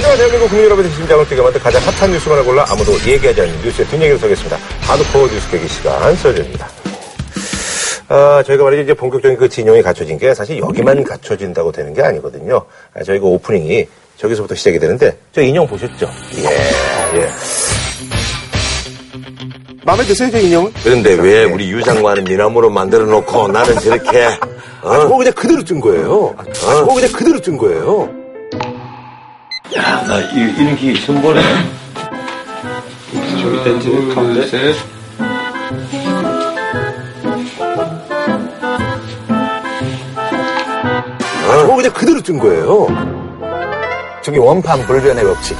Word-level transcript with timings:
하지만 0.00 0.16
대한민국 0.16 0.48
국민 0.48 0.64
여러분의 0.64 0.90
심장을 0.92 1.28
뛰게 1.28 1.42
만든 1.42 1.60
가장 1.60 1.82
핫한 1.82 2.10
뉴스만을 2.10 2.44
골라 2.44 2.64
아무도 2.70 2.92
얘기하지 3.06 3.42
않는 3.42 3.62
뉴스의 3.62 3.86
뒷얘기를 3.88 4.18
서겠습니다. 4.18 4.56
하드코어 4.80 5.26
뉴스 5.28 5.50
계기 5.50 5.68
시간 5.68 6.16
썰입니다. 6.16 6.68
아, 8.08 8.42
저희가 8.46 8.64
말이죠. 8.64 8.82
이제 8.82 8.94
본격적인 8.94 9.36
그 9.36 9.46
진영이 9.46 9.82
갖춰진 9.82 10.16
게 10.16 10.32
사실 10.32 10.58
여기만 10.58 11.04
갖춰진다고 11.04 11.70
되는 11.70 11.92
게 11.92 12.00
아니거든요. 12.00 12.64
아, 12.94 13.02
저희가 13.02 13.26
오프닝이 13.26 13.86
저기서부터 14.16 14.54
시작이 14.54 14.78
되는데, 14.78 15.18
저 15.34 15.42
인형 15.42 15.66
보셨죠? 15.66 16.10
예, 16.38 17.18
예. 17.18 17.30
마음에 19.84 20.02
드세요, 20.04 20.30
저 20.30 20.38
인형은? 20.38 20.72
그런데 20.82 21.12
왜 21.12 21.44
우리 21.44 21.70
유 21.70 21.82
장관은 21.82 22.24
미나무로 22.24 22.70
만들어 22.70 23.04
놓고 23.04 23.48
나는 23.48 23.78
저렇게, 23.78 24.24
아, 24.82 24.98
저거 24.98 25.18
그냥 25.18 25.32
그대로 25.34 25.62
뜬 25.62 25.78
거예요. 25.78 26.34
아, 26.38 26.44
저거 26.54 26.94
그냥 26.94 27.12
그대로 27.12 27.38
뜬 27.38 27.58
거예요. 27.58 28.19
야, 29.76 30.02
나 30.06 30.18
이, 30.20 30.54
이런 30.58 30.76
기계 30.76 31.00
처음 31.04 31.22
보네. 31.22 31.40
저기 33.40 33.64
댄지 33.64 34.14
가운데. 34.14 34.74
저거 41.46 41.76
그냥 41.76 41.92
그대로 41.92 42.20
뜬 42.20 42.38
거예요. 42.38 42.86
저기 44.22 44.38
원판 44.38 44.86
불변의 44.86 45.24
법칙. 45.24 45.56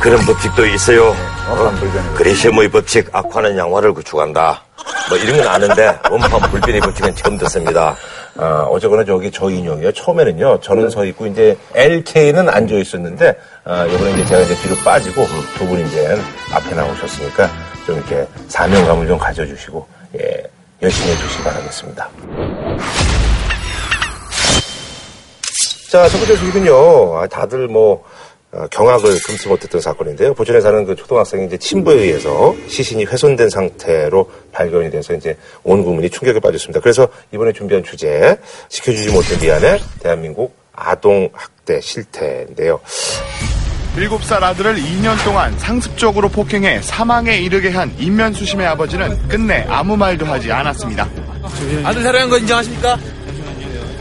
그런 0.00 0.20
법칙도 0.24 0.66
있어요. 0.66 1.14
원판 1.48 1.74
불변의 1.76 2.02
법칙. 2.02 2.14
그리시모의 2.16 2.70
법칙, 2.70 3.08
악화는 3.12 3.56
양화를 3.56 3.92
구축한다. 3.94 4.62
뭐 5.08 5.18
이런 5.18 5.38
건 5.38 5.48
아는데 5.48 5.98
원판 6.10 6.50
불변의 6.50 6.80
법칙은 6.80 7.14
처음 7.16 7.38
듣습니다. 7.38 7.96
아, 8.38 8.66
어제거나 8.70 9.04
저기 9.04 9.30
저 9.30 9.48
인형이요. 9.48 9.92
처음에는요, 9.92 10.60
저는 10.60 10.90
서 10.90 11.04
있고, 11.06 11.26
이제, 11.26 11.56
LK는 11.74 12.48
앉아 12.48 12.74
있었는데, 12.74 13.38
아, 13.64 13.86
요번에 13.88 14.12
이제 14.12 14.26
제가 14.26 14.40
이제 14.42 14.54
뒤로 14.56 14.76
빠지고, 14.84 15.24
두 15.56 15.66
분이 15.66 15.84
이제 15.88 16.18
앞에 16.52 16.74
나오셨으니까, 16.74 17.48
좀 17.86 17.96
이렇게 17.96 18.26
사명감을 18.48 19.06
좀 19.06 19.18
가져주시고, 19.18 19.86
예, 20.20 20.42
열심히 20.82 21.12
해주시기 21.12 21.42
바라겠습니다. 21.44 22.08
자, 25.90 26.08
첫 26.08 26.18
번째 26.18 26.36
소식은요, 26.36 27.18
아, 27.18 27.26
다들 27.28 27.68
뭐, 27.68 27.94
어, 27.94 28.04
경악을 28.70 29.18
금치 29.26 29.48
못했던 29.48 29.80
사건인데요. 29.80 30.34
부천에 30.34 30.60
사는 30.60 30.84
그 30.86 30.94
초등학생이 30.96 31.46
이제 31.46 31.56
친부에 31.58 31.94
의해서 31.96 32.54
시신이 32.68 33.04
훼손된 33.04 33.50
상태로 33.50 34.30
발견이 34.52 34.90
돼서 34.90 35.14
이제 35.14 35.36
온 35.62 35.82
국민이 35.82 36.08
충격에 36.08 36.40
빠졌습니다. 36.40 36.80
그래서 36.80 37.08
이번에 37.32 37.52
준비한 37.52 37.84
주제, 37.84 38.38
지켜주지 38.68 39.12
못해 39.12 39.36
미안해, 39.38 39.78
대한민국 40.00 40.56
아동 40.72 41.28
학대 41.32 41.80
실태인데요. 41.80 42.80
7살 43.96 44.42
아들을 44.42 44.76
2년 44.76 45.22
동안 45.24 45.58
상습적으로 45.58 46.28
폭행해 46.28 46.82
사망에 46.82 47.38
이르게 47.38 47.70
한 47.70 47.94
인면수심의 47.98 48.66
아버지는 48.66 49.26
끝내 49.26 49.64
아무 49.68 49.96
말도 49.96 50.26
하지 50.26 50.52
않았습니다. 50.52 51.08
아들 51.82 52.02
살해한 52.02 52.28
거 52.28 52.38
인정하십니까? 52.38 52.98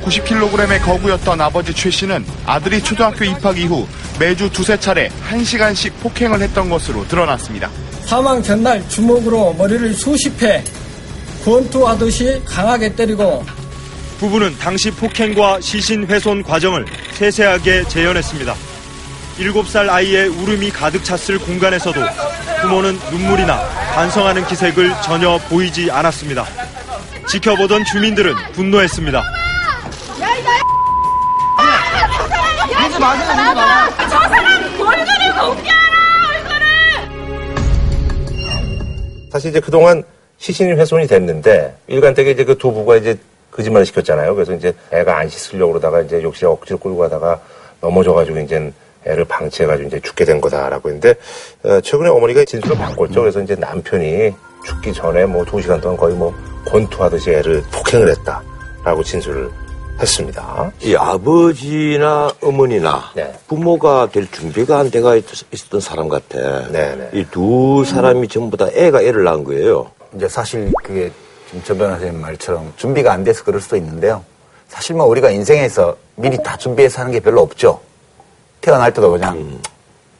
90kg의 0.06 0.81
거구였던 0.84 1.42
아버지 1.42 1.73
최 1.73 1.89
씨는 1.89 2.25
아들이 2.45 2.81
초등학교 2.81 3.25
입학 3.25 3.58
이후 3.58 3.88
매주 4.20 4.50
두세 4.52 4.80
차례 4.80 5.09
1시간씩 5.30 5.94
폭행을 6.02 6.42
했던 6.42 6.70
것으로 6.70 7.08
드러났습니다. 7.08 7.70
사망 8.06 8.42
전날 8.42 8.88
주먹으로 8.88 9.53
머리를 9.53 9.94
수십 9.95 10.42
회 10.42 10.64
권투하듯이 11.44 12.42
강하게 12.45 12.95
때리고 12.95 13.45
부부는 14.20 14.58
당시 14.59 14.92
폭행과 14.92 15.59
시신 15.59 16.06
훼손 16.06 16.44
과정을 16.44 16.86
세세하게 17.14 17.88
재현했습니다. 17.88 18.56
7살 19.40 19.90
아이의 19.90 20.30
울음이 20.30 20.69
가득 20.69 21.03
찼을 21.03 21.40
공간에서도 21.40 22.00
부모는 22.62 22.97
눈물이나 23.12 23.59
반성하는 23.94 24.45
기색을 24.47 24.94
전혀 25.03 25.38
보이지 25.50 25.92
않았습니다. 25.92 26.45
지켜보던 27.28 27.84
주민들은 27.85 28.34
분노했습니다. 28.53 29.44
하지 32.95 33.00
마세요, 33.00 33.53
마. 33.56 33.89
저 34.07 34.07
사람 34.09 34.63
얼굴을 34.79 35.00
얼굴을! 36.29 36.56
사실 39.31 39.50
이제 39.51 39.59
그동안 39.59 40.03
시신이 40.38 40.72
훼손이 40.73 41.07
됐는데, 41.07 41.75
일관되게 41.88 42.31
이제 42.31 42.44
그 42.45 42.57
두 42.57 42.72
부부가 42.72 42.95
이제 42.97 43.17
거짓말을 43.51 43.85
시켰잖아요. 43.85 44.35
그래서 44.35 44.53
이제 44.53 44.73
애가 44.91 45.17
안 45.17 45.29
씻으려고 45.29 45.73
그러다가 45.73 46.01
이제 46.01 46.22
욕실에 46.22 46.47
억지로 46.47 46.78
끌고 46.78 46.97
가다가 46.97 47.39
넘어져가지고 47.81 48.39
이제 48.39 48.72
애를 49.05 49.25
방치해가지고 49.25 49.88
이제 49.88 50.00
죽게 50.00 50.25
된 50.25 50.41
거다라고 50.41 50.89
했는데, 50.89 51.16
어, 51.63 51.79
최근에 51.81 52.09
어머니가 52.09 52.44
진술을 52.45 52.78
바꿨죠. 52.78 53.22
그래서 53.22 53.41
이제 53.41 53.55
남편이 53.55 54.34
죽기 54.66 54.94
전에 54.94 55.25
뭐 55.25 55.45
두 55.45 55.61
시간 55.61 55.79
동안 55.79 55.95
거의 55.97 56.16
뭐 56.16 56.34
권투하듯이 56.66 57.29
애를 57.31 57.61
폭행을 57.72 58.09
했다라고 58.09 59.03
진술을 59.03 59.50
했습니다. 60.00 60.72
이 60.81 60.95
아버지나 60.95 62.31
어머니나 62.41 63.11
네. 63.16 63.33
부모가 63.47 64.09
될 64.11 64.29
준비가 64.29 64.79
안 64.79 64.91
돼가 64.91 65.16
있- 65.16 65.25
있었던 65.53 65.79
사람 65.79 66.09
같아. 66.09 66.67
네, 66.69 66.95
네. 66.95 67.09
이두 67.13 67.83
사람이 67.85 68.28
전부 68.28 68.57
다 68.57 68.67
애가 68.73 69.01
애를 69.01 69.23
낳은 69.23 69.44
거예요. 69.44 69.91
이제 70.16 70.28
사실 70.28 70.72
그게 70.84 71.11
지금 71.47 71.63
전 71.63 71.78
변호사님 71.78 72.19
말처럼 72.19 72.73
준비가 72.75 73.13
안 73.13 73.23
돼서 73.23 73.44
그럴 73.44 73.61
수도 73.61 73.78
있는데요. 73.78 74.23
사실 74.67 74.95
뭐 74.95 75.05
우리가 75.05 75.29
인생에서 75.29 75.95
미리 76.16 76.41
다 76.44 76.57
준비해서 76.57 77.01
하는 77.01 77.11
게 77.11 77.19
별로 77.19 77.41
없죠. 77.41 77.79
태어날 78.61 78.94
때도 78.94 79.11
그냥 79.11 79.59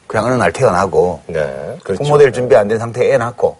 그냥 0.06 0.26
어느 0.26 0.34
날 0.34 0.52
태어나고 0.52 1.20
네, 1.26 1.76
그렇죠. 1.82 2.02
부모 2.02 2.16
될 2.16 2.32
준비 2.32 2.54
안 2.56 2.68
된 2.68 2.78
상태에 2.78 3.12
애 3.12 3.18
낳고 3.18 3.56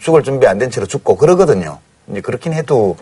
죽을 0.00 0.22
준비 0.22 0.46
안 0.46 0.58
된 0.58 0.68
채로 0.70 0.84
죽고 0.86 1.16
그러거든요. 1.16 1.78
이제 2.10 2.20
그렇긴 2.20 2.52
해도 2.52 2.96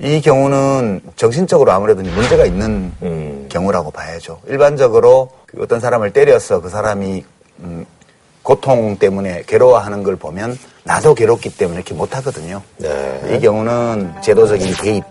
이 0.00 0.20
경우는 0.20 1.00
정신적으로 1.16 1.72
아무래도 1.72 2.02
문제가 2.02 2.44
있는 2.44 2.92
음. 3.02 3.46
경우라고 3.48 3.90
봐야죠. 3.90 4.40
일반적으로 4.48 5.30
그 5.46 5.62
어떤 5.62 5.80
사람을 5.80 6.12
때려서 6.12 6.60
그 6.60 6.68
사람이 6.68 7.24
음, 7.60 7.86
고통 8.42 8.96
때문에 8.98 9.44
괴로워하는 9.46 10.02
걸 10.02 10.16
보면 10.16 10.58
나도 10.84 11.14
괴롭기 11.14 11.56
때문에 11.56 11.78
이렇게 11.78 11.94
못 11.94 12.16
하거든요. 12.16 12.60
네. 12.76 13.36
이 13.36 13.40
경우는 13.40 14.12
제도적인 14.22 14.72
개입 14.74 15.04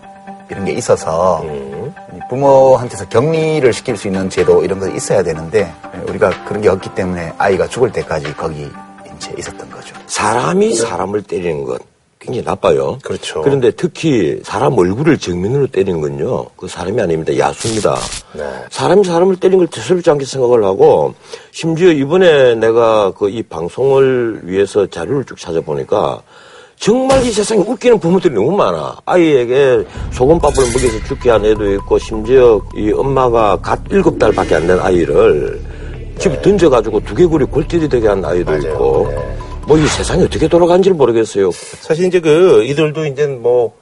이런 0.50 0.64
게 0.64 0.72
있어서 0.72 1.42
음. 1.42 1.92
이 2.14 2.18
부모한테서 2.28 3.08
격리를 3.08 3.72
시킬 3.72 3.96
수 3.96 4.06
있는 4.08 4.30
제도 4.30 4.62
이런 4.62 4.78
거 4.78 4.88
있어야 4.88 5.22
되는데 5.22 5.72
우리가 6.08 6.44
그런 6.44 6.62
게 6.62 6.68
없기 6.68 6.94
때문에 6.94 7.32
아이가 7.38 7.66
죽을 7.66 7.90
때까지 7.90 8.34
거기 8.36 8.70
이제 9.16 9.34
있었던 9.38 9.68
거죠. 9.70 9.96
사람이 10.06 10.74
사람을 10.74 11.22
때리는 11.22 11.64
것 11.64 11.80
굉장히 12.24 12.42
나빠요. 12.44 12.98
그렇죠. 13.02 13.42
그런데 13.42 13.70
특히 13.70 14.40
사람 14.42 14.78
얼굴을 14.78 15.18
정면으로 15.18 15.66
때리는 15.66 16.00
건요. 16.00 16.46
그 16.56 16.66
사람이 16.66 17.00
아닙니다. 17.00 17.36
야수입니다. 17.36 17.96
네. 18.32 18.42
사람이 18.70 19.04
사람을 19.04 19.36
때리는 19.36 19.58
걸 19.58 19.66
대수롭지 19.68 20.08
않게 20.10 20.24
생각을 20.24 20.64
하고 20.64 21.12
심지어 21.52 21.90
이번에 21.92 22.54
내가 22.54 23.10
그 23.12 23.34
이 23.34 23.42
방송을 23.42 24.40
위해서 24.44 24.86
자료를 24.86 25.24
쭉 25.24 25.36
찾아보니까 25.38 26.22
정말 26.78 27.24
이 27.26 27.30
세상에 27.32 27.60
웃기는 27.62 27.98
부모들이 27.98 28.32
너무 28.34 28.52
많아. 28.56 28.96
아이에게 29.04 29.84
소금밥을 30.12 30.64
먹여서 30.66 31.04
죽게 31.08 31.30
한 31.30 31.44
애도 31.44 31.72
있고 31.74 31.98
심지어 31.98 32.60
이 32.76 32.92
엄마가 32.92 33.56
갓 33.60 33.80
일곱 33.90 34.18
달밖에 34.18 34.54
안 34.54 34.66
된 34.66 34.78
아이를 34.80 35.60
집에 36.18 36.40
던져가지고 36.42 37.00
두개골이 37.00 37.44
골절이 37.46 37.88
되게 37.88 38.06
한 38.08 38.24
아이도 38.24 38.52
네. 38.52 38.58
맞아요. 38.58 38.72
있고 38.72 39.08
네. 39.10 39.36
뭐 39.66 39.78
이 39.78 39.86
세상이 39.86 40.24
어떻게 40.24 40.46
돌아가는지를 40.48 40.96
모르겠어요. 40.96 41.50
사실 41.80 42.06
이제 42.06 42.20
그 42.20 42.64
이들도 42.64 43.06
이제 43.06 43.26
뭐, 43.26 43.74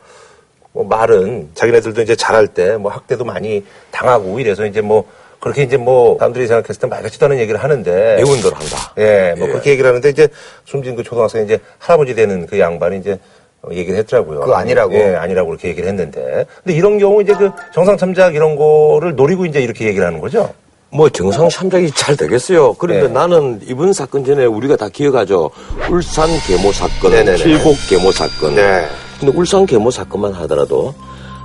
뭐 0.72 0.84
말은 0.84 1.50
자기네들도 1.54 2.03
이제 2.03 2.15
잘할 2.16 2.47
때 2.48 2.76
뭐 2.76 2.91
학대도 2.91 3.25
많이 3.25 3.65
당하고 3.91 4.38
이래서 4.41 4.65
이제 4.66 4.81
뭐 4.81 5.04
그렇게 5.41 5.62
이제 5.65 5.76
뭐 5.76 6.16
사람들이 6.19 6.47
생각했을 6.47 6.81
때 6.81 6.87
말 6.87 7.03
같지도 7.03 7.26
않은 7.26 7.38
얘기를 7.38 7.62
하는데 7.62 8.17
애운들 8.20 8.52
한다. 8.55 8.94
예, 8.99 9.34
뭐 9.37 9.49
예. 9.49 9.52
그렇게 9.52 9.70
얘기를 9.73 9.88
하는데 9.88 10.08
이제 10.08 10.29
숨진 10.64 10.94
그 10.94 11.02
초등학생 11.02 11.44
이제 11.44 11.58
할아버지 11.79 12.14
되는 12.14 12.46
그 12.46 12.58
양반이 12.61 12.99
이제 12.99 13.19
어, 13.62 13.69
얘기를 13.73 13.99
했더라고요. 13.99 14.40
그거 14.40 14.55
아니라고? 14.55 14.94
예, 14.94 15.14
아니라고 15.17 15.49
그렇게 15.50 15.69
얘기를 15.69 15.88
했는데. 15.88 16.46
근데 16.62 16.76
이런 16.76 16.99
경우 16.99 17.20
이제 17.23 17.32
그 17.35 17.50
정상 17.75 17.96
참작 17.96 18.35
이런 18.37 18.55
거를 18.56 19.14
노리고 19.17 19.46
이제 19.46 19.61
이렇게 19.61 19.87
얘기를 19.87 20.06
하는 20.06 20.20
거죠. 20.20 20.52
뭐 20.93 21.09
정상 21.09 21.49
참작이 21.49 21.91
잘 21.93 22.17
되겠어요. 22.17 22.75
그런데 22.75 23.09
네. 23.09 23.12
나는 23.12 23.61
이번 23.67 23.93
사건 23.94 24.25
전에 24.25 24.44
우리가 24.44 24.77
다 24.77 24.89
기억하죠. 24.91 25.50
울산 25.91 26.29
계모 26.47 26.71
사건, 26.73 27.12
네네네. 27.12 27.37
칠곡 27.39 27.77
계모 27.89 28.12
사건. 28.12 28.55
네. 28.55 28.87
근데 29.19 29.37
울산 29.37 29.65
계모 29.65 29.91
사건만 29.91 30.35
하더라도 30.35 30.94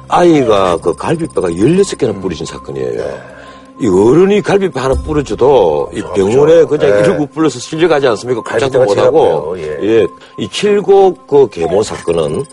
아이가 0.10 0.78
그 0.78 0.94
갈비뼈가 0.96 1.50
16개나 1.50 2.22
부러진 2.22 2.46
사건이에요. 2.46 3.38
이 3.80 3.88
어른이 3.88 4.42
갈비뼈 4.42 4.82
하나 4.82 4.94
부러져도 4.96 5.92
이 5.94 6.02
병원에 6.16 6.66
그냥 6.66 6.90
네. 6.90 6.98
119 7.04 7.28
불러서 7.28 7.60
실려가지 7.60 8.08
않습니까? 8.08 8.42
꼼짝도 8.42 8.80
못하고. 8.80 9.56
지났고요. 9.56 9.88
예. 9.88 10.08
이 10.40 10.50
칠곡 10.50 11.28
그 11.28 11.48
계모 11.50 11.84
사건은 11.84 12.44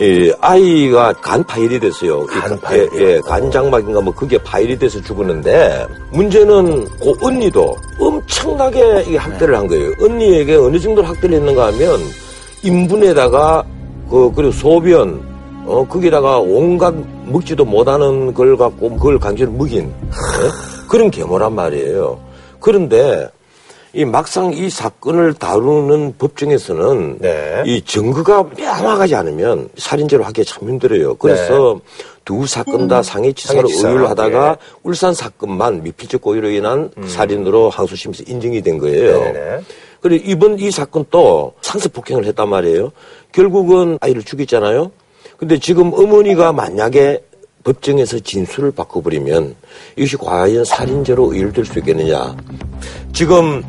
이 0.00 0.32
아이가 0.40 1.12
간 1.20 1.44
파열이 1.44 1.78
됐어요. 1.78 2.24
간 2.26 2.56
이- 2.56 2.60
파열이요? 2.60 2.90
예, 2.94 3.14
예, 3.16 3.20
간장막인가 3.20 4.00
뭐 4.00 4.14
그게 4.14 4.38
파열이 4.38 4.78
돼서 4.78 5.00
죽었는데 5.02 5.86
문제는 6.12 6.84
그 6.98 7.14
언니도 7.20 7.76
엄청나게 7.98 9.04
이 9.08 9.16
학대를 9.16 9.54
한 9.56 9.66
거예요. 9.66 9.92
언니에게 10.00 10.54
어느 10.56 10.78
정도로 10.78 11.06
학대를 11.06 11.36
했는가 11.36 11.66
하면 11.68 12.00
인분에다가 12.62 13.64
그 14.08 14.32
그리고 14.34 14.50
소변 14.52 15.22
어 15.66 15.86
거기다가 15.86 16.38
온갖 16.38 16.94
먹지도 17.26 17.64
못하는 17.64 18.32
걸 18.32 18.56
갖고 18.56 18.90
그걸 18.96 19.18
강제로 19.18 19.52
먹인 19.52 19.84
예? 19.84 20.48
그런 20.88 21.10
계모란 21.10 21.54
말이에요. 21.54 22.18
그런데 22.60 23.28
이 23.94 24.04
막상 24.06 24.52
이 24.54 24.70
사건을 24.70 25.34
다루는 25.34 26.14
법정에서는 26.18 27.18
네. 27.18 27.62
이 27.66 27.82
증거가 27.82 28.42
명확하지 28.56 29.14
않으면 29.14 29.68
살인죄로 29.76 30.24
하기가 30.24 30.44
참 30.50 30.68
힘들어요. 30.68 31.16
그래서 31.16 31.78
두 32.24 32.46
사건 32.46 32.88
다 32.88 33.02
상해치사로 33.02 33.68
상해치사, 33.68 33.88
의율 33.88 34.06
하다가 34.06 34.48
예. 34.50 34.56
울산 34.82 35.12
사건만 35.12 35.82
미필적 35.82 36.22
고의로 36.22 36.50
인한 36.50 36.90
살인으로 37.06 37.68
항소심에서 37.68 38.24
인정이 38.26 38.62
된 38.62 38.78
거예요. 38.78 39.18
네네. 39.18 39.60
그리고 40.00 40.24
이번 40.26 40.58
이 40.58 40.70
사건 40.70 41.04
또 41.10 41.52
상습 41.60 41.92
폭행을 41.92 42.24
했단 42.24 42.48
말이에요. 42.48 42.92
결국은 43.32 43.98
아이를 44.00 44.22
죽였잖아요. 44.22 44.90
근데 45.36 45.58
지금 45.58 45.92
어머니가 45.92 46.52
만약에 46.52 47.22
법정에서 47.64 48.18
진술을 48.20 48.72
바꿔버리면 48.72 49.54
이것이 49.96 50.16
과연 50.16 50.64
살인죄로 50.64 51.32
의율될 51.32 51.64
수 51.64 51.78
있겠느냐. 51.78 52.36
지금 53.12 53.62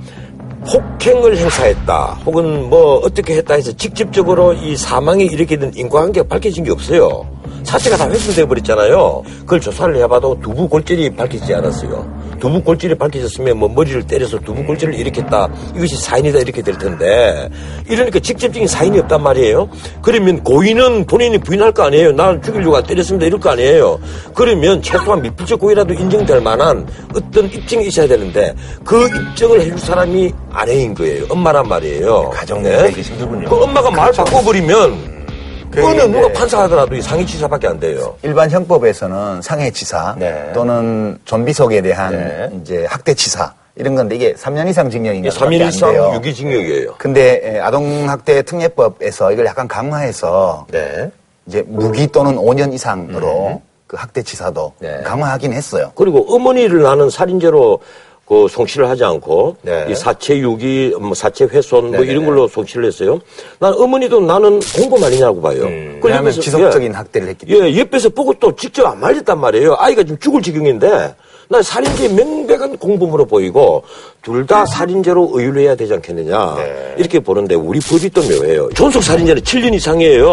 폭행을 0.66 1.38
행사했다 1.38 2.22
혹은 2.26 2.70
뭐 2.70 2.96
어떻게 2.98 3.36
했다 3.38 3.56
해서 3.56 3.72
직접적으로 3.74 4.54
이 4.54 4.78
사망에 4.78 5.26
이렇게 5.26 5.58
된 5.58 5.72
인과관계가 5.76 6.28
밝혀진 6.28 6.64
게 6.64 6.72
없어요. 6.72 7.28
사체가 7.64 7.98
다 7.98 8.10
훼손돼 8.10 8.46
버렸잖아요. 8.46 9.24
그걸 9.42 9.60
조사를 9.62 9.96
해봐도 9.98 10.40
두부 10.42 10.68
골절이 10.68 11.16
밝혀지지 11.16 11.54
않았어요. 11.56 12.24
두부 12.40 12.62
골절이 12.62 12.96
밝혀졌으면 12.96 13.58
뭐 13.58 13.70
머리를 13.70 14.06
때려서 14.06 14.38
두부 14.40 14.64
골절을 14.66 14.94
일으켰다. 14.96 15.50
이것이 15.76 15.96
사인이다 15.98 16.40
이렇게 16.40 16.62
될 16.62 16.78
텐데 16.78 17.50
이러니까 17.90 18.20
직접적인 18.20 18.68
사인이 18.68 19.00
없단 19.00 19.24
말이에요. 19.24 19.70
그러면 20.02 20.44
고의는 20.44 21.06
본인이 21.06 21.38
부인할 21.38 21.72
거 21.72 21.84
아니에요. 21.84 22.12
나를 22.12 22.42
죽이려고 22.42 22.82
때렸습니다 22.84 23.26
이럴 23.26 23.40
거 23.40 23.52
아니에요. 23.52 24.00
그러면 24.36 24.82
최소한 24.82 25.22
미필적 25.22 25.60
고의라도 25.60 25.94
인정될 25.94 26.42
만한 26.42 26.88
어떤 27.16 27.46
입증이 27.46 27.88
있어야 27.88 28.08
되는데 28.08 28.54
그 28.84 29.08
입증을 29.08 29.62
해줄 29.62 29.78
사람이 29.80 30.32
아내인 30.52 30.94
거예요. 30.94 31.26
엄마란 31.30 31.68
말이에요. 31.68 32.30
가정 32.30 32.62
네? 32.62 32.72
내가 32.72 32.88
이게 32.88 33.02
힘들군요. 33.02 33.50
그 33.50 33.64
엄마가 33.64 33.90
말 33.92 34.12
바꿔버리면 34.12 35.23
그게 35.74 35.82
어느 35.88 36.02
누가 36.04 36.32
판사하더라도 36.32 36.96
이 36.96 37.02
상해치사밖에 37.02 37.68
안 37.68 37.80
돼요. 37.80 38.16
일반 38.22 38.50
형법에서는 38.50 39.42
상해치사 39.42 40.16
네. 40.20 40.52
또는 40.54 41.18
좀비속에 41.26 41.82
대한 41.82 42.12
네. 42.12 42.50
이제 42.62 42.86
학대치사 42.88 43.54
이런 43.76 43.96
건데 43.96 44.16
이게 44.16 44.34
3년 44.34 44.70
이상 44.70 44.90
징역인가 44.90 45.30
3일 45.30 45.64
안 45.64 45.70
이상 45.70 45.92
돼요. 45.92 46.12
유기징역이에요. 46.16 46.96
근데 47.00 47.42
에, 47.44 47.60
아동학대 47.60 48.44
특례법에서 48.44 49.32
이걸 49.32 49.48
약간 49.48 49.68
강화해서 49.68 50.68
네. 50.70 51.10
이제 51.48 51.64
무기 51.68 52.08
또는 52.08 52.36
5년 52.36 52.72
이상으로 52.74 53.62
그 53.88 53.98
학대치사도 53.98 54.74
네. 54.80 55.02
강화하긴 55.04 55.54
했어요. 55.54 55.92
그리고 55.96 56.24
어머니를 56.36 56.84
나는 56.84 57.10
살인죄로 57.10 57.80
그 58.34 58.48
송치를 58.50 58.90
하지 58.90 59.04
않고 59.04 59.58
네. 59.62 59.86
이 59.90 59.96
사체 59.96 60.38
유기, 60.40 60.92
뭐 61.00 61.14
사체 61.14 61.46
훼손 61.46 61.92
뭐 61.92 62.00
네네. 62.00 62.12
이런 62.12 62.26
걸로 62.26 62.48
송치를 62.48 62.86
했어요. 62.86 63.20
난 63.60 63.72
어머니도 63.78 64.22
나는 64.22 64.60
공범 64.76 65.04
아니냐고 65.04 65.40
봐요. 65.40 65.64
음. 65.66 66.00
왜냐하면 66.04 66.32
옆에서- 66.34 66.42
지속적인 66.42 66.92
예. 66.92 66.96
학대를 66.96 67.28
했기 67.28 67.46
때문에. 67.46 67.70
예, 67.72 67.80
옆에서 67.80 68.10
보고 68.10 68.34
또 68.40 68.56
직접 68.56 68.88
안 68.88 69.00
말렸단 69.00 69.40
말이에요. 69.40 69.76
아이가 69.78 70.02
지금 70.02 70.18
죽을 70.18 70.42
지경인데, 70.42 71.16
난 71.50 71.62
살인죄 71.62 72.08
명백한 72.10 72.78
공범으로 72.78 73.26
보이고, 73.26 73.84
둘 74.24 74.48
다 74.48 74.66
살인죄로 74.66 75.30
의율해야 75.34 75.76
되지 75.76 75.94
않겠느냐. 75.94 76.56
네. 76.58 76.96
이렇게 76.98 77.20
보는데, 77.20 77.54
우리 77.54 77.80
법이 77.80 78.10
또 78.10 78.22
묘해요. 78.24 78.70
존속 78.74 79.04
살인죄는 79.04 79.44
7년 79.44 79.74
이상이에요. 79.76 80.28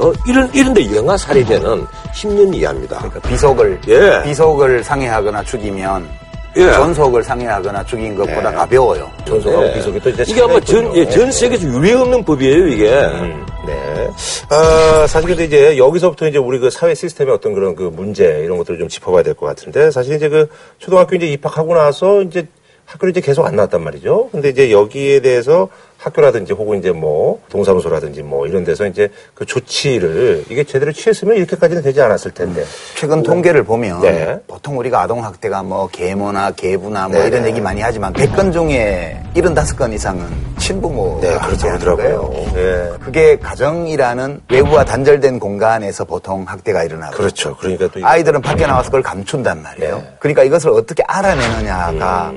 어, 0.00 0.12
이런, 0.26 0.50
이런데 0.54 0.94
영아 0.96 1.16
살인죄는 1.16 1.86
10년 2.14 2.54
이하입니다. 2.54 2.98
그러니까 2.98 3.20
비속을 3.28 3.80
예. 3.88 4.22
비속을 4.24 4.82
상해하거나 4.82 5.44
죽이면 5.44 6.08
예. 6.56 6.72
전속을 6.72 7.22
상해하거나 7.22 7.84
죽인 7.84 8.14
것보다 8.16 8.50
가벼워요. 8.52 9.08
전속하고 9.26 9.62
네. 9.62 9.74
비속이 9.74 10.00
또 10.00 10.10
이제 10.10 10.24
이게 10.26 10.42
아마 10.42 10.58
전, 10.60 10.94
예. 10.96 11.08
전 11.08 11.30
세계에서 11.30 11.66
유례 11.68 11.92
없는 11.92 12.24
법이에요, 12.24 12.66
이게. 12.68 12.90
음, 12.90 13.46
네. 13.66 14.08
아, 14.50 15.06
사실 15.06 15.28
근데 15.28 15.44
이제 15.44 15.76
여기서부터 15.78 16.26
이제 16.26 16.38
우리 16.38 16.58
그 16.58 16.70
사회 16.70 16.94
시스템의 16.94 17.34
어떤 17.34 17.52
그런 17.54 17.76
그 17.76 17.82
문제 17.94 18.40
이런 18.42 18.58
것들을 18.58 18.78
좀 18.78 18.88
짚어봐야 18.88 19.22
될 19.22 19.34
것 19.34 19.46
같은데 19.46 19.90
사실 19.90 20.14
이제 20.16 20.28
그 20.28 20.48
초등학교 20.78 21.14
이제 21.16 21.26
입학하고 21.26 21.74
나서 21.74 22.22
이제 22.22 22.46
학교를 22.86 23.10
이제 23.10 23.20
계속 23.20 23.44
안 23.44 23.54
나왔단 23.54 23.84
말이죠. 23.84 24.30
근데 24.32 24.48
이제 24.48 24.72
여기에 24.72 25.20
대해서 25.20 25.68
학교라든지 25.98 26.52
혹은 26.52 26.78
이제 26.78 26.92
뭐 26.92 27.40
동사무소라든지 27.50 28.22
뭐 28.22 28.46
이런 28.46 28.64
데서 28.64 28.86
이제 28.86 29.10
그 29.34 29.44
조치를 29.44 30.44
이게 30.48 30.62
제대로 30.62 30.92
취했으면 30.92 31.36
이렇게까지는 31.36 31.82
되지 31.82 32.00
않았을 32.00 32.30
텐데. 32.30 32.64
최근 32.94 33.22
통계를 33.22 33.64
보면 33.64 34.00
네. 34.00 34.38
보통 34.46 34.78
우리가 34.78 35.02
아동 35.02 35.24
학대가 35.24 35.62
뭐 35.62 35.88
계모나 35.88 36.52
계부나 36.52 37.08
뭐 37.08 37.18
네, 37.18 37.26
이런 37.26 37.42
네. 37.42 37.48
얘기 37.48 37.60
많이 37.60 37.80
하지만 37.80 38.12
100건 38.12 38.52
중에 38.52 39.20
75건 39.34 39.92
이상은 39.92 40.26
친부모가 40.58 41.20
네, 41.20 41.38
그렇죠. 41.38 41.96
거예요. 41.96 42.32
예. 42.56 42.90
그게 43.02 43.36
가정이라는 43.38 44.42
외부와 44.50 44.84
단절된 44.84 45.40
공간에서 45.40 46.04
보통 46.04 46.44
학대가 46.46 46.84
일어나고 46.84 47.16
그렇죠. 47.16 47.56
그러니까 47.56 47.88
또 47.88 48.00
아이들은 48.04 48.40
밖에 48.40 48.66
나와서 48.66 48.88
그걸 48.88 49.02
감춘단 49.02 49.62
말이에요. 49.62 49.96
네. 49.96 50.16
그러니까 50.20 50.44
이것을 50.44 50.70
어떻게 50.70 51.02
알아내느냐가 51.06 52.32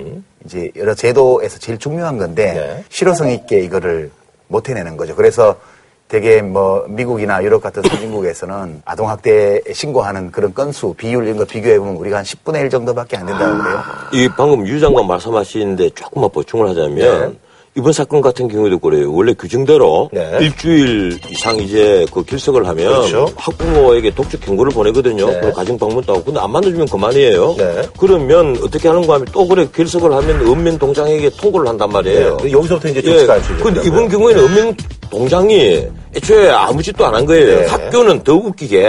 이제 0.45 0.71
여러 0.75 0.93
제도에서 0.95 1.59
제일 1.59 1.77
중요한 1.77 2.17
건데 2.17 2.53
네. 2.53 2.83
실효성 2.89 3.29
있게 3.29 3.50
이거를 3.59 4.11
못 4.47 4.69
해내는 4.69 4.97
거죠. 4.97 5.15
그래서 5.15 5.55
되게 6.07 6.41
뭐 6.41 6.85
미국이나 6.89 7.41
유럽 7.41 7.61
같은 7.61 7.81
선진국에서는 7.83 8.81
아동학대 8.83 9.61
신고하는 9.71 10.31
그런 10.31 10.53
건수, 10.53 10.93
비율 10.93 11.23
이런 11.23 11.37
거 11.37 11.45
비교해보면 11.45 11.95
우리가 11.95 12.17
한 12.17 12.25
10분의 12.25 12.63
1 12.63 12.69
정도밖에 12.69 13.15
안 13.15 13.25
된다고 13.25 13.57
그래요. 13.57 13.79
이 14.11 14.29
방금 14.35 14.67
유 14.67 14.79
장관 14.81 15.07
말씀하시는데 15.07 15.91
조금만 15.91 16.29
보충을 16.29 16.67
하자면 16.69 16.97
네. 17.31 17.39
이번 17.75 17.93
사건 17.93 18.19
같은 18.19 18.49
경우에도 18.49 18.79
그래요. 18.79 19.13
원래 19.13 19.33
규정대로 19.33 20.09
네. 20.11 20.39
일주일 20.41 21.17
이상 21.29 21.55
이제 21.57 22.05
그 22.13 22.21
길석을 22.23 22.67
하면 22.67 22.87
그렇죠. 22.93 23.29
학부모에게 23.37 24.13
독촉 24.13 24.41
경고를 24.41 24.73
보내거든요. 24.73 25.25
네. 25.29 25.39
그리고 25.39 25.53
가정 25.55 25.77
방문도 25.77 26.13
하고 26.13 26.23
근데 26.25 26.39
안 26.41 26.51
만나주면 26.51 26.87
그만이에요. 26.89 27.55
네. 27.57 27.81
그러면 27.97 28.57
어떻게 28.61 28.89
하는가 28.89 29.13
하면 29.13 29.25
또 29.31 29.47
그래 29.47 29.67
길석을 29.73 30.11
하면 30.11 30.41
읍면 30.47 30.79
동장에게 30.79 31.29
통보를 31.29 31.69
한단 31.69 31.89
말이에요. 31.89 32.37
네. 32.37 32.51
여기서부터 32.51 32.89
이제 32.89 33.01
예. 33.05 33.11
조치가 33.13 33.33
안 33.35 33.41
취해졌다고요. 33.41 33.73
근데 33.73 33.87
이번 33.87 34.09
경우에는 34.09 34.43
읍면 34.43 34.77
동장이 35.09 35.87
애초에 36.15 36.49
아무 36.49 36.83
짓도 36.83 37.05
안 37.05 37.11
한 37.15 37.25
거예요. 37.25 37.59
네. 37.61 37.65
학교는 37.67 38.23
더 38.23 38.33
웃기게. 38.33 38.81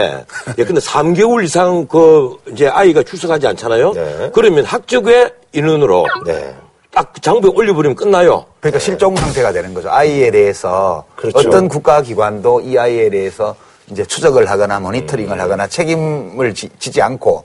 예, 0.58 0.64
근데 0.64 0.80
3개월 0.80 1.44
이상 1.44 1.86
그 1.86 2.34
이제 2.52 2.66
아이가 2.66 3.02
출석하지 3.02 3.46
않잖아요. 3.48 3.92
네. 3.92 4.30
그러면 4.32 4.64
학적의 4.64 5.30
인원으로 5.52 6.06
네. 6.26 6.52
딱 6.92 7.10
장부에 7.22 7.50
올려버리면 7.54 7.96
끝나요. 7.96 8.44
그러니까 8.60 8.78
실종 8.78 9.16
상태가 9.16 9.50
되는 9.52 9.72
거죠. 9.72 9.90
아이에 9.90 10.30
대해서 10.30 11.04
그렇죠. 11.16 11.38
어떤 11.38 11.66
국가기관도 11.68 12.60
이 12.60 12.76
아이에 12.78 13.08
대해서 13.08 13.56
이제 13.90 14.04
추적을 14.04 14.48
하거나 14.48 14.78
모니터링을 14.78 15.40
하거나 15.40 15.66
책임을 15.66 16.52
지, 16.54 16.68
지 16.78 17.00
않고 17.02 17.44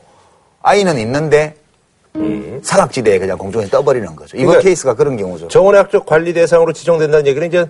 아이는 0.61 0.99
있는데 0.99 1.55
사각지대에 2.61 3.19
그냥 3.19 3.37
공중에 3.37 3.67
떠버리는 3.67 4.15
거죠. 4.15 4.35
이번 4.35 4.47
그러니까 4.47 4.63
케이스가 4.63 4.93
그런 4.95 5.15
경우죠. 5.15 5.47
정원 5.47 5.75
외 5.75 5.81
학적 5.81 6.05
관리 6.05 6.33
대상으로 6.33 6.73
지정된다는 6.73 7.25
얘기는 7.27 7.47
이제 7.47 7.65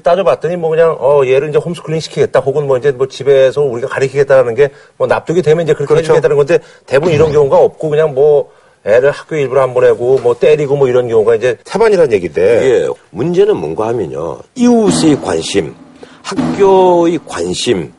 따져봤더니 0.00 0.56
뭐 0.56 0.70
그냥 0.70 0.96
어 0.98 1.24
얘를 1.26 1.50
이제 1.50 1.58
홈스쿨링 1.58 2.00
시키겠다 2.00 2.40
혹은 2.40 2.66
뭐 2.66 2.78
이제 2.78 2.90
뭐 2.90 3.06
집에서 3.06 3.60
우리가 3.62 3.88
가르치겠다라는 3.88 4.54
게 4.56 4.70
뭐 4.96 5.06
납득이 5.06 5.42
되면 5.42 5.62
이제 5.64 5.72
그렇게 5.74 5.94
그렇죠. 5.94 6.04
해주겠다는 6.14 6.36
건데 6.36 6.58
대부분 6.86 7.12
이런 7.14 7.30
경우가 7.32 7.56
없고 7.58 7.90
그냥 7.90 8.12
뭐 8.14 8.50
애를 8.84 9.10
학교 9.12 9.36
일부러 9.36 9.62
안 9.62 9.74
보내고 9.74 10.18
뭐 10.20 10.34
때리고 10.38 10.76
뭐 10.76 10.88
이런 10.88 11.08
경우가 11.08 11.36
이제 11.36 11.56
태반이라는 11.64 12.12
얘기인데 12.12 12.42
예, 12.42 12.88
문제는 13.10 13.56
뭔가 13.56 13.86
하면요. 13.88 14.38
이웃의 14.56 15.20
관심, 15.22 15.74
학교의 16.22 17.18
관심, 17.26 17.92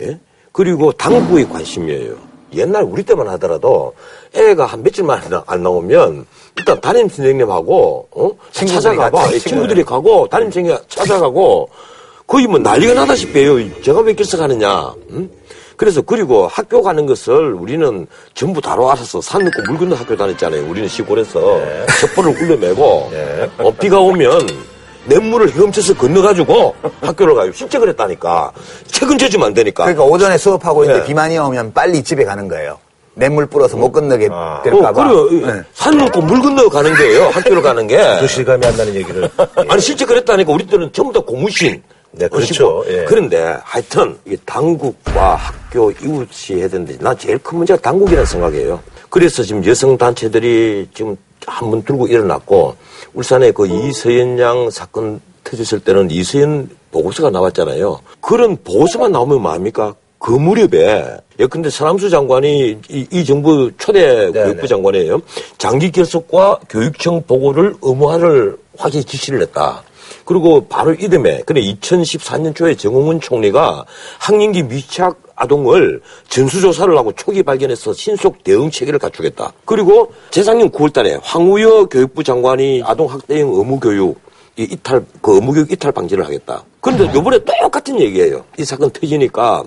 예? 0.00 0.18
그리고 0.52 0.92
당부의 0.92 1.48
관심이에요. 1.48 2.14
옛날 2.54 2.84
우리 2.84 3.02
때만 3.02 3.26
하더라도 3.30 3.94
애가 4.34 4.66
한 4.66 4.82
며칠만 4.84 5.20
안 5.24 5.30
나- 5.30 5.44
나오면 5.56 6.24
일단 6.56 6.80
담임 6.80 7.08
선생님하고 7.08 8.08
어? 8.12 8.30
찾아가봐. 8.52 9.32
예, 9.32 9.38
친구들이 9.40 9.82
가고 9.82 10.28
담임 10.28 10.46
선생님 10.52 10.76
찾아가고 10.88 11.68
거의 12.28 12.46
뭐 12.46 12.60
난리가 12.60 12.94
나다시피 12.94 13.40
해요. 13.40 13.56
제가 13.82 14.00
왜 14.00 14.14
결석하느냐. 14.14 14.94
응? 15.10 15.28
그래서 15.76 16.00
그리고 16.02 16.46
학교 16.46 16.82
가는 16.82 17.06
것을 17.06 17.52
우리는 17.54 18.06
전부 18.34 18.60
다로 18.60 18.90
알아서 18.90 19.20
산 19.20 19.42
넘고 19.42 19.62
물 19.68 19.78
건너 19.78 19.94
학교 19.96 20.16
다녔잖아요. 20.16 20.68
우리는 20.68 20.88
시골에서 20.88 21.60
첩보를 22.00 22.34
굴려매고 22.34 23.08
네. 23.12 23.50
어, 23.58 23.70
비가 23.72 23.98
오면 24.00 24.48
냇물을 25.06 25.52
헤엄쳐서 25.52 25.94
건너가지고 25.94 26.74
학교를 27.02 27.34
가요. 27.34 27.52
실제 27.52 27.78
그랬다니까. 27.78 28.52
책은 28.86 29.18
져주면 29.18 29.48
안 29.48 29.54
되니까. 29.54 29.84
그러니까 29.84 30.04
오전에 30.04 30.38
수업하고 30.38 30.84
있는데 30.84 31.02
네. 31.02 31.06
비만이 31.06 31.38
오면 31.38 31.72
빨리 31.72 32.02
집에 32.02 32.24
가는 32.24 32.48
거예요. 32.48 32.78
냇물 33.16 33.46
불어서 33.46 33.76
못 33.76 33.92
건너게 33.92 34.28
아. 34.32 34.60
될까봐. 34.64 34.88
어, 34.88 35.28
그래요. 35.28 35.46
네. 35.52 35.62
산 35.72 35.96
넘고 35.96 36.20
물 36.22 36.40
건너 36.40 36.68
가는 36.68 36.92
거예요. 36.94 37.28
학교를 37.28 37.62
가는 37.62 37.86
게. 37.86 37.96
그 38.20 38.26
실감이 38.26 38.66
안 38.66 38.76
나는 38.76 38.94
얘기를. 38.94 39.28
아니 39.68 39.80
실제 39.80 40.04
그랬다니까 40.04 40.52
우리 40.52 40.66
때는 40.66 40.90
전부 40.92 41.12
다 41.12 41.20
고무신. 41.20 41.82
네, 42.16 42.28
그렇죠. 42.28 42.84
예. 42.88 43.04
그런데 43.06 43.56
하여튼 43.62 44.16
이게 44.24 44.36
당국과 44.44 45.34
학교 45.34 45.90
이웃이 45.90 46.60
해야 46.60 46.68
되는데 46.68 46.96
난 46.98 47.16
제일 47.18 47.38
큰 47.38 47.58
문제가 47.58 47.80
당국이라는 47.80 48.24
생각이에요. 48.24 48.80
그래서 49.10 49.42
지금 49.42 49.64
여성 49.66 49.96
단체들이 49.96 50.88
지금 50.94 51.16
한번 51.46 51.82
들고 51.82 52.06
일어났고 52.06 52.76
울산에 53.14 53.50
그 53.50 53.66
이서연 53.66 54.38
양 54.38 54.70
사건 54.70 55.20
터졌을 55.42 55.80
때는 55.80 56.10
이서연 56.10 56.70
보고서가 56.90 57.30
나왔잖아요. 57.30 58.00
그런 58.20 58.56
보고서만 58.62 59.12
나오면 59.12 59.42
뭐합니까? 59.42 59.94
그 60.18 60.30
무렵에 60.30 61.18
예컨대 61.38 61.68
서남수 61.68 62.08
장관이 62.08 62.78
이, 62.88 63.06
이 63.10 63.24
정부 63.26 63.70
초대 63.76 64.30
교육부 64.30 64.62
네. 64.62 64.66
장관이에요. 64.66 65.20
장기 65.58 65.92
결석과 65.92 66.60
교육청 66.70 67.22
보고를 67.26 67.74
의무화를 67.82 68.56
확실히 68.78 69.04
지시를 69.04 69.42
했다. 69.42 69.82
그리고 70.24 70.66
바로 70.66 70.92
이듬해, 70.94 71.42
그래 71.46 71.60
2014년 71.60 72.54
초에 72.54 72.74
정홍원 72.74 73.20
총리가 73.20 73.84
학령기 74.18 74.62
미취학 74.62 75.20
아동을 75.36 76.00
전수조사를 76.28 76.96
하고 76.96 77.12
초기 77.12 77.42
발견해서 77.42 77.92
신속 77.92 78.44
대응 78.44 78.70
체계를 78.70 78.98
갖추겠다. 78.98 79.52
그리고 79.64 80.12
재작년 80.30 80.70
9월달에 80.70 81.20
황우여 81.22 81.86
교육부 81.86 82.22
장관이 82.22 82.82
아동 82.84 83.10
학대형 83.10 83.48
의무 83.54 83.80
교육 83.80 84.20
이 84.56 84.62
이탈 84.62 85.04
그 85.20 85.34
의무 85.34 85.52
교육 85.52 85.72
이탈 85.72 85.90
방지를 85.90 86.24
하겠다. 86.24 86.62
그런데 86.80 87.18
이번에 87.18 87.38
똑같은 87.44 87.98
얘기예요. 88.00 88.44
이 88.58 88.64
사건 88.64 88.90
터지니까 88.90 89.64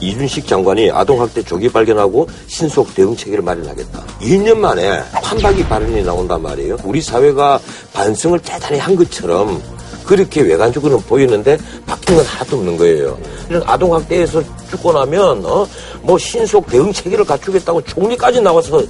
이준식 0.00 0.46
장관이 0.48 0.90
아동학대 0.90 1.42
조기 1.44 1.68
발견하고 1.68 2.26
신속 2.48 2.92
대응 2.94 3.16
체계를 3.16 3.42
마련하겠다. 3.44 4.04
2년 4.20 4.56
만에 4.56 5.00
판박이 5.12 5.64
발언이 5.64 6.02
나온단 6.02 6.42
말이에요. 6.42 6.76
우리 6.84 7.00
사회가 7.00 7.60
반성을 7.92 8.38
대단히 8.40 8.78
한 8.80 8.96
것처럼 8.96 9.62
그렇게 10.04 10.40
외관적으로는 10.40 11.04
보이는데 11.04 11.56
바뀐 11.86 12.16
건 12.16 12.24
하나도 12.24 12.56
없는 12.56 12.76
거예요. 12.76 13.16
아동학대에서 13.64 14.42
죽고 14.70 14.92
나면 14.92 15.44
어? 15.46 15.66
뭐 16.02 16.18
신속 16.18 16.66
대응 16.66 16.92
체계를 16.92 17.24
갖추겠다고 17.24 17.82
총리까지 17.84 18.40
나와서 18.40 18.82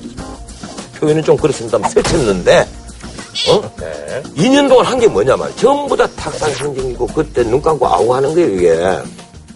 표현은 0.99 1.23
좀 1.25 1.37
그렇습니다만 1.37 1.91
설쳤는데 1.91 2.67
어? 3.51 3.61
2년 4.37 4.67
동안 4.69 4.87
한 4.87 4.99
게 4.99 5.07
뭐냐 5.09 5.37
말 5.37 5.55
전부 5.57 5.95
다 5.95 6.07
탁상 6.17 6.51
행정이고 6.53 7.07
그때 7.09 7.43
눈 7.45 7.61
감고 7.61 7.87
아우 7.87 8.15
하는 8.15 8.33
거예요 8.35 8.49
이게. 8.55 8.69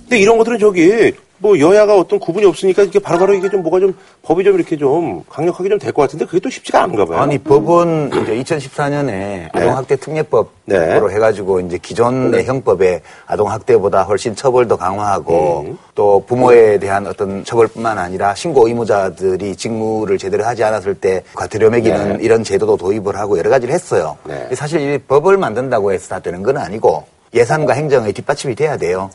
근데 0.03 0.19
이런 0.19 0.37
것들은 0.39 0.59
저기 0.59 1.13
뭐 1.39 1.59
여야가 1.59 1.97
어떤 1.97 2.19
구분이 2.19 2.47
없으니까 2.47 2.83
이게 2.83 2.99
바로바로 2.99 3.35
이게 3.35 3.49
좀 3.51 3.63
뭐가 3.63 3.79
좀 3.81 3.95
법이 4.23 4.43
좀 4.45 4.55
이렇게 4.55 4.77
좀 4.77 5.23
강력하게 5.29 5.69
좀 5.69 5.79
될 5.79 5.93
것 5.93 6.03
같은데 6.03 6.25
그게 6.25 6.41
또 6.41 6.49
쉽지가 6.51 6.83
않은가 6.85 7.05
봐요. 7.05 7.19
아니 7.19 7.39
법은 7.39 8.11
이제 8.23 8.57
2014년에 8.57 9.55
아동학대 9.55 9.97
특례법으로 9.97 10.49
네. 10.65 10.99
해가지고 11.15 11.61
이제 11.61 11.79
기존의 11.79 12.45
형법에 12.45 13.03
아동학대보다 13.27 14.03
훨씬 14.05 14.35
처벌도 14.35 14.77
강화하고 14.77 15.77
또 15.95 16.25
부모에 16.27 16.79
대한 16.79 17.07
어떤 17.07 17.45
처벌뿐만 17.45 17.99
아니라 17.99 18.35
신고 18.35 18.67
의무자들이 18.67 19.57
직무를 19.57 20.19
제대로 20.19 20.45
하지 20.45 20.65
않았을 20.65 20.95
때 20.95 21.23
과태료 21.35 21.71
매기는 21.71 22.21
이런 22.21 22.43
제도도 22.45 22.77
도입을 22.77 23.17
하고 23.17 23.39
여러 23.39 23.51
가지를 23.51 23.75
했어요. 23.75 24.17
네. 24.25 24.49
사실 24.55 24.81
이 24.95 24.99
법을 24.99 25.37
만든다고 25.37 25.93
해서 25.93 26.09
다 26.09 26.19
되는 26.21 26.43
건 26.43 26.57
아니고 26.57 27.05
예산과 27.35 27.75
행정의 27.75 28.13
뒷받침이 28.13 28.55
돼야 28.55 28.77
돼요. 28.77 29.11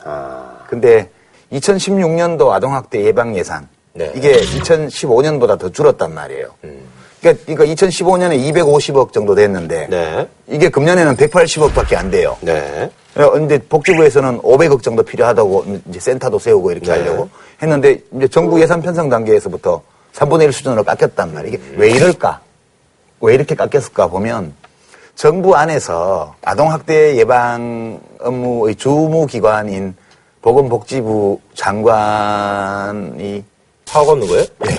근데 0.67 1.09
2016년도 1.51 2.49
아동학대 2.49 3.03
예방 3.03 3.35
예산 3.35 3.67
네. 3.93 4.11
이게 4.15 4.39
2015년보다 4.39 5.59
더 5.59 5.69
줄었단 5.69 6.13
말이에요. 6.13 6.49
그러니까, 7.19 7.43
그러니까 7.45 7.65
2015년에 7.75 8.53
250억 8.53 9.13
정도 9.13 9.35
됐는데 9.35 9.87
네. 9.89 10.27
이게 10.47 10.69
금년에는 10.69 11.15
180억밖에 11.17 11.95
안 11.95 12.09
돼요. 12.09 12.37
네. 12.41 12.89
그런데 13.13 13.59
복지부에서는 13.59 14.39
500억 14.39 14.81
정도 14.81 15.03
필요하다고 15.03 15.65
이제 15.89 15.99
센터도 15.99 16.39
세우고 16.39 16.71
이렇게 16.71 16.87
네. 16.87 16.99
하려고 16.99 17.29
했는데 17.61 18.01
이제 18.15 18.27
정부 18.27 18.59
예산 18.61 18.81
편성 18.81 19.09
단계에서부터 19.09 19.81
3분의 20.13 20.43
1 20.43 20.53
수준으로 20.53 20.83
깎였단 20.83 21.33
말이에요. 21.33 21.55
이게 21.55 21.63
왜 21.75 21.91
이럴까? 21.91 22.39
왜 23.21 23.35
이렇게 23.35 23.55
깎였을까 23.55 24.07
보면 24.07 24.53
정부 25.15 25.55
안에서 25.55 26.35
아동학대 26.43 27.17
예방 27.17 27.99
업무의 28.19 28.75
주무기관인 28.75 29.95
보건복지부 30.41 31.39
장관이 31.53 33.43
사과 33.85 34.11
없는 34.13 34.27
거예요? 34.27 34.45
예. 34.67 34.77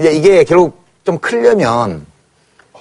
이제 0.00 0.12
이게 0.12 0.44
결국 0.44 0.78
좀 1.04 1.18
크려면 1.18 2.06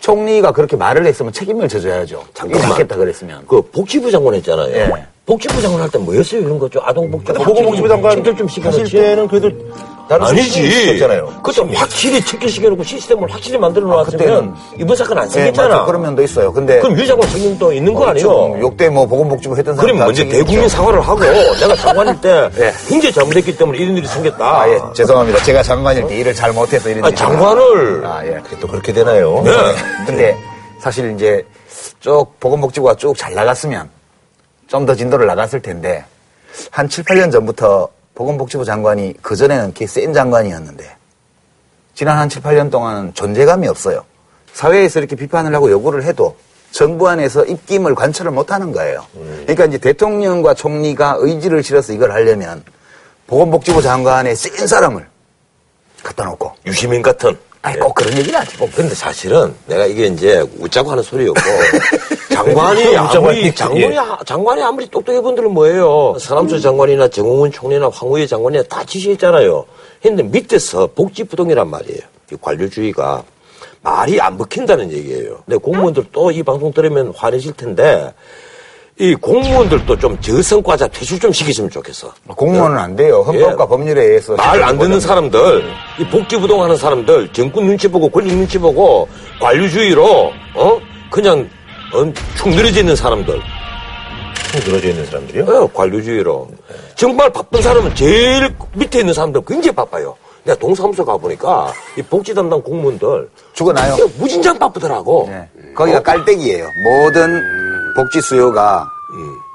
총리가 0.01 0.51
그렇게 0.51 0.75
말을 0.75 1.05
했으면 1.05 1.31
책임을 1.33 1.67
져줘야죠. 1.69 2.23
잠깐만. 2.33 2.69
맞겠다 2.69 2.95
그랬으면. 2.95 3.43
그 3.47 3.61
복지부 3.61 4.11
장관 4.11 4.33
했잖아요. 4.35 4.73
예. 4.75 4.91
복지부 5.25 5.61
장관 5.61 5.81
할 5.81 5.89
때 5.89 5.97
뭐였어요 5.97 6.41
이런 6.41 6.57
거죠? 6.59 6.79
아동복지 6.83 7.33
보건복지부 7.33 7.87
장관 7.87 8.23
좀 8.23 8.47
시켜놓지. 8.47 8.91
때는 8.91 9.27
그래도 9.27 9.51
나는 10.09 10.27
아니지. 10.27 10.99
그때 11.43 11.61
확실히 11.75 12.23
책들 12.23 12.49
시켜놓고 12.49 12.83
시스템을 12.83 13.31
확실히 13.31 13.57
만들어 13.57 13.91
아, 13.91 14.03
놨으면 14.03 14.55
이번 14.79 14.95
사건 14.95 15.17
안 15.19 15.25
예, 15.25 15.29
생겼잖아. 15.29 15.69
맞아. 15.69 15.85
그런 15.85 16.01
면도 16.01 16.23
있어요. 16.23 16.51
근데 16.53 16.79
그럼 16.79 16.97
유 16.97 17.05
장관 17.05 17.29
책임도 17.29 17.73
있는 17.73 17.93
거 17.93 18.07
아니에요? 18.07 18.25
좀 18.27 18.59
욕대 18.61 18.89
뭐 18.89 19.05
보건복지부 19.05 19.57
했던 19.57 19.75
사람 19.75 19.85
그럼 19.85 19.99
다 19.99 20.05
먼저. 20.05 20.23
대국민 20.23 20.69
사과를 20.69 21.01
하고 21.01 21.19
내가 21.59 21.75
장관일 21.75 22.21
때 22.21 22.49
예. 22.57 22.73
굉장히 22.87 23.13
잘못했기 23.13 23.57
때문에 23.57 23.77
이런 23.79 23.97
일이 23.97 24.07
생겼다. 24.07 24.45
아, 24.61 24.69
예. 24.69 24.79
죄송합니다. 24.93 25.43
제가 25.43 25.61
장관일 25.63 26.07
때 26.07 26.17
일을 26.17 26.33
잘 26.33 26.51
못해서 26.53 26.89
이런 26.89 27.03
아, 27.05 27.07
일이 27.09 27.17
장관을 27.17 28.05
아, 28.05 28.25
예. 28.25 28.41
또 28.59 28.67
그렇게 28.67 28.93
되나요? 28.93 29.41
네. 29.43 29.51
근데 30.05 30.37
사실 30.79 31.11
이제 31.13 31.45
쭉 31.99 32.27
보건복지부가 32.39 32.95
쭉 32.95 33.17
잘 33.17 33.33
나갔으면 33.33 33.89
좀 34.67 34.85
더 34.85 34.93
진도를 34.95 35.25
나갔을 35.27 35.61
텐데 35.61 36.03
한 36.71 36.87
7, 36.89 37.03
8년 37.05 37.31
전부터 37.31 37.87
보건복지부 38.17 38.65
장관이 38.65 39.13
그전에는 39.21 39.73
꽤 39.73 39.85
센 39.85 40.11
장관이었는데 40.11 40.95
지난 41.93 42.17
한 42.17 42.29
7, 42.29 42.41
8년 42.41 42.71
동안은 42.71 43.13
존재감이 43.13 43.67
없어요. 43.67 44.03
사회에서 44.53 44.99
이렇게 44.99 45.15
비판을 45.15 45.53
하고 45.53 45.69
요구를 45.69 46.03
해도 46.03 46.35
정부 46.71 47.07
안에서 47.07 47.45
입김을 47.45 47.95
관철을 47.95 48.31
못 48.31 48.51
하는 48.51 48.71
거예요. 48.71 49.05
그러니까 49.13 49.65
이제 49.65 49.77
대통령과 49.77 50.53
총리가 50.55 51.17
의지를 51.19 51.63
실어서 51.63 51.93
이걸 51.93 52.11
하려면 52.11 52.63
보건복지부 53.27 53.81
장관의 53.81 54.35
센 54.35 54.65
사람을 54.67 55.07
갖다 56.03 56.25
놓고 56.25 56.53
유시민 56.65 57.01
같은. 57.01 57.37
아니 57.61 57.79
꼭 57.79 57.93
그런 57.95 58.17
얘기는 58.17 58.39
아니고 58.39 58.69
근데 58.73 58.93
사실은 58.95 59.53
내가 59.65 59.85
이게 59.85 60.07
이제 60.07 60.45
웃자고 60.59 60.91
하는 60.91 61.03
소리였고 61.03 61.39
장관이 62.31 62.95
아무리 62.95 63.41
하니까, 63.41 63.55
장관이 63.55 63.95
장관이 64.25 64.61
아무리 64.63 64.87
똑똑해 64.89 65.21
분들은 65.21 65.51
뭐예요? 65.51 66.15
서남수 66.19 66.61
장관이나 66.61 67.07
정홍원 67.09 67.51
총리나 67.51 67.89
황우여 67.91 68.25
장관이나 68.27 68.63
다 68.63 68.83
지시했잖아요. 68.85 69.65
했는데 70.05 70.23
밑에서 70.29 70.87
복지부동이란 70.95 71.67
말이에요. 71.69 71.99
이 72.31 72.35
관료주의가 72.39 73.23
말이 73.81 74.19
안 74.21 74.37
먹힌다는 74.37 74.91
얘기예요. 74.91 75.39
근데 75.45 75.57
공무원들 75.57 76.05
또 76.11 76.31
이 76.31 76.43
방송 76.43 76.71
들으면 76.71 77.11
화내실 77.15 77.53
텐데 77.53 78.13
이 78.99 79.13
공무원들도 79.13 79.95
좀 79.99 80.19
저성과자 80.19 80.87
퇴출 80.87 81.19
좀 81.19 81.31
시키시면 81.31 81.69
좋겠어. 81.69 82.11
공무원은 82.35 82.77
안 82.79 82.95
돼요. 82.95 83.21
헌법과 83.27 83.63
예. 83.63 83.67
법률에 83.67 84.03
의해서. 84.03 84.35
말 84.35 84.63
안 84.63 84.77
듣는 84.79 84.99
사람들, 84.99 85.63
이 85.99 86.05
복지부동 86.07 86.63
하는 86.63 86.75
사람들, 86.75 87.31
정권 87.31 87.65
눈치 87.67 87.87
보고 87.87 88.09
권력 88.09 88.35
눈치 88.35 88.57
보고 88.57 89.07
관료주의로 89.39 90.31
어 90.55 90.79
그냥 91.11 91.47
어, 91.93 92.11
축 92.35 92.49
늘어져 92.49 92.79
있는 92.79 92.95
사람들, 92.95 93.39
쭉 94.51 94.63
늘어져 94.67 94.89
있는 94.89 95.05
사람들이요? 95.05 95.43
어, 95.45 95.67
관료주의로 95.71 96.47
정말 96.95 97.31
바쁜 97.31 97.61
사람은 97.61 97.93
제일 97.93 98.49
밑에 98.73 98.99
있는 99.01 99.13
사람들 99.13 99.41
굉장히 99.47 99.75
바빠요. 99.75 100.15
내가 100.43 100.57
동사무소 100.57 101.05
가 101.05 101.15
보니까 101.17 101.71
이 101.97 102.01
복지 102.01 102.33
담당 102.33 102.59
공무원들 102.63 103.29
죽어나요. 103.53 103.95
무진장 104.17 104.57
바쁘더라고. 104.57 105.27
네. 105.29 105.47
거기가 105.75 106.01
깔때기예요. 106.01 106.67
모든 106.83 107.43
복지 107.97 108.21
수요가 108.21 108.87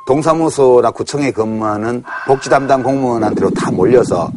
동사무소나 0.04 0.90
구청에 0.90 1.30
근무하는 1.30 2.02
복지 2.26 2.50
담당 2.50 2.82
공무원한테로 2.82 3.50
다 3.50 3.70
몰려서 3.70 4.28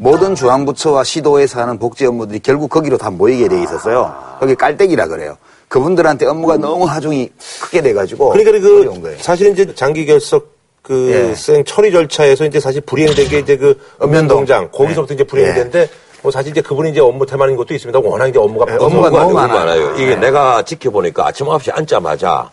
모든 0.00 0.34
중앙부처와 0.34 1.04
시도에서 1.04 1.60
하는 1.60 1.78
복지 1.78 2.04
업무들이 2.04 2.40
결국 2.40 2.68
거기로 2.68 2.98
다 2.98 3.08
모이게 3.08 3.46
돼 3.46 3.62
있었어요. 3.62 4.12
거기 4.40 4.56
깔때기라 4.56 5.06
그래요. 5.06 5.36
그분들한테 5.68 6.26
업무가 6.26 6.56
너무 6.56 6.86
하중이 6.86 7.30
크게 7.62 7.82
돼가지고 7.82 8.30
그러니까 8.30 8.58
그. 8.58 9.16
사실은 9.20 9.52
이제 9.52 9.72
장기 9.76 10.04
결석 10.06 10.50
그 10.82 11.30
예. 11.30 11.34
생 11.36 11.64
처리 11.64 11.92
절차에서 11.92 12.44
이제 12.44 12.58
사실 12.58 12.80
불이행된 12.80 13.28
게 13.28 13.38
이제 13.38 13.56
그 13.56 13.78
읍면동. 14.02 14.08
읍면동장 14.08 14.68
거기서부터 14.72 15.12
예. 15.12 15.14
이제 15.14 15.24
불이행이 15.24 15.50
예. 15.50 15.54
됐는데 15.54 15.88
뭐 16.22 16.32
사실 16.32 16.50
이제 16.50 16.60
그분이 16.60 16.90
이제 16.90 17.00
업무 17.00 17.24
태만인 17.24 17.54
것도 17.54 17.72
있습니다. 17.74 18.00
워낙 18.00 18.26
이제 18.26 18.40
업무가 18.40 18.66
예, 18.72 18.74
업무가 18.74 19.06
업무가 19.06 19.22
너무 19.22 19.34
많아요. 19.34 19.58
많아요. 19.58 19.94
이게 19.94 20.16
네. 20.16 20.16
내가 20.16 20.62
지켜보니까 20.64 21.28
아침 21.28 21.46
9시 21.46 21.72
앉자마자 21.78 22.50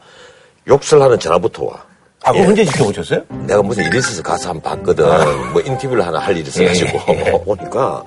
욕설 0.67 1.01
하는 1.01 1.19
전화부터 1.19 1.65
와. 1.65 1.83
아, 2.23 2.31
그거 2.33 2.45
언제 2.49 2.65
지켜보셨어요? 2.65 3.21
내가 3.47 3.61
무슨 3.61 3.85
일이 3.85 3.97
있어서 3.99 4.21
가서 4.21 4.49
한번 4.49 4.77
봤거든. 4.77 5.05
뭐 5.53 5.61
인터뷰를 5.61 6.05
하나 6.05 6.19
할 6.19 6.35
일이 6.37 6.47
있어가지고 6.49 7.43
오니까 7.45 8.03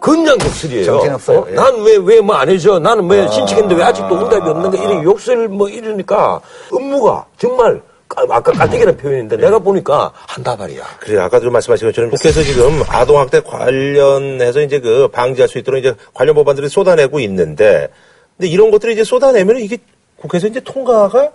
그냥 0.00 0.36
욕설이에요. 0.40 0.84
정신없어요. 0.84 1.46
예. 1.50 1.54
난왜 1.54 1.96
왜 2.04 2.18
뭐 2.20 2.34
안 2.36 2.48
해줘? 2.48 2.78
나는 2.78 3.08
왜 3.08 3.26
신청했는데 3.28 3.74
왜 3.74 3.82
아직도 3.84 4.14
응답이 4.24 4.48
없는가? 4.48 4.76
이런 4.78 5.02
욕설 5.04 5.48
뭐 5.48 5.68
이러니까 5.68 6.40
업무가 6.72 7.26
정말 7.38 7.80
깔- 8.08 8.26
아까 8.30 8.52
깔때기라는 8.52 8.96
표현인데 8.96 9.36
내가 9.38 9.58
보니까 9.58 10.12
한다 10.14 10.54
말이야. 10.56 10.82
그래, 11.00 11.20
아까도 11.20 11.50
말씀하신 11.50 11.88
것처럼 11.88 12.10
국회에서 12.10 12.42
지금 12.42 12.82
아동학대 12.88 13.40
관련해서 13.40 14.60
이제 14.62 14.78
그 14.80 15.08
방지할 15.08 15.48
수 15.48 15.58
있도록 15.58 15.80
이제 15.80 15.94
관련 16.14 16.34
법안들을 16.36 16.68
쏟아내고 16.68 17.20
있는데, 17.20 17.88
근데 18.36 18.48
이런 18.48 18.70
것들을 18.70 18.92
이제 18.94 19.02
쏟아내면 19.04 19.58
이게 19.58 19.78
국회에서 20.16 20.46
이제 20.48 20.60
통과가 20.60 21.30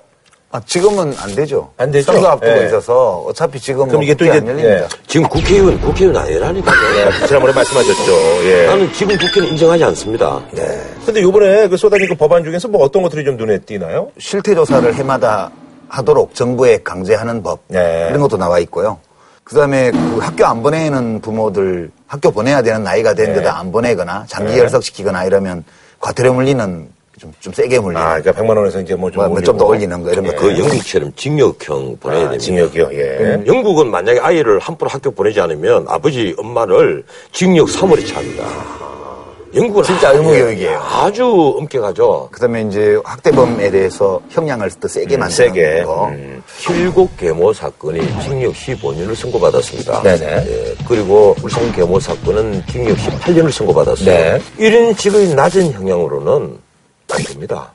아, 0.49 0.61
지금은 0.65 1.13
안 1.17 1.35
되죠. 1.35 1.71
안 1.75 1.91
되죠? 1.91 2.13
선거 2.13 2.29
앞두고 2.29 2.61
예. 2.61 2.67
있어서 2.67 3.23
어차피 3.27 3.59
지금 3.59 3.85
그럼 3.87 4.03
이게 4.03 4.13
또 4.13 4.25
국회 4.25 4.37
이제, 4.37 4.39
안 4.39 4.47
열립니다. 4.47 4.83
예. 4.83 4.87
지금 5.05 5.27
국회의원 5.27 5.81
국회의원 5.81 6.15
아니라니까. 6.15 6.71
예, 6.71 7.27
지난번에 7.27 7.53
말씀하셨죠. 7.53 8.45
예. 8.45 8.65
나는 8.67 8.93
지금 8.93 9.17
국회는 9.17 9.49
인정하지 9.49 9.83
않습니다. 9.83 10.41
근데 11.05 11.21
요번에 11.21 11.67
그 11.67 11.75
쏟아진 11.75 12.07
그 12.07 12.15
법안 12.15 12.43
중에서 12.45 12.69
뭐 12.69 12.81
어떤 12.83 13.01
것들이 13.03 13.25
좀 13.25 13.35
눈에 13.35 13.59
띄나요? 13.59 14.09
실태 14.19 14.55
조사를 14.55 14.93
해마다 14.95 15.51
하도록 15.89 16.33
정부에 16.33 16.77
강제하는 16.77 17.43
법 17.43 17.59
네. 17.67 18.07
이런 18.09 18.21
것도 18.21 18.37
나와 18.37 18.59
있고요. 18.59 18.99
그다음에 19.43 19.91
그 19.91 20.17
학교 20.21 20.45
안 20.45 20.63
보내는 20.63 21.21
부모들 21.21 21.91
학교 22.07 22.31
보내야 22.31 22.61
되는 22.61 22.83
나이가 22.83 23.13
됐는데도 23.13 23.49
네. 23.49 23.49
안 23.49 23.71
보내거나 23.71 24.25
장기 24.27 24.53
네. 24.53 24.59
열석시키거나 24.59 25.25
이러면 25.25 25.63
과태료 25.99 26.33
물리는 26.33 26.89
좀, 27.19 27.33
좀 27.39 27.51
세게 27.51 27.79
물리는 27.79 27.99
아, 28.01 28.19
그러니까 28.21 28.31
100만 28.33 28.55
원에서 28.57 28.79
이제 28.79 28.95
뭐 28.95 29.09
좀. 29.09 29.41
좀더 29.43 29.65
올리는 29.65 30.03
거 30.03 30.11
이런 30.11 30.25
거그 30.27 30.59
영국처럼 30.59 31.11
징역형 31.15 31.97
보내야 31.99 32.19
아, 32.19 32.23
됩니다. 32.29 32.43
징역이요, 32.43 32.89
예. 32.93 33.03
음, 33.19 33.43
영국은 33.47 33.89
만약에 33.89 34.19
아이를 34.19 34.59
함부로 34.59 34.89
학교 34.89 35.09
보내지 35.11 35.39
않으면 35.41 35.85
아버지, 35.87 36.35
엄마를 36.37 37.03
징역 37.31 37.67
3월에 37.67 38.05
차입니다. 38.07 38.45
영국은 39.55 39.81
진짜 39.81 40.09
아- 40.09 40.11
의무교육이에요. 40.11 40.77
아주 40.79 41.55
엄격하죠. 41.57 42.29
그다음에 42.31 42.63
이제 42.63 42.99
학대범에 43.03 43.71
대해서 43.71 44.21
형량을 44.29 44.69
더 44.79 44.87
세게 44.87 45.15
음, 45.15 45.19
만드는 45.21 45.29
세게. 45.53 45.83
거. 45.83 46.09
음. 46.09 46.43
킬곡 46.59 47.17
계모 47.17 47.53
사건이 47.53 48.01
징역 48.23 48.53
15년을 48.53 49.15
선고받았습니다. 49.15 50.03
네네. 50.03 50.25
예, 50.47 50.75
그리고 50.87 51.33
울산 51.41 51.71
계모 51.71 51.99
사건은 51.99 52.61
징역 52.69 52.95
18년을 52.97 53.51
선고받았어요. 53.51 54.05
네. 54.05 54.41
이런 54.59 54.93
식의 54.93 55.33
낮은 55.33 55.71
형량으로는 55.71 56.66
안 57.11 57.23
됩니다. 57.23 57.71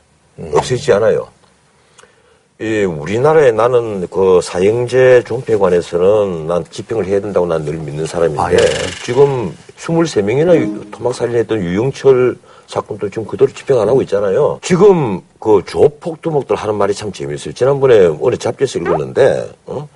없애지 0.54 0.92
않아요. 0.94 1.28
이 2.60 2.84
우리나라에 2.84 3.50
나는 3.50 4.06
그 4.08 4.40
사형제 4.42 5.24
종폐관에서는 5.26 6.46
난 6.46 6.64
집행을 6.70 7.06
해야 7.06 7.20
된다고 7.20 7.44
난 7.46 7.64
늘 7.64 7.74
믿는 7.74 8.06
사람인데 8.06 8.40
아, 8.40 8.52
예. 8.52 8.56
지금 9.04 9.56
23명이나 9.78 10.90
토막살인했던 10.92 11.60
유영철 11.60 12.36
사건도 12.68 13.08
지금 13.10 13.26
그대로 13.26 13.50
집행 13.52 13.80
안 13.80 13.88
하고 13.88 14.00
있잖아요. 14.02 14.60
지금 14.62 15.20
그 15.40 15.62
조폭두목들 15.66 16.54
하는 16.54 16.76
말이 16.76 16.94
참 16.94 17.10
재밌어요. 17.10 17.52
지난번에 17.52 18.06
어느 18.20 18.36
잡지에서 18.36 18.78
읽었는데 18.78 19.50
어? 19.66 19.88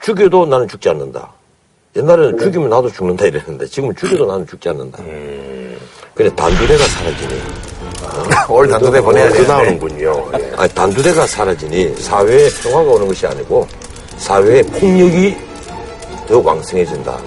죽여도 0.00 0.46
나는 0.46 0.68
죽지 0.68 0.88
않는다. 0.90 1.32
옛날에는 1.96 2.38
죽이면 2.38 2.70
나도 2.70 2.90
죽는다 2.90 3.26
이랬는데 3.26 3.66
지금은 3.66 3.94
죽여도 3.96 4.26
나는 4.26 4.46
죽지 4.46 4.68
않는다. 4.68 5.02
그래 6.14 6.30
단두대가 6.34 6.84
사라지니 6.84 7.34
올 8.48 8.68
단도대 8.68 9.00
보내야 9.00 9.28
그 9.28 9.32
되는데 9.32 9.52
나오는군요. 9.52 10.30
예. 10.38 10.52
아니, 10.56 10.74
단두대가 10.74 11.26
사라지니 11.26 11.96
사회에 11.96 12.48
평화가 12.62 12.90
오는 12.90 13.08
것이 13.08 13.26
아니고 13.26 13.66
사회에 14.16 14.62
폭력이 14.62 15.36
더 16.28 16.38
왕성해진다. 16.38 17.18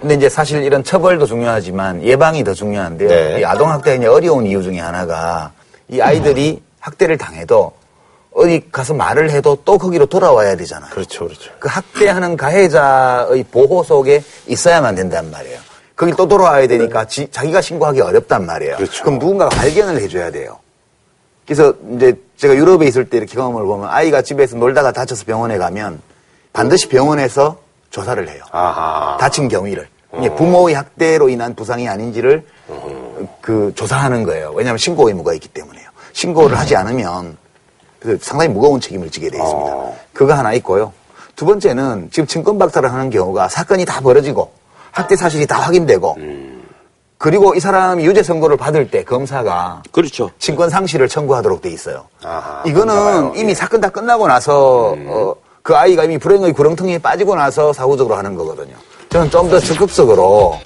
근데 0.00 0.14
이제 0.14 0.28
사실 0.28 0.62
이런 0.62 0.84
처벌도 0.84 1.26
중요하지만 1.26 2.02
예방이 2.02 2.44
더 2.44 2.54
중요한데요. 2.54 3.08
네. 3.08 3.40
이 3.40 3.44
아동학대가 3.44 3.96
이제 3.96 4.06
어려운 4.06 4.46
이유 4.46 4.62
중에 4.62 4.78
하나가 4.78 5.52
이 5.88 6.00
아이들이 6.00 6.62
학대를 6.80 7.18
당해도 7.18 7.72
어디 8.34 8.62
가서 8.70 8.92
말을 8.94 9.30
해도 9.30 9.56
또 9.64 9.78
거기로 9.78 10.06
돌아와야 10.06 10.56
되잖아요. 10.56 10.90
그렇죠, 10.90 11.24
그렇죠. 11.24 11.50
그 11.58 11.68
학대하는 11.68 12.36
가해자의 12.36 13.44
보호 13.50 13.82
속에 13.82 14.22
있어야만 14.46 14.94
된단 14.94 15.30
말이에요. 15.30 15.58
거기 15.96 16.12
또 16.12 16.28
돌아와야 16.28 16.66
되니까 16.68 17.06
지- 17.06 17.28
자기가 17.30 17.60
신고하기 17.62 18.00
어렵단 18.02 18.44
말이에요. 18.46 18.76
그렇죠. 18.76 19.04
럼 19.04 19.18
누군가가 19.18 19.56
발견을 19.56 20.00
해줘야 20.02 20.30
돼요. 20.30 20.58
그래서 21.46 21.72
이제 21.94 22.20
제가 22.36 22.54
유럽에 22.54 22.86
있을 22.86 23.08
때 23.08 23.16
이렇게 23.16 23.34
경험을 23.34 23.64
보면 23.64 23.88
아이가 23.88 24.20
집에서 24.20 24.56
놀다가 24.56 24.92
다쳐서 24.92 25.24
병원에 25.24 25.56
가면 25.58 26.00
반드시 26.52 26.88
병원에서 26.88 27.58
조사를 27.90 28.28
해요. 28.28 28.42
아하. 28.50 29.16
다친 29.18 29.48
경위를. 29.48 29.88
이게 30.18 30.34
부모의 30.34 30.74
학대로 30.74 31.28
인한 31.28 31.54
부상이 31.54 31.88
아닌지를 31.88 32.44
그 33.40 33.72
조사하는 33.74 34.24
거예요. 34.24 34.52
왜냐하면 34.54 34.78
신고 34.78 35.08
의무가 35.08 35.34
있기 35.34 35.48
때문에요. 35.48 35.88
신고를 36.12 36.58
하지 36.58 36.74
않으면 36.76 37.36
그 38.00 38.18
상당히 38.20 38.52
무거운 38.52 38.80
책임을 38.80 39.10
지게 39.10 39.30
되어 39.30 39.42
있습니다. 39.42 39.76
그거 40.12 40.34
하나 40.34 40.52
있고요. 40.54 40.92
두 41.36 41.44
번째는 41.44 42.08
지금 42.12 42.26
증권 42.26 42.58
박탈을 42.58 42.92
하는 42.92 43.10
경우가 43.10 43.48
사건이 43.48 43.84
다 43.84 44.00
벌어지고 44.00 44.50
학대 44.96 45.14
사실이 45.14 45.46
다 45.46 45.58
확인되고 45.60 46.16
그리고 47.18 47.54
이 47.54 47.60
사람이 47.60 48.04
유죄 48.06 48.22
선고를 48.22 48.56
받을 48.56 48.90
때 48.90 49.04
검사가 49.04 49.82
그렇죠. 49.92 50.30
친권 50.38 50.70
상실을 50.70 51.06
청구하도록 51.08 51.60
돼 51.60 51.68
있어요. 51.70 52.06
아하, 52.24 52.62
이거는 52.66 52.94
그런가요? 52.94 53.32
이미 53.36 53.54
사건 53.54 53.80
다 53.82 53.90
끝나고 53.90 54.26
나서 54.26 54.94
어, 54.98 55.34
그 55.62 55.76
아이가 55.76 56.04
이미 56.04 56.16
불행의 56.16 56.52
구렁텅이에 56.54 56.98
빠지고 56.98 57.34
나서 57.36 57.72
사후적으로 57.74 58.16
하는 58.16 58.34
거거든요. 58.34 58.74
저는 59.10 59.30
좀 59.30 59.50
더 59.50 59.58
적극적으로 59.60 60.58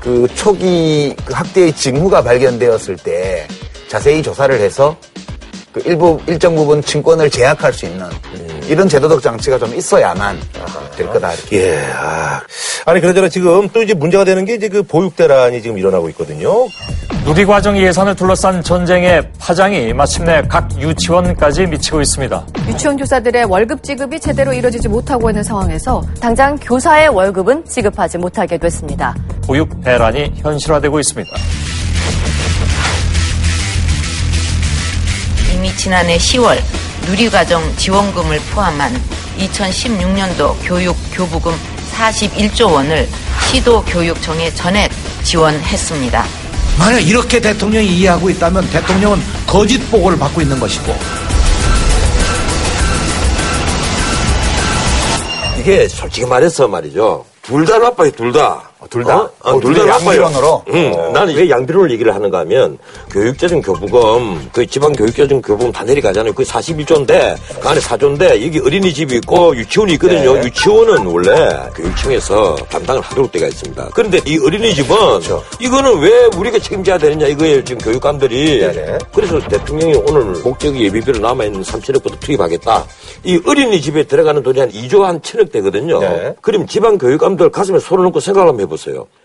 그 0.00 0.26
초기 0.34 1.14
그 1.24 1.32
학대의 1.32 1.72
징후가 1.72 2.22
발견되었을 2.22 2.96
때 2.96 3.46
자세히 3.88 4.20
조사를 4.22 4.52
해서 4.58 4.96
그 5.72 5.82
일부 5.84 6.20
일정 6.26 6.54
부분 6.56 6.82
친권을 6.82 7.30
제약할 7.30 7.72
수 7.72 7.86
있는 7.86 8.06
이런 8.68 8.88
제도적 8.88 9.22
장치가 9.22 9.58
좀 9.58 9.74
있어야만 9.74 10.38
될 10.96 11.06
거다. 11.08 11.32
이렇게. 11.32 11.56
예, 11.56 11.86
아. 11.96 12.40
아니, 12.86 13.00
그러잖아 13.00 13.28
지금 13.28 13.68
또 13.68 13.82
이제 13.82 13.94
문제가 13.94 14.24
되는 14.24 14.44
게 14.44 14.54
이제 14.54 14.68
그 14.68 14.82
보육 14.82 15.16
대란이 15.16 15.62
지금 15.62 15.78
일어나고 15.78 16.08
있거든요. 16.10 16.66
누리과정 17.24 17.78
예산을 17.78 18.14
둘러싼 18.16 18.62
전쟁의 18.62 19.30
파장이 19.38 19.92
마침내 19.92 20.42
각 20.48 20.68
유치원까지 20.80 21.66
미치고 21.66 22.00
있습니다. 22.00 22.46
유치원 22.68 22.96
교사들의 22.96 23.44
월급 23.44 23.82
지급이 23.82 24.18
제대로 24.18 24.52
이루어지지 24.52 24.88
못하고 24.88 25.30
있는 25.30 25.42
상황에서 25.42 26.02
당장 26.20 26.56
교사의 26.56 27.08
월급은 27.08 27.66
지급하지 27.66 28.18
못하게 28.18 28.56
됐습니다. 28.58 29.14
보육 29.46 29.82
대란이 29.84 30.32
현실화되고 30.36 30.98
있습니다. 30.98 31.30
이미 35.60 35.76
지난해 35.76 36.16
10월 36.16 36.58
누리과정 37.06 37.76
지원금을 37.76 38.40
포함한 38.54 38.98
2016년도 39.38 40.56
교육 40.64 40.96
교부금 41.12 41.52
41조 41.92 42.72
원을 42.72 43.06
시도 43.46 43.84
교육청에 43.84 44.54
전액 44.54 44.90
지원했습니다. 45.22 46.24
만약 46.78 47.00
이렇게 47.00 47.38
대통령이 47.38 47.86
이해하고 47.88 48.30
있다면 48.30 48.70
대통령은 48.70 49.20
거짓 49.46 49.78
보고를 49.90 50.18
받고 50.18 50.40
있는 50.40 50.58
것이고 50.58 50.96
이게 55.58 55.86
솔직히 55.88 56.26
말해서 56.26 56.66
말이죠. 56.68 57.26
둘 57.42 57.66
다 57.66 57.76
나빠요, 57.78 58.10
둘 58.12 58.32
다. 58.32 58.69
둘 58.88 59.04
다? 59.04 59.18
어? 59.18 59.30
어, 59.40 59.50
어, 59.50 59.60
둘둘다다 59.60 59.98
나빠요. 59.98 60.22
양비론으로? 60.22 60.64
응. 60.72 61.12
나는 61.12 61.34
왜 61.34 61.50
양비론을 61.50 61.90
얘기를 61.90 62.14
하는가 62.14 62.38
하면 62.40 62.78
교육재정 63.10 63.60
교부금, 63.60 64.48
그 64.52 64.66
지방 64.66 64.92
교육재정 64.92 65.42
교부금 65.42 65.70
다 65.70 65.84
내려가잖아요. 65.84 66.32
그게 66.32 66.48
41조인데, 66.50 67.36
그 67.60 67.68
안에 67.68 67.78
4조인데, 67.80 68.44
여기 68.44 68.58
어린이집이 68.58 69.16
있고 69.16 69.54
유치원이 69.54 69.92
있거든요. 69.94 70.34
네. 70.34 70.44
유치원은 70.44 71.06
원래 71.06 71.56
교육청에서 71.76 72.56
담당을 72.70 73.02
하도록 73.02 73.30
되어 73.30 73.48
있습니다. 73.48 73.90
그런데 73.94 74.20
이 74.26 74.38
어린이집은 74.38 74.96
그렇죠. 74.96 75.42
이거는 75.60 75.98
왜 76.00 76.28
우리가 76.36 76.58
책임져야 76.58 76.98
되느냐 76.98 77.26
이거예요. 77.26 77.62
지금 77.64 77.82
교육감들이. 77.82 78.60
네네. 78.60 78.98
그래서 79.12 79.38
대통령이 79.40 79.94
오늘 80.06 80.24
목적이 80.42 80.84
예비비로 80.84 81.18
남아있는 81.18 81.62
3천억부터 81.62 82.18
투입하겠다. 82.20 82.84
이 83.24 83.40
어린이집에 83.46 84.04
들어가는 84.04 84.42
돈이 84.42 84.58
한 84.60 84.70
2조 84.70 85.02
한 85.02 85.20
천억 85.22 85.52
되거든요. 85.52 86.00
네. 86.00 86.34
그럼 86.40 86.66
지방 86.66 86.96
교육감들 86.96 87.50
가슴에 87.50 87.78
손을 87.78 88.06
얹고 88.06 88.20
생각을 88.20 88.48
한번 88.48 88.62
해보세요. 88.62 88.69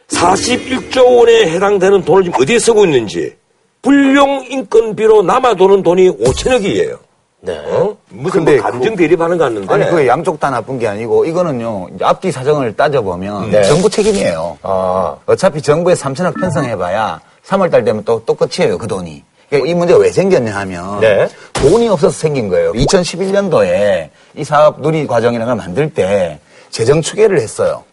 41조 0.09 1.17
원에 1.17 1.49
해당되는 1.51 2.03
돈을 2.03 2.23
지금 2.25 2.41
어디에 2.41 2.59
쓰고 2.59 2.85
있는지. 2.85 3.35
불용 3.81 4.45
인건비로 4.49 5.21
남아도는 5.23 5.83
돈이 5.83 6.09
5천억이에요. 6.17 6.97
네. 7.41 7.59
어? 7.67 7.95
무슨 8.09 8.43
뭐 8.43 8.57
감정 8.57 8.95
대립하는 8.95 9.37
것 9.37 9.43
같는데. 9.45 9.71
아니 9.71 9.85
그게 9.85 10.07
양쪽 10.07 10.39
다 10.39 10.49
나쁜 10.49 10.79
게 10.79 10.87
아니고 10.87 11.25
이거는요 11.25 11.89
앞뒤 12.01 12.31
사정을 12.31 12.75
따져보면 12.75 13.51
네. 13.51 13.61
정부 13.63 13.87
책임이에요. 13.87 14.57
아. 14.63 15.15
어차피 15.27 15.61
정부에 15.61 15.93
3천억 15.93 16.39
편성해봐야 16.39 17.21
3월달 17.45 17.85
되면 17.85 18.03
또, 18.03 18.21
또 18.25 18.33
끝이에요 18.33 18.79
그 18.79 18.87
돈이. 18.87 19.23
그러니까 19.49 19.69
이 19.69 19.75
문제가 19.75 19.99
왜 19.99 20.09
생겼냐 20.09 20.55
하면 20.55 20.99
네. 21.01 21.27
돈이 21.53 21.87
없어서 21.87 22.17
생긴 22.17 22.49
거예요. 22.49 22.73
2011년도에 22.73 24.09
이 24.35 24.43
사업 24.43 24.81
누리 24.81 25.05
과정이라는 25.05 25.45
걸 25.45 25.55
만들 25.55 25.93
때 25.93 26.39
재정 26.71 26.99
추계를 27.01 27.39
했어요. 27.39 27.83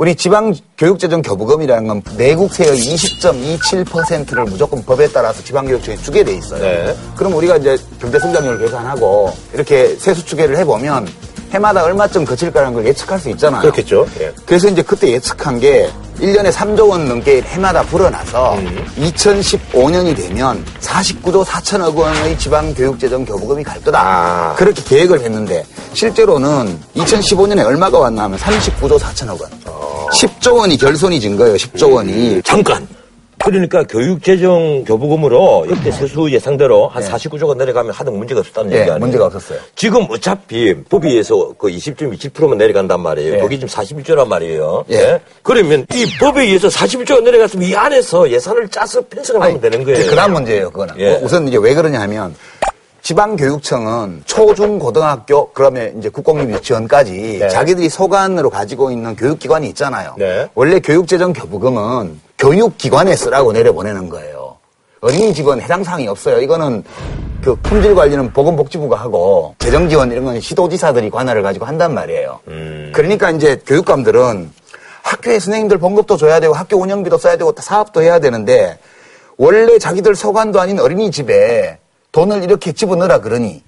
우리 0.00 0.14
지방 0.14 0.54
교육재정 0.78 1.20
교부금이라는 1.20 1.86
건 1.86 2.02
내국세의 2.16 2.72
20.27%를 2.74 4.44
무조건 4.44 4.82
법에 4.82 5.06
따라서 5.08 5.44
지방교육청에 5.44 5.98
주게 5.98 6.24
돼 6.24 6.36
있어요. 6.36 6.62
네. 6.62 6.96
그럼 7.14 7.34
우리가 7.34 7.58
이제 7.58 7.76
경제성장률 8.00 8.60
계산하고 8.60 9.30
이렇게 9.52 9.94
세수 9.96 10.24
추계를 10.24 10.56
해보면 10.56 11.06
해마다 11.52 11.82
얼마쯤 11.84 12.24
거칠까라는 12.24 12.74
걸 12.74 12.86
예측할 12.86 13.18
수 13.18 13.28
있잖아요. 13.30 13.62
그렇겠죠. 13.62 14.06
예. 14.20 14.32
그래서 14.46 14.68
이제 14.68 14.82
그때 14.82 15.10
예측한 15.12 15.58
게 15.58 15.90
1년에 16.20 16.52
3조 16.52 16.88
원 16.88 17.08
넘게 17.08 17.40
해마다 17.42 17.82
불어나서 17.82 18.54
음. 18.54 18.86
2015년이 18.98 20.16
되면 20.16 20.64
49조 20.80 21.44
4천억 21.44 21.94
원의 21.96 22.38
지방교육재정 22.38 23.24
교부금이 23.24 23.64
갈 23.64 23.80
거다. 23.82 24.00
아. 24.00 24.54
그렇게 24.56 24.82
계획을 24.82 25.20
했는데 25.22 25.64
실제로는 25.94 26.78
2015년에 26.96 27.64
얼마가 27.64 27.98
왔나 27.98 28.24
하면 28.24 28.38
39조 28.38 28.98
4천억 28.98 29.40
원. 29.40 29.50
어. 29.66 30.06
10조 30.12 30.56
원이 30.56 30.76
결손이 30.76 31.20
진 31.20 31.36
거예요. 31.36 31.54
10조 31.56 31.92
원이. 31.94 32.42
잠깐. 32.44 32.86
그러니까 33.44 33.82
교육재정 33.84 34.84
교부금으로 34.84 35.66
역대 35.70 35.90
세수 35.90 36.30
예상대로 36.30 36.88
한 36.88 37.02
49조가 37.02 37.56
내려가면 37.56 37.92
하등 37.92 38.18
문제가 38.18 38.40
없었다는 38.40 38.70
네, 38.70 38.80
얘기 38.80 38.90
아니에요? 38.90 38.98
문제가 39.00 39.26
없었어요. 39.26 39.58
지금 39.74 40.06
어차피 40.10 40.74
법에 40.84 41.08
의해서 41.08 41.52
그 41.56 41.68
20.27%만 41.68 42.58
내려간단 42.58 43.00
말이에요. 43.00 43.34
네. 43.36 43.38
여기 43.40 43.58
지금 43.58 43.68
41조란 43.68 44.26
말이에요. 44.28 44.84
예. 44.90 45.20
그러면 45.42 45.86
이 45.94 46.06
법에 46.18 46.42
의해서 46.42 46.68
41조가 46.68 47.22
내려갔으면 47.22 47.66
이 47.66 47.74
안에서 47.74 48.30
예산을 48.30 48.68
짜서 48.68 49.00
편성을 49.08 49.40
하면 49.40 49.60
되는 49.60 49.84
거예요. 49.84 50.06
그 50.10 50.14
다음 50.14 50.34
문제예요, 50.34 50.70
그거는. 50.70 50.94
예. 50.98 51.18
우선 51.22 51.48
이제 51.48 51.56
왜 51.56 51.74
그러냐 51.74 51.98
하면 52.02 52.34
지방교육청은 53.10 54.22
초중 54.24 54.78
고등학교 54.78 55.50
그러면 55.52 55.98
이제 55.98 56.08
국공립 56.08 56.48
유치원까지 56.50 57.38
네. 57.40 57.48
자기들이 57.48 57.88
소관으로 57.88 58.50
가지고 58.50 58.92
있는 58.92 59.16
교육기관이 59.16 59.68
있잖아요. 59.70 60.14
네. 60.16 60.48
원래 60.54 60.78
교육재정 60.78 61.32
교부금은 61.32 62.20
교육기관에 62.38 63.16
쓰라고 63.16 63.50
내려보내는 63.50 64.08
거예요. 64.10 64.58
어린이집은 65.00 65.60
해당 65.60 65.82
사항이 65.82 66.06
없어요. 66.06 66.40
이거는 66.40 66.84
그 67.42 67.56
품질 67.56 67.96
관리는 67.96 68.32
보건복지부가 68.32 68.94
하고 68.94 69.56
재정 69.58 69.88
지원 69.88 70.12
이런 70.12 70.24
건 70.26 70.40
시도지사들이 70.40 71.10
관할을 71.10 71.42
가지고 71.42 71.66
한단 71.66 71.92
말이에요. 71.94 72.38
그러니까 72.92 73.32
이제 73.32 73.60
교육감들은 73.66 74.52
학교에 75.02 75.40
선생님들 75.40 75.78
봉급도 75.78 76.16
줘야 76.16 76.38
되고 76.38 76.54
학교 76.54 76.76
운영비도 76.76 77.18
써야 77.18 77.36
되고 77.36 77.52
사업도 77.58 78.02
해야 78.02 78.20
되는데 78.20 78.78
원래 79.36 79.78
자기들 79.80 80.14
소관도 80.14 80.60
아닌 80.60 80.78
어린이집에 80.78 81.78
돈을 82.12 82.42
이렇게 82.42 82.72
집어넣으라 82.72 83.20
그러니 83.20 83.62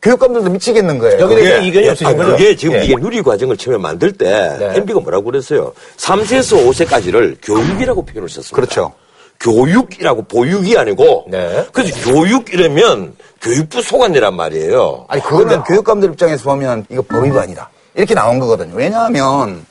교육감들도 0.00 0.50
미치겠는 0.50 0.98
거예요. 0.98 1.18
여기는 1.20 1.42
그게. 1.42 1.56
이제 1.58 1.66
이견이 1.66 1.88
없으신 1.88 2.06
아, 2.06 2.14
거죠? 2.14 2.30
그게 2.30 2.54
지금 2.56 2.76
예. 2.76 2.84
이게 2.84 2.94
누리 2.94 3.20
과정을 3.20 3.56
처음에 3.56 3.78
만들 3.78 4.12
때 4.12 4.56
네. 4.58 4.76
MB가 4.76 5.00
뭐라고 5.00 5.24
그랬어요? 5.24 5.72
3세에서 5.96 6.68
5세까지를 6.68 7.38
교육이라고 7.42 8.04
표현을 8.04 8.28
썼습니다. 8.28 8.54
그렇죠. 8.54 8.92
교육이라고 9.40 10.22
보육이 10.22 10.78
아니고 10.78 11.26
네. 11.28 11.66
그래서 11.72 12.10
교육이라면 12.10 13.14
교육부 13.40 13.82
소관이란 13.82 14.34
말이에요. 14.34 15.06
아니 15.08 15.20
그거는 15.22 15.62
교육감들 15.64 16.10
입장에서 16.10 16.44
보면 16.44 16.86
이거 16.90 17.02
법위반이다 17.02 17.68
이렇게 17.94 18.14
나온 18.14 18.38
거거든요. 18.38 18.74
왜냐하면 18.76 19.64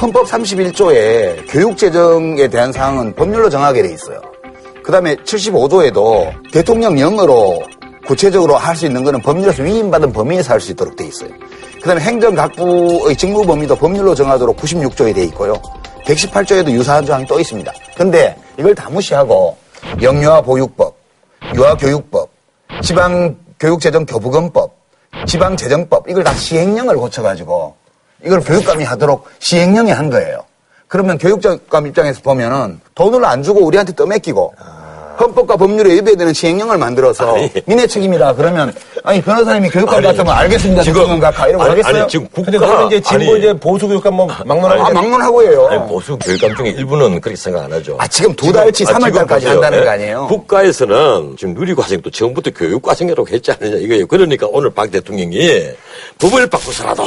헌법 0.00 0.26
31조에 0.26 1.50
교육재정에 1.50 2.48
대한 2.48 2.72
사항은 2.72 3.14
법률로 3.14 3.50
정하게 3.50 3.82
돼 3.82 3.92
있어요. 3.92 4.20
그 4.82 4.92
다음에 4.92 5.14
75조에도 5.16 6.50
대통령령으로 6.52 7.62
구체적으로 8.06 8.56
할 8.56 8.74
수 8.76 8.86
있는 8.86 9.04
거는 9.04 9.20
법률에서 9.22 9.62
위임받은 9.62 10.12
범위에서 10.12 10.54
할 10.54 10.60
수 10.60 10.72
있도록 10.72 10.96
돼 10.96 11.06
있어요. 11.06 11.30
그 11.80 11.86
다음에 11.86 12.00
행정각부의 12.00 13.16
직무 13.16 13.44
범위도 13.46 13.76
법률로 13.76 14.14
정하도록 14.14 14.56
96조에 14.56 15.14
돼 15.14 15.24
있고요. 15.24 15.54
118조에도 16.06 16.70
유사한 16.70 17.04
조항이 17.04 17.26
또 17.26 17.38
있습니다. 17.38 17.72
근데 17.96 18.36
이걸 18.58 18.74
다 18.74 18.88
무시하고 18.90 19.56
영유아 20.02 20.40
보육법, 20.42 20.96
유아교육법, 21.54 22.30
지방교육재정교부금법, 22.82 24.74
지방재정법 25.26 26.08
이걸 26.08 26.24
다 26.24 26.34
시행령을 26.34 26.96
고쳐가지고 26.96 27.74
이걸 28.24 28.40
교육감이 28.40 28.84
하도록 28.84 29.24
시행령에 29.38 29.92
한 29.92 30.10
거예요. 30.10 30.44
그러면 30.90 31.18
교육감 31.18 31.86
입장에서 31.86 32.20
보면은 32.20 32.80
돈을 32.96 33.24
안 33.24 33.44
주고 33.44 33.64
우리한테 33.64 33.94
떠맡기고 33.94 34.52
헌법과 35.20 35.56
법률에 35.56 35.94
위배되는 35.94 36.32
시행령을 36.32 36.78
만들어서 36.78 37.36
아니. 37.36 37.48
민의 37.66 37.86
책임이다 37.86 38.34
그러면 38.34 38.74
아니 39.04 39.22
변호사님이 39.22 39.68
교육감 39.70 39.98
아니, 39.98 40.06
같으면 40.06 40.34
알겠습니다 40.34 40.82
지금- 40.82 41.20
각하 41.20 41.46
이러고 41.46 41.62
아니, 41.62 41.70
하겠어요? 41.70 42.02
아니, 42.02 42.08
지금 42.08 42.26
국가 42.32 42.82
이제 42.86 43.00
진보 43.00 43.36
이제 43.36 43.52
보수 43.52 43.86
교육감 43.86 44.14
뭐 44.14 44.26
막론하고 44.26 44.82
아 44.82 44.90
막론하고 44.90 45.42
해요. 45.44 45.68
아니, 45.70 45.88
보수 45.88 46.18
교육감 46.18 46.56
중에 46.56 46.70
일부는 46.70 47.20
그렇게 47.20 47.36
생각 47.36 47.62
안 47.64 47.72
하죠. 47.72 47.96
아, 48.00 48.08
지금 48.08 48.34
두 48.34 48.52
달치, 48.52 48.84
아, 48.88 48.92
3월 48.94 49.04
지금 49.04 49.12
달까지. 49.12 49.46
한다는 49.46 49.78
예. 49.78 49.84
거 49.84 49.90
아니에요? 49.90 50.26
국가에서는 50.26 51.36
지금 51.38 51.54
누리과정도 51.54 52.10
처음부터 52.10 52.50
교육과정이라고 52.50 53.28
했지 53.28 53.52
않느냐 53.52 53.76
이거예요. 53.76 54.06
그러니까 54.08 54.48
오늘 54.50 54.70
박 54.70 54.90
대통령이 54.90 55.68
법을 56.18 56.48
바꿔서라도 56.48 57.04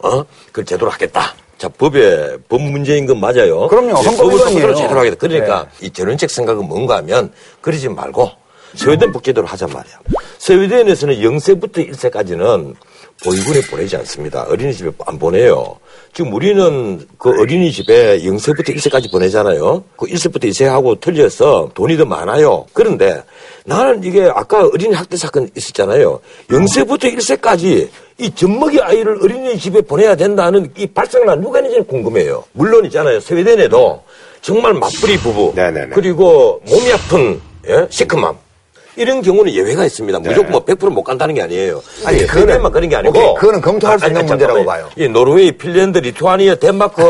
어? 0.00 0.24
그걸 0.48 0.64
제대로 0.66 0.90
하겠다. 0.90 1.32
자, 1.62 1.68
법에, 1.68 2.38
법 2.48 2.60
문제인 2.60 3.06
건 3.06 3.20
맞아요. 3.20 3.68
그럼요. 3.68 3.94
법을. 3.94 4.16
바꿔서 4.16 4.74
제대로 4.74 4.98
하겠다. 4.98 5.14
그러니까 5.16 5.68
네. 5.78 5.86
이 5.86 5.90
전원책 5.90 6.28
생각은 6.28 6.66
뭔가 6.66 6.96
하면 6.96 7.30
그러지 7.60 7.88
말고 7.88 8.32
스웨덴 8.74 9.12
복제대로 9.12 9.46
하잔 9.46 9.68
말이야. 9.72 10.00
스웨덴에서는 10.38 11.20
0세부터 11.20 11.88
1세까지는 11.88 12.74
보육원에 13.22 13.60
보내지 13.70 13.94
않습니다. 13.98 14.42
어린이집에 14.48 14.90
안 15.06 15.20
보내요. 15.20 15.78
지금 16.12 16.32
우리는 16.32 17.06
그 17.16 17.30
어린이집에 17.30 18.22
0세부터 18.22 18.74
1세까지 18.74 19.12
보내잖아요. 19.12 19.84
그 19.96 20.06
1세부터 20.06 20.46
1세하고 20.46 20.98
틀려서 20.98 21.70
돈이 21.74 21.96
더 21.96 22.04
많아요. 22.04 22.66
그런데 22.72 23.22
나는 23.64 24.02
이게 24.02 24.28
아까 24.34 24.66
어린이 24.66 24.94
학대 24.94 25.16
사건 25.16 25.48
있었잖아요. 25.56 26.18
0세부터 26.48 27.04
1세까지 27.04 27.88
이 28.18 28.30
젖먹이 28.34 28.80
아이를 28.80 29.18
어린이집에 29.22 29.80
보내야 29.82 30.14
된다는 30.14 30.70
이 30.76 30.86
발상을 30.86 31.26
난 31.26 31.40
누가 31.40 31.58
했는지 31.60 31.86
궁금해요. 31.86 32.44
물론 32.52 32.84
있잖아요. 32.86 33.20
스웨덴에도 33.20 34.02
정말 34.40 34.74
맞벌이 34.74 35.18
부부 35.18 35.52
네네네. 35.54 35.88
그리고 35.94 36.60
몸이 36.68 36.92
아픈 36.92 37.40
예? 37.68 37.86
시크맘 37.88 38.36
이런 38.96 39.22
경우는 39.22 39.52
예외가 39.52 39.86
있습니다. 39.86 40.18
무조건 40.18 40.50
뭐 40.52 40.64
100%못 40.64 41.02
간다는 41.02 41.34
게 41.34 41.40
아니에요. 41.42 41.82
네. 42.02 42.06
아니, 42.06 42.18
예, 42.20 42.26
그거는- 42.26 42.70
그런 42.72 42.88
게 42.90 42.96
아니고. 42.96 43.18
오케이, 43.18 43.34
그거는 43.36 43.60
검토할 43.62 43.98
수 43.98 44.06
있는 44.06 44.20
아니, 44.20 44.28
문제라고. 44.28 44.64
봐요. 44.66 44.90
예, 44.98 45.08
노르웨이, 45.08 45.52
핀란드, 45.52 45.96
리투아니아, 45.98 46.56
덴마크, 46.56 47.00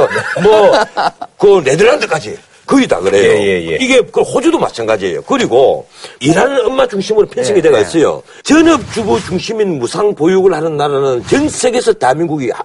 뭐, 0.44 0.72
그 1.38 1.60
네덜란드까지 1.64 2.38
거의 2.66 2.86
다 2.86 3.00
그래요. 3.00 3.32
예, 3.32 3.38
예, 3.42 3.72
예. 3.72 3.76
이게 3.80 4.00
그 4.00 4.20
호주도 4.22 4.58
마찬가지예요. 4.58 5.22
그리고 5.22 5.86
일하는 6.20 6.64
엄마 6.66 6.86
중심으로 6.86 7.26
편성이 7.26 7.58
예, 7.58 7.62
되어 7.62 7.76
예. 7.76 7.80
있어요. 7.82 8.22
전업주부 8.44 9.20
중심인 9.20 9.78
무상 9.78 10.14
보육을 10.14 10.52
하는 10.54 10.76
나라는 10.76 11.24
전 11.26 11.48
세계에서 11.48 11.92
대한민국이 11.94 12.50
하- 12.50 12.62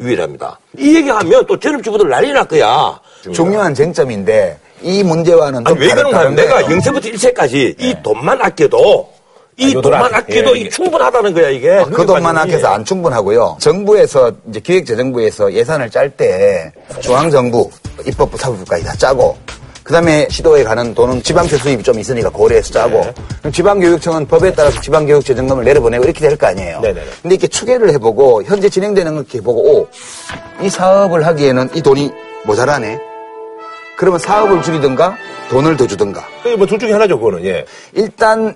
유일합니다. 0.00 0.58
이 0.78 0.96
얘기하면 0.96 1.44
또 1.46 1.58
전업주부들 1.58 2.08
난리 2.08 2.32
날 2.32 2.46
거야. 2.46 2.98
중요한 3.34 3.74
쟁점인데 3.74 4.58
이 4.82 5.02
문제와는 5.02 5.66
아니, 5.66 5.76
좀왜 5.76 5.94
그런가 5.94 6.20
하면 6.20 6.34
내가 6.36 6.62
거예요. 6.62 6.80
0세부터 6.80 7.12
1세까지 7.12 7.74
이 7.78 7.94
돈만 8.02 8.40
아껴도 8.40 9.12
이요 9.60 9.80
돈만 9.82 10.00
돈 10.02 10.14
아껴. 10.14 10.16
아껴도 10.16 10.56
예, 10.56 10.60
이 10.60 10.64
예. 10.64 10.68
충분하다는 10.70 11.34
거야, 11.34 11.48
이게. 11.50 11.84
그 11.92 12.06
돈만 12.06 12.36
아껴서 12.38 12.68
안 12.68 12.84
충분하고요. 12.84 13.58
정부에서 13.60 14.32
이제 14.48 14.60
기획재정부에서 14.60 15.52
예산을 15.52 15.90
짤 15.90 16.10
때 16.10 16.72
중앙정부, 17.00 17.70
입법부, 18.06 18.36
사법부까지 18.38 18.84
다 18.84 18.94
짜고 18.96 19.36
그다음에 19.82 20.26
시도에 20.30 20.62
가는 20.62 20.94
돈은 20.94 21.22
지방세 21.22 21.56
수입이 21.56 21.82
좀 21.82 21.98
있으니까 21.98 22.28
고려해서 22.30 22.72
짜고 22.72 23.00
네. 23.00 23.14
그럼 23.40 23.52
지방교육청은 23.52 24.26
법에 24.28 24.52
따라서 24.54 24.80
지방교육재정금을 24.80 25.64
내려보내고 25.64 26.04
이렇게 26.04 26.20
될 26.20 26.36
거 26.36 26.46
아니에요. 26.46 26.80
네네네. 26.80 27.06
근데 27.22 27.34
이렇게 27.34 27.48
추계를 27.48 27.90
해보고 27.94 28.44
현재 28.44 28.68
진행되는 28.68 29.14
걸 29.14 29.24
이렇게 29.24 29.40
보고 29.40 29.60
오, 29.80 29.88
이 30.62 30.68
사업을 30.70 31.26
하기에는 31.26 31.70
이 31.74 31.82
돈이 31.82 32.10
모자라네. 32.44 32.98
그러면 33.96 34.18
사업을 34.20 34.62
줄이든가 34.62 35.16
돈을 35.50 35.76
더 35.76 35.86
주든가. 35.86 36.24
뭐 36.56 36.66
둘 36.66 36.78
중에 36.78 36.92
하나죠, 36.92 37.18
그거는. 37.18 37.44
예. 37.44 37.64
일단 37.92 38.54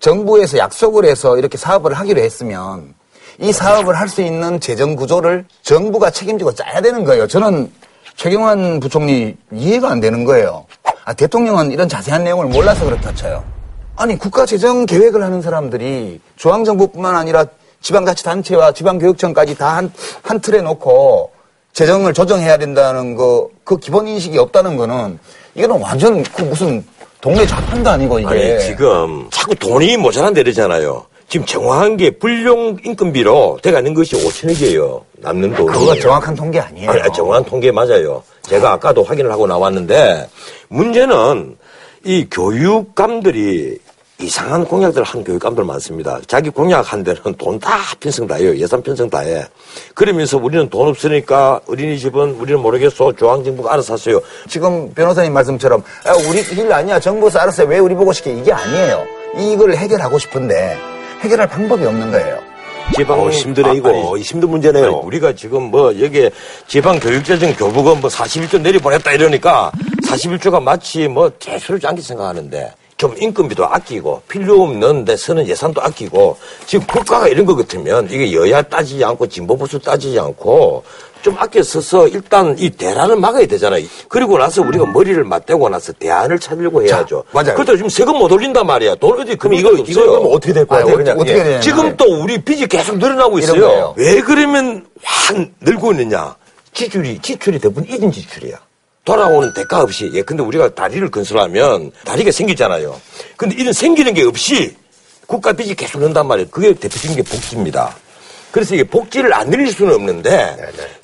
정부에서 0.00 0.58
약속을 0.58 1.04
해서 1.04 1.38
이렇게 1.38 1.56
사업을 1.58 1.94
하기로 1.94 2.20
했으면 2.20 2.94
이 3.38 3.52
사업을 3.52 3.98
할 3.98 4.08
수 4.08 4.22
있는 4.22 4.58
재정 4.60 4.96
구조를 4.96 5.44
정부가 5.62 6.10
책임지고 6.10 6.54
짜야 6.54 6.80
되는 6.80 7.04
거예요. 7.04 7.26
저는 7.26 7.70
최경환 8.16 8.80
부총리 8.80 9.36
이해가 9.52 9.90
안 9.90 10.00
되는 10.00 10.24
거예요. 10.24 10.66
아, 11.04 11.12
대통령은 11.12 11.70
이런 11.70 11.88
자세한 11.88 12.24
내용을 12.24 12.46
몰라서 12.46 12.84
그렇다 12.84 13.14
쳐요. 13.14 13.44
아니, 13.96 14.18
국가 14.18 14.44
재정 14.46 14.84
계획을 14.84 15.22
하는 15.22 15.42
사람들이 15.42 16.20
중앙정부뿐만 16.36 17.14
아니라 17.14 17.46
지방자치단체와 17.82 18.72
지방교육청까지 18.72 19.56
다 19.56 19.76
한, 19.76 19.92
한 20.22 20.40
틀에 20.40 20.60
놓고 20.60 21.30
재정을 21.72 22.12
조정해야 22.12 22.58
된다는 22.58 23.14
거, 23.14 23.48
그 23.64 23.78
기본 23.78 24.08
인식이 24.08 24.36
없다는 24.38 24.76
거는 24.76 25.18
이거는 25.54 25.80
완전 25.80 26.22
그 26.22 26.42
무슨 26.42 26.84
동네 27.20 27.46
좌판도 27.46 27.90
아니고 27.90 28.18
이게. 28.18 28.28
아니 28.28 28.60
지금 28.60 29.28
자꾸 29.30 29.54
돈이 29.54 29.96
모자란다 29.98 30.40
이러잖아요. 30.40 31.04
지금 31.28 31.46
정확한 31.46 31.96
게 31.96 32.10
불용 32.10 32.76
인건비로 32.84 33.60
돼가는 33.62 33.94
것이 33.94 34.16
5천억이에요. 34.16 35.02
남는 35.18 35.54
돈이. 35.54 35.68
그거 35.72 35.94
정확한 35.94 36.34
통계 36.34 36.58
아니에요. 36.58 36.90
아니, 36.90 37.02
정확한 37.14 37.44
통계 37.44 37.70
맞아요. 37.70 38.22
제가 38.42 38.72
아까도 38.72 39.04
확인을 39.04 39.30
하고 39.30 39.46
나왔는데 39.46 40.28
문제는 40.68 41.56
이 42.04 42.26
교육감들이 42.30 43.78
이상한 44.20 44.64
공약들을 44.64 45.04
한 45.04 45.24
교육감들 45.24 45.64
많습니다. 45.64 46.18
자기 46.26 46.50
공약한 46.50 47.02
데는 47.02 47.20
돈 47.38 47.58
다 47.58 47.78
편성 47.98 48.26
다 48.26 48.34
해요. 48.36 48.54
예산 48.56 48.82
편성 48.82 49.08
다 49.10 49.20
해. 49.20 49.44
그러면서 49.94 50.36
우리는 50.38 50.68
돈 50.70 50.88
없으니까 50.88 51.60
어린이집은 51.68 52.32
우리는 52.38 52.60
모르겠어. 52.60 53.12
중앙정부가 53.16 53.72
알아서 53.74 53.94
하세요. 53.94 54.20
지금 54.48 54.92
변호사님 54.94 55.32
말씀처럼 55.32 55.82
야, 56.06 56.12
우리 56.28 56.40
일 56.40 56.72
아니야. 56.72 57.00
정부에서 57.00 57.38
알아서 57.40 57.62
해. 57.64 57.68
왜 57.68 57.78
우리 57.78 57.94
보고 57.94 58.12
시켜? 58.12 58.30
이게 58.30 58.52
아니에요. 58.52 59.04
이걸 59.38 59.74
해결하고 59.74 60.18
싶은데 60.18 60.76
해결할 61.20 61.48
방법이 61.48 61.84
없는 61.84 62.10
거예요. 62.10 62.38
지방 62.96 63.20
어, 63.20 63.30
힘드네, 63.30 63.74
이거. 63.76 64.18
힘든 64.18 64.50
문제네요. 64.50 64.84
아니, 64.86 64.94
우리가 64.94 65.32
지금 65.34 65.64
뭐 65.70 65.98
여기에 66.00 66.30
지방 66.66 66.98
교육재정 66.98 67.54
교부금 67.54 68.00
뭐 68.00 68.10
41조 68.10 68.60
내려보냈다 68.60 69.12
이러니까 69.12 69.70
41조가 70.08 70.60
마치 70.60 71.06
뭐 71.06 71.30
개수를 71.38 71.80
않게 71.84 72.02
생각하는데 72.02 72.72
좀 73.00 73.14
인건비도 73.18 73.64
아끼고 73.64 74.20
필요 74.28 74.62
없는 74.62 75.06
데 75.06 75.16
쓰는 75.16 75.48
예산도 75.48 75.80
아끼고 75.80 76.36
지금 76.66 76.86
국가가 76.86 77.28
이런 77.28 77.46
것 77.46 77.56
같으면 77.56 78.06
이게 78.10 78.30
여야 78.34 78.60
따지지 78.60 79.02
않고 79.02 79.26
진보 79.26 79.56
보수 79.56 79.78
따지지 79.78 80.20
않고 80.20 80.84
좀 81.22 81.34
아껴 81.38 81.62
써서 81.62 82.06
일단 82.08 82.54
이 82.58 82.68
대란을 82.68 83.16
막아야 83.16 83.46
되잖아요. 83.46 83.86
그리고 84.06 84.36
나서 84.36 84.60
우리가 84.60 84.84
머리를 84.84 85.24
맞대고 85.24 85.70
나서 85.70 85.94
대안을 85.94 86.38
찾으려고 86.38 86.82
해야죠. 86.82 87.24
맞아요. 87.32 87.54
그렇다고 87.54 87.76
지금 87.78 87.88
세금 87.88 88.18
못 88.18 88.30
올린단 88.30 88.66
말이야. 88.66 88.96
돈 88.96 89.18
어디 89.18 89.34
그럼 89.34 89.54
이거, 89.54 89.70
이거 89.72 90.02
그럼 90.02 90.26
어떻게 90.30 90.52
될? 90.52 90.66
어떻게- 90.68 90.92
그냥. 90.94 91.16
어떻게 91.18 91.38
예. 91.38 91.42
되냐. 91.44 91.60
지금 91.60 91.96
또 91.96 92.04
우리 92.22 92.36
빚이 92.36 92.66
계속 92.66 92.98
늘어나고 92.98 93.38
있어요. 93.38 93.60
거예요. 93.62 93.94
왜 93.96 94.20
그러면 94.20 94.84
확 95.02 95.38
늘고 95.62 95.92
있느냐? 95.92 96.36
지출이, 96.74 97.18
지출이 97.22 97.60
대부분 97.60 97.86
이런 97.88 98.12
지출이야. 98.12 98.56
돌아오는 99.10 99.52
대가 99.52 99.82
없이. 99.82 100.08
예, 100.14 100.22
근데 100.22 100.42
우리가 100.42 100.72
다리를 100.72 101.10
건설하면 101.10 101.90
다리가 102.04 102.30
생기잖아요. 102.30 103.00
근데 103.36 103.56
이런 103.58 103.72
생기는 103.72 104.14
게 104.14 104.22
없이 104.22 104.76
국가 105.26 105.52
빚이 105.52 105.74
계속 105.74 106.00
는단 106.00 106.26
말이에요. 106.28 106.48
그게 106.50 106.72
대표적인 106.74 107.16
게 107.16 107.22
복지입니다. 107.22 107.94
그래서 108.52 108.74
이게 108.74 108.84
복지를 108.84 109.32
안 109.32 109.48
늘릴 109.50 109.72
수는 109.72 109.94
없는데 109.94 110.56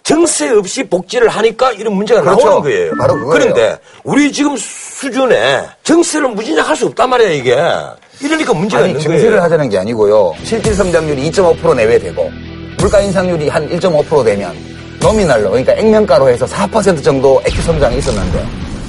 정세 0.03 0.51
없이 0.51 0.85
복지를 0.85 1.29
하니까 1.29 1.73
이런 1.73 1.95
문제가 1.95 2.21
그렇죠. 2.21 2.47
나오는 2.47 2.63
거예요. 2.63 2.93
바로 2.99 3.15
그거예요. 3.15 3.31
그런데 3.33 3.79
우리 4.05 4.31
지금 4.33 4.57
수준에 4.57 5.65
정세를 5.83 6.29
무진장 6.29 6.67
할 6.67 6.77
수 6.77 6.87
없단 6.87 7.11
말이야, 7.11 7.31
이게. 7.31 7.57
이러니까 8.21 8.53
문제가 8.55 8.83
아니 8.83 8.91
있는 8.91 9.01
증세를 9.03 9.31
거예요. 9.31 9.43
하자는 9.43 9.69
게 9.69 9.79
아니고요. 9.79 10.35
실질 10.45 10.75
성장률이 10.75 11.31
2.5% 11.31 11.75
내외 11.77 11.99
되고 11.99 12.31
물가 12.79 13.01
인상률이 13.01 13.49
한 13.49 13.69
1.5% 13.69 14.25
되면 14.25 14.76
노미날로 15.11 15.51
그러니까 15.51 15.73
액면가로 15.75 16.29
해서 16.29 16.47
4% 16.47 17.03
정도 17.03 17.41
액기 17.47 17.63
성장이 17.63 17.99
있었는데 17.99 18.45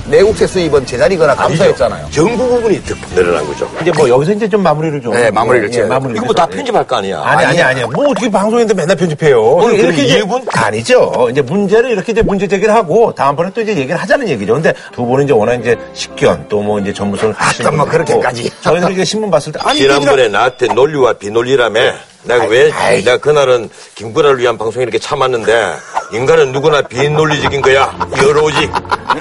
내국세 0.08 0.48
수입은 0.48 0.86
제자리거나 0.86 1.36
감소했잖아요. 1.36 2.08
정부 2.10 2.48
부분이 2.48 2.82
득 2.86 2.98
늘어난 3.14 3.46
거죠. 3.46 3.70
이제 3.82 3.92
뭐 3.92 4.08
여기서 4.10 4.32
이제 4.32 4.48
좀 4.48 4.64
마무리를 4.64 5.02
좀. 5.02 5.12
네, 5.14 5.30
마무리를 5.30 5.72
예, 5.74 5.82
마무리를 5.84 6.16
이거 6.16 6.26
뭐 6.28 6.34
다. 6.34 6.46
편집할 6.48 6.88
거 6.88 6.96
아니야. 6.96 7.22
아니, 7.22 7.46
아니, 7.46 7.62
아니. 7.62 7.84
뭐 7.84 8.10
어떻게 8.10 8.32
방송인데 8.32 8.74
맨날 8.74 8.96
편집해요. 8.96 9.44
오늘 9.44 9.78
이렇게 9.78 10.04
이해분? 10.06 10.46
아니죠. 10.54 11.28
이제 11.30 11.42
문제를 11.42 11.92
이렇게 11.92 12.14
이제 12.14 12.22
문제 12.22 12.48
제기를 12.48 12.74
하고 12.74 13.14
다음번에 13.14 13.52
또 13.54 13.60
이제 13.60 13.76
얘기를 13.76 13.98
하자는 13.98 14.30
얘기죠. 14.30 14.54
근데 14.54 14.74
두 14.94 15.06
분은 15.06 15.26
이제 15.26 15.34
워낙 15.34 15.56
이제 15.56 15.78
식견 15.94 16.48
또 16.48 16.62
뭐 16.62 16.80
이제 16.80 16.94
전무성을 16.94 17.34
하시는 17.38 17.76
뭐 17.76 17.86
분이고 17.86 18.06
그렇게까지. 18.06 18.50
저희는 18.62 18.92
이제 18.94 19.04
신문 19.04 19.30
봤을 19.30 19.52
때 19.52 19.60
아니 19.62 19.80
지난번에 19.80 20.30
나한테 20.30 20.68
논리와 20.68 21.14
비논리라며 21.14 21.82
내가 22.24 22.46
왜 22.46 22.72
내가 23.04 23.18
그날은 23.18 23.70
김구라를 23.96 24.40
위한 24.40 24.58
방송 24.58 24.82
이렇게 24.82 25.00
참았는데 25.00 25.74
인간은 26.14 26.52
누구나 26.52 26.82
비논리적인 26.82 27.62
거야. 27.62 27.94
여로지. 28.22 28.70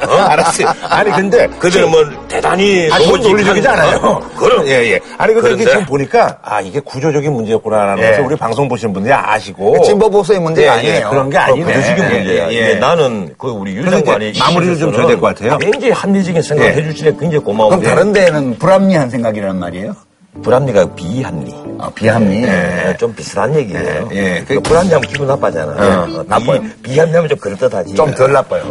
어? 0.07 0.17
알았어요. 0.29 0.69
아니 0.89 1.11
근데 1.13 1.47
그들은 1.59 1.91
뭐 1.91 2.05
대단히 2.29 2.89
아니, 2.91 3.05
그건 3.07 3.21
논리적이지 3.23 3.69
않아요. 3.69 3.97
어, 3.99 4.21
그럼. 4.37 4.67
예, 4.67 4.93
예. 4.93 5.01
아니, 5.19 5.33
근데 5.35 5.49
이게 5.53 5.57
그런데 5.65 5.71
지금 5.71 5.87
보니까, 5.87 6.39
아, 6.43 6.61
이게 6.61 6.81
구조적인 6.81 7.33
문제였구나라는 7.33 8.03
예. 8.03 8.11
것을 8.11 8.25
우리 8.25 8.37
방송 8.37 8.69
보시는 8.69 8.93
분들이 8.93 9.13
아시고. 9.15 9.83
진보 9.85 10.11
보수의 10.11 10.41
문제가 10.41 10.75
예, 10.83 10.85
예, 10.85 10.91
아니에요. 10.91 11.11
그런 11.11 11.31
게 11.31 11.39
아니네. 11.39 11.65
구조적인 11.73 12.05
예, 12.05 12.09
문제야. 12.19 12.51
예, 12.51 12.71
예. 12.71 12.75
나는 12.75 13.35
그 13.39 13.49
우리 13.49 13.75
유 13.77 13.81
그래서 13.81 13.97
장관이 13.99 14.31
이제 14.31 14.41
마무리를 14.41 14.79
좀 14.79 14.93
줘야 14.93 15.07
될 15.07 15.19
것 15.21 15.29
같아요. 15.29 15.59
굉장히 15.59 15.91
합리적인 15.93 16.43
생각을 16.43 16.73
예. 16.73 16.77
해주시네 16.83 17.11
굉장히 17.19 17.39
고마운 17.39 17.71
그럼 17.71 17.83
게 17.83 17.89
다른 17.89 18.13
데는 18.13 18.59
불합리한 18.59 19.09
생각이란 19.11 19.59
말이에요? 19.59 19.95
불합리가 20.43 20.95
비합리. 20.95 21.55
아, 21.79 21.91
비합리. 21.95 22.43
예, 22.45 22.97
좀 22.99 23.15
비슷한 23.15 23.55
얘기예요. 23.55 24.09
예, 24.13 24.17
예. 24.37 24.45
그 24.47 24.61
불합리하면 24.61 25.09
기분 25.09 25.27
나빠잖아. 25.27 25.73
어, 25.73 26.25
나빠요. 26.27 26.63
비 26.83 26.99
합리하면 26.99 27.29
좀 27.29 27.39
그럴듯하지. 27.39 27.95
좀 27.95 28.15
덜 28.15 28.33
나빠요. 28.33 28.65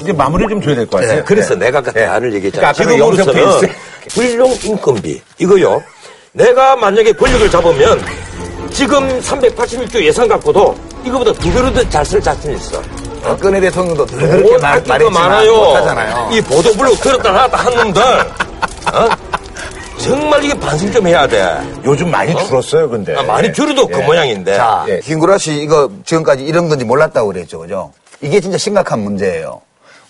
이제 0.00 0.12
마무리를 0.12 0.50
좀 0.50 0.60
줘야 0.62 0.74
될 0.76 0.86
것 0.86 1.00
같아요. 1.00 1.18
예, 1.18 1.22
그래서 1.22 1.54
예. 1.54 1.58
내가 1.58 1.78
아까 1.78 1.90
대안을 1.90 2.34
얘기했잖아. 2.34 2.72
그러니까 2.72 3.06
아까 3.06 3.16
그 3.16 3.24
지금으로서는 3.24 3.42
영상 3.42 3.70
불용 4.14 4.52
인건비 4.64 5.20
이거요. 5.38 5.82
내가 6.32 6.76
만약에 6.76 7.12
권력을 7.12 7.50
잡으면 7.50 8.00
지금 8.70 9.20
386조 9.20 10.02
예산 10.02 10.28
갖고도 10.28 10.76
이거보다 11.04 11.32
두 11.32 11.50
배로 11.52 11.72
더잘 11.72 12.04
쓸 12.04 12.20
자신 12.20 12.54
있어. 12.56 12.80
박근혜 13.22 13.58
대통령도 13.60 14.06
늘 14.06 14.18
그렇게 14.18 14.42
뭘 14.42 14.58
말, 14.60 14.82
말했지만 14.86 15.12
많아요. 15.12 15.52
못하잖아요. 15.56 16.28
이 16.32 16.40
보도블록 16.42 17.00
들었다 17.00 17.32
놨다 17.32 17.56
한 17.56 17.74
놈들. 17.74 18.02
어? 18.92 19.08
정말 20.06 20.44
이게 20.44 20.54
반성 20.54 20.92
좀 20.92 21.06
해야 21.06 21.26
돼. 21.26 21.44
요즘 21.84 22.10
많이 22.10 22.32
줄었어요, 22.46 22.88
근데. 22.88 23.14
아, 23.16 23.22
많이 23.24 23.52
줄여도 23.52 23.88
그 23.88 23.98
모양인데. 23.98 24.54
자, 24.54 24.84
예. 24.88 25.00
김구라 25.00 25.36
씨 25.38 25.54
이거 25.56 25.90
지금까지 26.04 26.44
이런 26.44 26.68
건지 26.68 26.84
몰랐다고 26.84 27.32
그랬죠, 27.32 27.58
그죠? 27.58 27.92
이게 28.20 28.40
진짜 28.40 28.56
심각한 28.56 29.00
문제예요. 29.00 29.60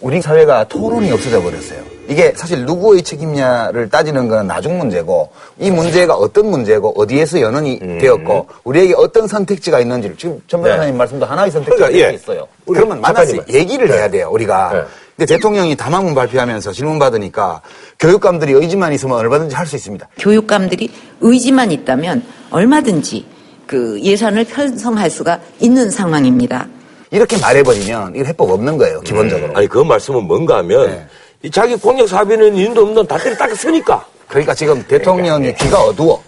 우리 0.01 0.21
사회가 0.21 0.65
토론이 0.65 1.11
없어져 1.11 1.41
버렸어요. 1.43 1.81
이게 2.09 2.33
사실 2.37 2.67
누구의 2.67 3.03
책임냐를 3.03 3.89
따지는 3.89 4.29
건 4.29 4.47
나중 4.47 4.77
문제고 4.79 5.31
이 5.59 5.71
문제가 5.71 6.15
어떤 6.15 6.51
문제고 6.51 6.93
어디에서 7.01 7.41
연원이 7.41 7.81
음. 7.83 7.99
되었고 7.99 8.47
우리에게 8.65 8.95
어떤 8.97 9.27
선택지가 9.27 9.81
있는지를 9.81 10.17
지금 10.19 10.41
전 10.47 10.63
변호사님 10.63 10.99
말씀도 10.99 11.25
하나의 11.25 11.51
선택지가 11.51 11.89
그러니까, 11.89 12.09
예. 12.11 12.15
있어요. 12.15 12.47
그러면 12.67 13.01
만나서. 13.01 13.37
얘기를 13.49 13.91
해야 13.91 14.09
돼요, 14.11 14.29
우리가. 14.31 14.71
네. 14.73 14.83
근데 15.17 15.35
대통령이 15.35 15.77
담화문 15.77 16.15
발표하면서 16.15 16.73
질문 16.73 16.99
받으니까 16.99 17.63
교육감들이 17.99 18.53
의지만 18.53 18.93
있으면 18.93 19.17
얼마든지 19.17 19.55
할 19.55 19.67
수 19.67 19.75
있습니다. 19.77 20.07
교육감들이 20.19 20.91
의지만 21.23 21.73
있다면 21.73 22.23
얼마든지 22.51 23.25
그 23.67 23.99
예산을 24.01 24.45
편성할 24.45 25.11
수가 25.11 25.41
있는 25.59 25.91
상황입니다. 25.91 26.69
이렇게 27.11 27.39
말해버리면 27.39 28.15
이거 28.15 28.25
해법 28.25 28.51
없는 28.51 28.77
거예요, 28.77 29.01
기본적으로. 29.01 29.57
아니 29.57 29.67
그 29.67 29.79
말씀은 29.79 30.25
뭔가 30.25 30.59
하면 30.59 30.87
네. 30.87 31.07
이 31.43 31.51
자기 31.51 31.75
공약 31.77 32.07
사업에는 32.09 32.55
인도 32.55 32.83
없는 32.83 33.07
다리를 33.07 33.39
딱 33.39 33.55
서니까. 33.57 34.05
그러니까 34.29 34.55
지금 34.55 34.85
대통령이 34.87 35.55
귀가 35.55 35.81
어두워. 35.83 36.23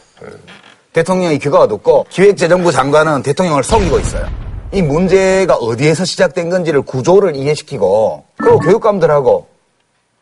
대통령이 0.94 1.38
귀가 1.38 1.60
어둡고 1.60 2.06
기획재정부 2.08 2.72
장관은 2.72 3.22
대통령을 3.22 3.62
속이고 3.62 3.98
있어요. 4.00 4.47
이 4.72 4.82
문제가 4.82 5.54
어디에서 5.54 6.04
시작된 6.04 6.50
건지를 6.50 6.82
구조를 6.82 7.34
이해시키고 7.36 8.24
그리고 8.36 8.58
교육감들하고 8.58 9.46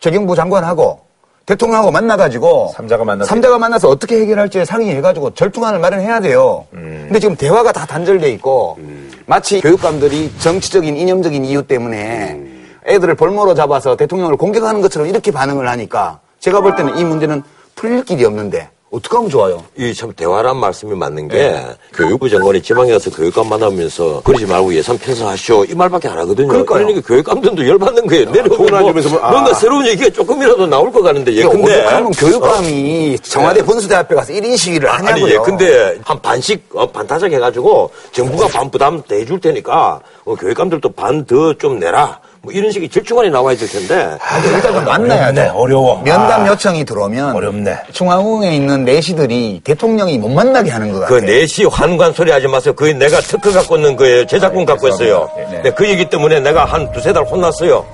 재경부 0.01 0.37
장관하고 0.37 1.01
대통령하고 1.47 1.91
만나가지고 1.91 2.73
삼자가 2.75 3.05
만나서 3.05 3.29
삼자가 3.29 3.59
만나서 3.59 3.89
어떻게 3.89 4.21
해결할지 4.21 4.65
상의해가지고 4.65 5.35
절충안을 5.35 5.79
마련해야 5.79 6.21
돼요. 6.21 6.67
근데 6.73 7.19
지금 7.21 7.37
대화가 7.37 7.73
다 7.73 7.87
단절돼 7.87 8.31
있고 8.33 8.79
마치 9.27 9.61
교육감들이 9.61 10.33
정치적인 10.39 10.97
이념적인 10.97 11.45
이유 11.45 11.63
때문에 11.63 12.41
애들을 12.87 13.15
볼모로 13.15 13.55
잡아서 13.55 13.97
대통령을 13.97 14.37
공격하는 14.37 14.81
것처럼 14.81 15.09
이렇게 15.09 15.31
반응을 15.31 15.69
하니까 15.69 16.21
제가 16.41 16.61
볼 16.61 16.75
때는 16.77 16.99
이 16.99 17.05
문제는 17.05 17.43
풀릴 17.75 18.05
길이 18.05 18.25
없는데 18.25 18.71
어떻게 18.91 19.17
하면 19.17 19.29
좋아요? 19.29 19.65
이 19.77 19.93
참 19.93 20.13
대화란 20.13 20.57
말씀이 20.59 20.95
맞는 20.95 21.29
게 21.29 21.61
교육부 21.95 22.29
장관이 22.31 22.63
지방에 22.63 22.93
가서 22.93 23.11
교육감 23.11 23.49
만나면서 23.49 24.23
그러지 24.23 24.47
말고 24.47 24.73
예산 24.75 24.97
편성하시오 24.97 25.65
이 25.65 25.75
말밖에 25.75 26.09
안 26.09 26.19
하거든요. 26.19 26.47
그러니까요. 26.49 26.83
러니까 26.83 27.01
교육감들도 27.07 27.67
열받는 27.67 28.07
거예요. 28.07 28.31
내려오면 28.31 28.69
좋은 28.69 29.03
뭐 29.03 29.11
뭐, 29.11 29.21
아. 29.23 29.31
뭔가 29.33 29.55
새로운 29.55 29.87
얘기가 29.87 30.11
조금이라도 30.11 30.67
나올 30.67 30.93
것 30.93 31.03
같은데 31.03 31.33
예, 31.35 31.43
근데 31.43 31.75
어떻게 31.81 31.95
하면 31.95 32.11
교육감이 32.13 33.19
청와대 33.23 33.63
분수대 33.65 33.95
앞에 33.97 34.15
가서 34.15 34.33
1인 34.33 34.57
시위를 34.57 34.89
하냐고요. 34.93 35.25
아니 35.25 35.33
예, 35.35 35.39
근데 35.39 35.99
한 36.05 36.21
반씩 36.23 36.69
어, 36.75 36.87
반타작 36.91 37.33
해가지고 37.33 37.91
정부가 38.13 38.47
반 38.49 38.71
부담 38.71 39.03
대줄 39.03 39.41
테니까 39.41 40.01
어, 40.25 40.35
교육감들도 40.37 40.89
반 40.93 41.25
더 41.27 41.55
좀 41.59 41.79
내라. 41.81 42.21
뭐 42.47 42.53
이런 42.53 42.71
식의 42.71 42.89
절충안이 42.89 43.29
나와야 43.31 43.57
될 43.57 43.69
텐데. 43.69 44.17
일단 44.55 44.73
좀 44.73 44.85
만나야 44.85 45.33
돼. 45.33 45.41
어렵네, 45.41 45.49
어려워. 45.49 46.03
면담 46.05 46.43
아. 46.45 46.47
요청이 46.47 46.85
들어오면 46.85 47.35
어렵네. 47.35 47.77
중앙흥에 47.91 48.55
있는 48.55 48.85
내시들이 48.85 49.61
대통령이 49.65 50.17
못 50.19 50.29
만나게 50.29 50.71
하는 50.71 50.93
것그 50.93 51.01
같아요. 51.01 51.21
내시 51.23 51.65
환관 51.65 52.13
소리 52.13 52.31
하지 52.31 52.47
마세요. 52.47 52.73
그게 52.73 52.93
내가 52.93 53.19
특허 53.21 53.51
갖고 53.51 53.75
있는 53.75 53.97
거예요. 53.97 54.27
제작권 54.27 54.65
갖고 54.65 54.87
있어요. 54.87 55.29
네. 55.37 55.63
네, 55.65 55.71
그 55.73 55.89
얘기 55.89 56.09
때문에 56.09 56.39
내가 56.39 56.65
한 56.65 56.91
두세 56.93 57.13
달 57.13 57.25
혼났어요. 57.25 57.85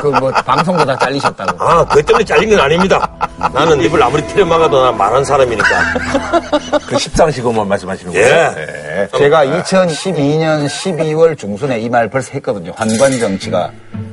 그 0.00 0.08
뭐 0.08 0.30
방송보다 0.30 0.96
잘리셨다고. 0.98 1.62
아, 1.64 1.84
그것 1.84 2.04
때문에 2.06 2.24
잘린 2.24 2.50
건 2.50 2.60
아닙니다. 2.60 3.08
나는 3.52 3.80
입을 3.82 4.02
아무리 4.02 4.26
틀어 4.28 4.44
막아도 4.44 4.82
난 4.84 4.96
말하는 4.96 5.24
사람이니까. 5.24 5.68
그 6.86 6.98
십상시고만 6.98 7.66
말씀하시는 7.68 8.14
예. 8.14 8.20
거예요? 8.22 8.54
네. 8.54 9.08
제가 9.18 9.44
2012년 9.46 10.66
12월 10.66 11.36
중순에 11.38 11.80
이 11.80 11.88
말 11.88 12.08
벌써 12.10 12.30
했거든요. 12.34 12.72
환관 12.76 13.18
정치가 13.18 13.70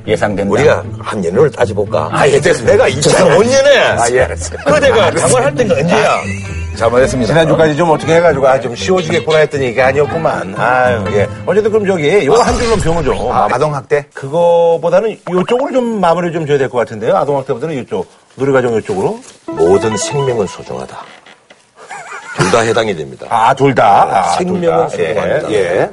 예상된다. 0.08 0.52
우리가 0.52 0.84
한 1.02 1.24
연을 1.26 1.50
따져볼까? 1.52 2.10
아, 2.12 2.28
예, 2.28 2.39
됐어. 2.39 2.63
내가 2.65 2.89
2005년에. 2.89 3.78
아, 4.00 4.10
예. 4.12 4.28
그대가 4.65 5.12
장관할 5.15 5.56
때가 5.56 5.76
언제야? 5.76 6.19
잘못했습니다. 6.76 7.28
지난주까지 7.34 7.76
좀 7.76 7.90
어떻게 7.92 8.16
해가지고 8.16 8.48
아 8.48 8.60
좀 8.60 8.76
쉬워지겠구나 8.76 9.40
했더니 9.40 9.70
이게 9.70 9.82
아니었구만. 9.82 10.56
아유 10.58 11.04
예. 11.14 11.28
어쨌든 11.46 11.72
그럼 11.72 11.86
저기 11.86 12.26
요거 12.26 12.42
한 12.42 12.56
줄로 12.58 12.76
병을 12.78 13.04
좀. 13.04 13.32
아, 13.32 13.48
아동학대? 13.52 14.06
그거보다는 14.14 15.20
요쪽으로 15.30 15.72
좀 15.74 16.00
마무리 16.02 16.32
좀 16.32 16.46
줘야 16.48 16.58
될 16.58 16.70
것 16.70 16.78
같은데요. 16.80 17.16
아동학대보다는 17.18 17.76
이쪽 17.82 18.08
노래가정 18.36 18.76
이쪽으로. 18.78 19.20
모든 19.48 19.96
생명은 19.98 20.48
소중하다. 20.48 20.98
둘 22.38 22.52
다 22.52 22.60
해당이 22.62 22.96
됩니다. 22.96 23.28
아 23.30 23.54
둘 23.54 23.76
다. 23.76 24.08
아, 24.10 24.24
생명은 24.38 24.88
둘 24.88 25.06
다. 25.14 25.14
소중합니다. 25.14 25.52
예. 25.52 25.56
예. 25.82 25.90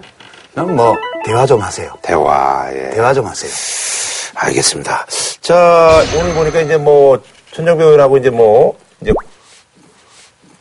그럼 0.55 0.77
뭐 0.77 0.95
대화 1.25 1.45
좀 1.47 1.61
하세요. 1.61 1.93
대화. 2.03 2.67
예. 2.73 2.91
대화 2.91 3.13
좀 3.15 3.27
하세요. 3.27 3.51
알겠습니다. 4.35 5.07
자 5.43 6.03
오늘 6.19 6.35
보니까 6.35 6.61
이제 6.61 6.77
뭐 6.77 7.21
천정배 7.53 7.85
의원하고 7.85 8.17
이제 8.17 8.31
뭐 8.31 8.77
이제 9.03 9.13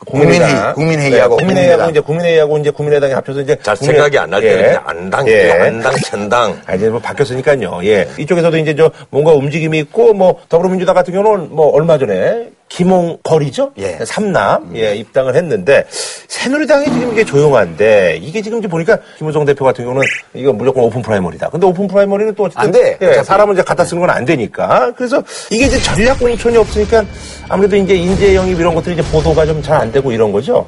국민회의, 0.06 0.74
국민회의하고 0.76 1.36
네, 1.38 1.46
국민회의하고. 1.46 1.92
이제 1.92 2.00
국민회의하고 2.00 2.58
이제 2.58 2.70
국민의당이 2.72 3.14
합쳐서 3.14 3.42
이제 3.42 3.58
잘 3.62 3.76
국민회- 3.76 3.94
생각이 3.98 4.18
안 4.18 4.30
날 4.30 4.42
때는 4.42 4.58
예. 4.60 4.64
그냥 4.68 4.84
안당, 4.86 5.28
예. 5.28 5.52
안당, 5.52 5.96
천당. 6.06 6.62
아, 6.66 6.76
이제 6.76 6.90
뭐 6.90 7.00
바뀌었으니까요. 7.00 7.82
예. 7.84 8.08
이쪽에서도 8.18 8.58
이제 8.58 8.76
저 8.76 8.90
뭔가 9.10 9.32
움직임이 9.34 9.80
있고 9.80 10.14
뭐 10.14 10.40
더불어민주당 10.50 10.96
같은 10.96 11.14
경우는 11.14 11.50
뭐 11.54 11.68
얼마 11.74 11.98
전에 11.98 12.48
김홍 12.70 13.18
거리죠? 13.24 13.72
예. 13.80 14.00
삼남 14.06 14.72
예, 14.76 14.96
입당을 14.96 15.36
했는데 15.36 15.86
새누리당이 16.28 16.86
지금 16.86 17.12
이게 17.12 17.26
조용한데 17.26 18.20
이게 18.22 18.42
지금 18.42 18.62
보니까 18.62 18.98
김무성 19.18 19.44
대표 19.44 19.66
같은 19.66 19.84
경우는 19.84 20.08
이거 20.36 20.54
무조건 20.54 20.84
오픈 20.84 21.02
프라이머리다. 21.02 21.50
근데 21.50 21.66
오픈 21.66 21.88
프라이머리는 21.88 22.36
또 22.36 22.44
어쨌든 22.44 22.62
안 22.62 22.72
돼. 22.72 22.98
예. 23.02 23.24
사람을 23.24 23.56
이제 23.56 23.64
갖다 23.64 23.84
쓰는 23.84 24.00
건 24.02 24.10
안 24.10 24.24
되니까. 24.26 24.92
그래서 24.96 25.22
이게 25.52 25.66
이제 25.66 25.80
전략 25.82 26.20
공천이 26.20 26.56
없으니까 26.58 27.04
아무래도 27.50 27.76
이제 27.76 27.96
인재 27.96 28.34
영입 28.36 28.60
이런 28.60 28.74
것들이 28.76 28.96
이제 28.96 29.04
보도가 29.12 29.46
좀 29.46 29.62
잘 29.62 29.80
안 29.82 29.92
되고 29.92 30.12
이런 30.12 30.32
거죠. 30.32 30.68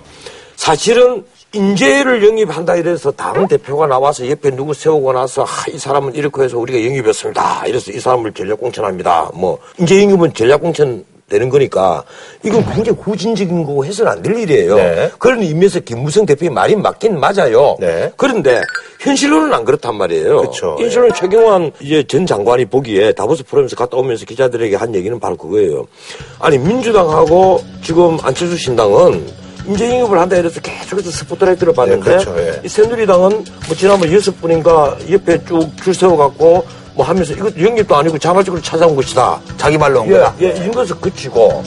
사실은 0.55 1.23
인재를 1.53 2.25
영입한다 2.25 2.75
이래서 2.75 3.11
당 3.11 3.47
대표가 3.47 3.85
나와서 3.87 4.27
옆에 4.29 4.51
누구 4.51 4.73
세우고 4.73 5.11
나서 5.13 5.43
아, 5.43 5.47
이 5.69 5.77
사람은 5.77 6.15
이렇게 6.15 6.43
해서 6.43 6.57
우리가 6.57 6.83
영입했습니다. 6.85 7.63
이래서 7.67 7.91
이 7.91 7.99
사람을 7.99 8.31
전략 8.33 8.59
공천합니다. 8.59 9.31
뭐 9.33 9.57
인재 9.77 10.01
영입은 10.01 10.33
전략 10.33 10.61
공천 10.61 11.03
되는 11.31 11.49
거니까 11.49 12.03
이건 12.43 12.63
굉장히 12.73 12.99
후진적인 13.01 13.63
거고 13.63 13.83
해서는 13.85 14.11
안 14.11 14.21
될 14.21 14.37
일이에요. 14.37 14.75
네. 14.75 15.11
그런 15.17 15.41
의미에서 15.41 15.79
김무성 15.79 16.27
대표의 16.27 16.51
말이 16.51 16.75
맞긴 16.75 17.19
맞아요. 17.19 17.75
네. 17.79 18.11
그런데 18.17 18.61
현실로는 18.99 19.51
안 19.51 19.65
그렇단 19.65 19.95
말이에요. 19.95 20.41
그쵸. 20.41 20.75
현실로는 20.79 21.15
최경환 21.15 21.71
이제 21.79 22.03
전 22.03 22.27
장관이 22.27 22.65
보기에 22.65 23.13
다보스 23.13 23.43
포럼에서 23.43 23.75
갔다 23.75 23.97
오면서 23.97 24.25
기자들에게 24.25 24.75
한 24.75 24.93
얘기는 24.93 25.19
바로 25.19 25.35
그거예요. 25.37 25.87
아니 26.39 26.59
민주당하고 26.59 27.63
지금 27.83 28.17
안철수 28.21 28.57
신당은 28.57 29.25
인재 29.67 29.89
영입을 29.89 30.19
한다 30.19 30.35
이래서 30.35 30.59
계속해서 30.59 31.09
스포트라이트를 31.11 31.73
받는데 31.73 32.17
네, 32.17 32.23
그렇죠, 32.25 32.35
예. 32.39 32.59
이 32.63 32.67
새누리당은 32.67 33.29
뭐 33.67 33.75
지난번 33.77 34.11
여섯 34.11 34.39
분인가 34.41 34.97
옆에 35.09 35.43
쭉 35.45 35.69
줄 35.83 35.93
세워갖고 35.93 36.65
뭐 36.95 37.05
하면서 37.05 37.33
이거 37.33 37.49
영입도 37.59 37.95
아니고 37.95 38.17
자발적으로 38.17 38.61
찾아온 38.61 38.95
것이다. 38.95 39.39
자기 39.57 39.77
말로 39.77 40.01
온 40.01 40.07
예, 40.07 40.13
거다. 40.13 40.35
예, 40.41 40.47
이런 40.49 40.71
것을 40.71 40.95
그치고 40.99 41.63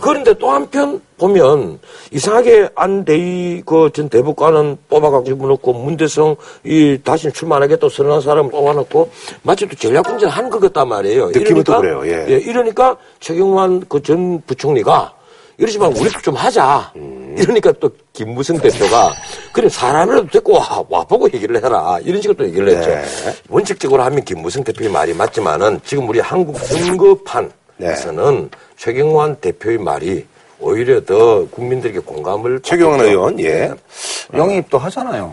그런데 0.00 0.34
또 0.34 0.50
한편 0.50 1.00
보면 1.16 1.78
이상하게 2.10 2.70
안대희 2.74 3.62
그 3.64 3.90
전 3.94 4.08
대법관은 4.08 4.78
뽑아가지고 4.88 5.36
집어넣고 5.36 5.72
문대성 5.74 6.34
이 6.64 6.98
다시 7.04 7.30
출마하겠다 7.30 7.88
선언한 7.88 8.20
사람을 8.20 8.50
뽑아놓고 8.50 9.10
마치 9.42 9.66
또 9.68 9.76
전략공천 9.76 10.28
하는 10.28 10.50
것 10.50 10.60
같단 10.60 10.88
말이에요. 10.88 11.26
느낌은 11.28 11.62
또 11.62 11.80
그래요, 11.80 12.02
예. 12.06 12.38
이러니까 12.38 12.96
최경환 13.20 13.84
그 13.88 14.02
전 14.02 14.42
부총리가 14.44 15.12
이러지만 15.58 15.94
우리도 15.96 16.20
좀 16.20 16.34
하자. 16.34 16.92
음. 16.96 17.34
이러니까 17.38 17.72
또 17.80 17.90
김무성 18.12 18.58
대표가 18.58 19.12
그래 19.52 19.68
사람이라도 19.68 20.26
데리고 20.28 20.54
와, 20.54 20.84
와보고 20.88 21.28
얘기를 21.32 21.62
해라. 21.62 21.98
이런 22.02 22.20
식으로 22.20 22.36
또 22.36 22.44
얘기를 22.46 22.68
했죠. 22.68 22.90
네. 22.90 23.34
원칙적으로 23.48 24.02
하면 24.02 24.22
김무성 24.24 24.62
대표의 24.64 24.90
말이 24.90 25.14
맞지만은 25.14 25.80
지금 25.84 26.08
우리 26.08 26.20
한국 26.20 26.58
선거판에서는 26.58 28.50
최경환 28.76 29.36
대표의 29.36 29.78
말이 29.78 30.26
오히려 30.60 31.04
더 31.04 31.46
국민들에게 31.48 31.98
공감을 32.00 32.60
최경환. 32.60 33.00
의원, 33.00 33.40
예. 33.40 33.72
영입도 34.34 34.78
하잖아요. 34.78 35.32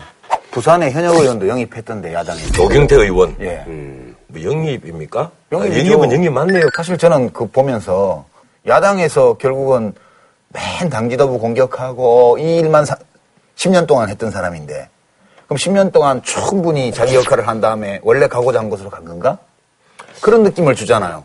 부산의 0.50 0.90
현역 0.90 1.14
의원도 1.16 1.46
영입했던데 1.46 2.12
야당이. 2.12 2.40
조경태 2.52 2.96
의원. 2.96 3.36
예. 3.40 3.62
음, 3.68 4.16
뭐 4.26 4.42
영입입니까? 4.42 5.30
영입이죠. 5.52 5.78
아, 5.78 5.84
영입은 5.84 6.12
영입 6.12 6.32
맞네요. 6.32 6.64
사실 6.76 6.98
저는 6.98 7.32
그 7.32 7.46
보면서 7.46 8.24
야당에서 8.66 9.34
결국은 9.34 9.92
맨 10.52 10.88
당지도부 10.90 11.38
공격하고 11.38 12.38
이 12.38 12.56
일만 12.58 12.84
사- 12.84 12.96
10년 13.56 13.86
동안 13.86 14.08
했던 14.08 14.30
사람인데 14.30 14.88
그럼 15.46 15.56
10년 15.58 15.92
동안 15.92 16.22
충분히 16.22 16.92
자기 16.92 17.14
역할을 17.14 17.46
한 17.46 17.60
다음에 17.60 18.00
원래 18.02 18.26
가고자 18.26 18.58
한 18.60 18.70
곳으로 18.70 18.88
간 18.90 19.04
건가? 19.04 19.38
그런 20.20 20.42
느낌을 20.42 20.74
주잖아요. 20.74 21.24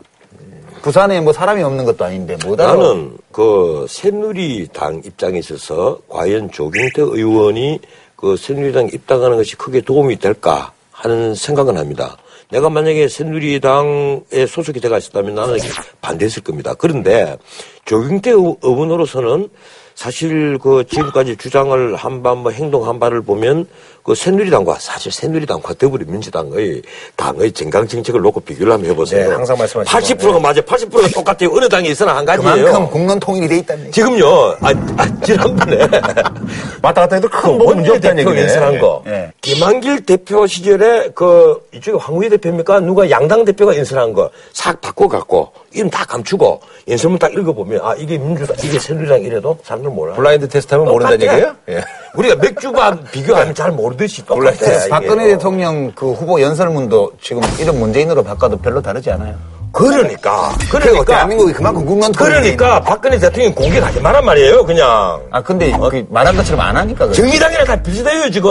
부산에 0.82 1.20
뭐 1.20 1.32
사람이 1.32 1.62
없는 1.62 1.84
것도 1.84 2.04
아닌데 2.04 2.36
뭐다 2.44 2.66
나는 2.68 3.16
그 3.32 3.86
새누리당 3.88 5.02
입장에 5.04 5.38
있어서 5.40 5.98
과연 6.08 6.50
조경태 6.52 7.02
의원이 7.02 7.80
그 8.14 8.36
새누리당 8.36 8.90
입당하는 8.92 9.36
것이 9.36 9.56
크게 9.56 9.80
도움이 9.80 10.18
될까 10.18 10.72
하는 10.92 11.34
생각은 11.34 11.76
합니다. 11.76 12.16
내가 12.50 12.70
만약에 12.70 13.08
새누리당에 13.08 14.46
소속이 14.48 14.80
돼가 14.80 14.98
있었다면 14.98 15.34
나는 15.34 15.58
반대했을 16.00 16.42
겁니다. 16.42 16.74
그런데 16.74 17.36
조경태 17.84 18.30
의- 18.30 18.56
의원으로서는 18.62 19.48
사실 19.94 20.58
그 20.58 20.84
지금까지 20.86 21.36
주장을 21.36 21.94
한 21.96 22.22
바, 22.22 22.34
뭐 22.34 22.50
행동 22.52 22.86
한 22.86 23.00
바를 23.00 23.22
보면 23.22 23.66
그 24.06 24.14
새누리당과 24.14 24.76
사실 24.78 25.10
새누리당과 25.10 25.74
더불어민주당의 25.74 26.80
당의 27.16 27.50
정강 27.50 27.88
정책을 27.88 28.20
놓고 28.20 28.38
비교를 28.38 28.72
한번 28.72 28.88
해보세요. 28.88 29.28
네, 29.28 29.34
항상 29.34 29.58
말씀하시는 29.58 30.16
80%가 30.16 30.38
맞아요. 30.38 30.60
80%가 30.62 31.08
똑같아요. 31.08 31.50
어느 31.52 31.68
당에 31.68 31.88
있으나 31.88 32.14
한 32.16 32.24
가지예요. 32.24 32.66
그만큼 32.66 32.88
국론 32.88 33.18
통일이 33.18 33.48
돼 33.48 33.56
있다는 33.58 33.82
얘기. 33.86 33.92
지금요, 33.92 34.26
아, 34.60 34.72
아, 34.96 35.20
지난번에. 35.24 35.78
왔다 36.82 37.00
갔다 37.00 37.16
해도 37.16 37.28
큰 37.28 37.56
뭐 37.58 37.74
문제 37.74 37.90
없다는 37.90 38.20
얘기네. 38.20 38.42
인선한 38.42 38.78
거. 38.78 39.02
예. 39.08 39.32
김한길 39.40 40.06
대표 40.06 40.46
시절에 40.46 41.10
그, 41.16 41.60
이쪽에 41.74 41.98
황우희 41.98 42.28
대표입니까? 42.28 42.78
누가 42.80 43.10
양당 43.10 43.44
대표가 43.44 43.74
인선한 43.74 44.12
거 44.12 44.30
싹 44.52 44.80
바꿔갖고, 44.80 45.50
이름 45.72 45.90
다 45.90 46.04
감추고, 46.04 46.60
인선문 46.86 47.18
딱 47.18 47.32
읽어보면, 47.32 47.80
아, 47.82 47.94
이게 47.98 48.18
민주당, 48.18 48.56
이게 48.62 48.78
새누리당 48.78 49.22
이래도 49.22 49.58
사람들 49.64 49.90
몰라. 49.90 50.14
블라인드 50.14 50.48
테스트 50.48 50.74
하면 50.74 50.88
모른다는. 50.92 51.20
얘기예요? 51.26 51.56
예. 51.70 51.82
우리가 52.16 52.36
맥주가 52.36 52.96
비교하면 53.12 53.54
잘 53.54 53.70
모르듯이 53.70 54.24
똑같아. 54.24 54.52
이게. 54.52 54.88
박근혜 54.88 55.28
대통령 55.28 55.92
그 55.94 56.12
후보 56.12 56.40
연설문도 56.40 57.12
지금 57.20 57.42
이런 57.58 57.78
문재인으로 57.78 58.22
바꿔도 58.22 58.58
별로 58.58 58.80
다르지 58.80 59.10
않아요. 59.10 59.34
그러니까. 59.72 60.54
그러니까. 60.70 61.04
대한민국이 61.04 61.52
그만큼 61.52 61.84
통일이 61.84 62.12
그러니까 62.12 62.80
박근혜 62.80 63.18
대통령 63.18 63.54
공격하지 63.54 64.00
말란 64.00 64.24
말이에요, 64.24 64.64
그냥. 64.64 65.20
아 65.30 65.42
근데 65.42 65.70
그 65.70 66.06
말한 66.08 66.34
것처럼 66.36 66.60
안 66.60 66.76
하니까 66.76 67.04
그래. 67.06 67.14
정의당이랑 67.14 67.66
다 67.66 67.82
비슷해요, 67.82 68.30
지금. 68.30 68.50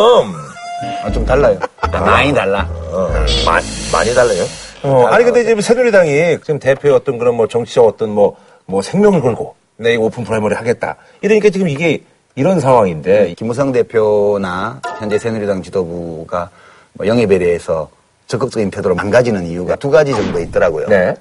아, 1.04 1.12
좀 1.12 1.26
달라요. 1.26 1.58
많이 1.92 2.34
달라. 2.34 2.68
어, 2.92 3.10
마, 3.46 3.60
많이 3.92 4.14
달라요. 4.14 4.44
어, 4.84 5.06
아니 5.08 5.24
근데 5.24 5.44
지금 5.44 5.62
새누리당이 5.62 6.38
지금 6.42 6.60
대표의 6.60 6.94
어떤 6.94 7.18
그런 7.18 7.36
뭐 7.36 7.48
정치적 7.48 7.86
어떤 7.88 8.10
뭐, 8.12 8.36
뭐 8.68 8.82
생명을 8.84 9.22
걸고 9.22 9.56
내 9.78 9.93
이 9.93 9.98
오픈 9.98 10.24
프라이머리 10.24 10.54
하겠다. 10.54 10.96
이러니까 11.22 11.50
지금 11.50 11.68
이게 11.68 12.04
이런 12.36 12.60
상황인데 12.60 13.34
김무성 13.38 13.72
대표나 13.72 14.82
현재 15.00 15.18
새누리당 15.18 15.64
지도부가 15.64 16.50
뭐 16.94 17.08
영입에 17.08 17.40
대해서 17.40 17.90
적극적인 18.28 18.72
태도로 18.72 18.96
망가지는 18.96 19.46
이유가 19.46 19.76
두 19.78 19.90
가지 19.90 20.12
정도 20.12 20.40
있더라고요. 20.40 20.88
네. 20.88 21.16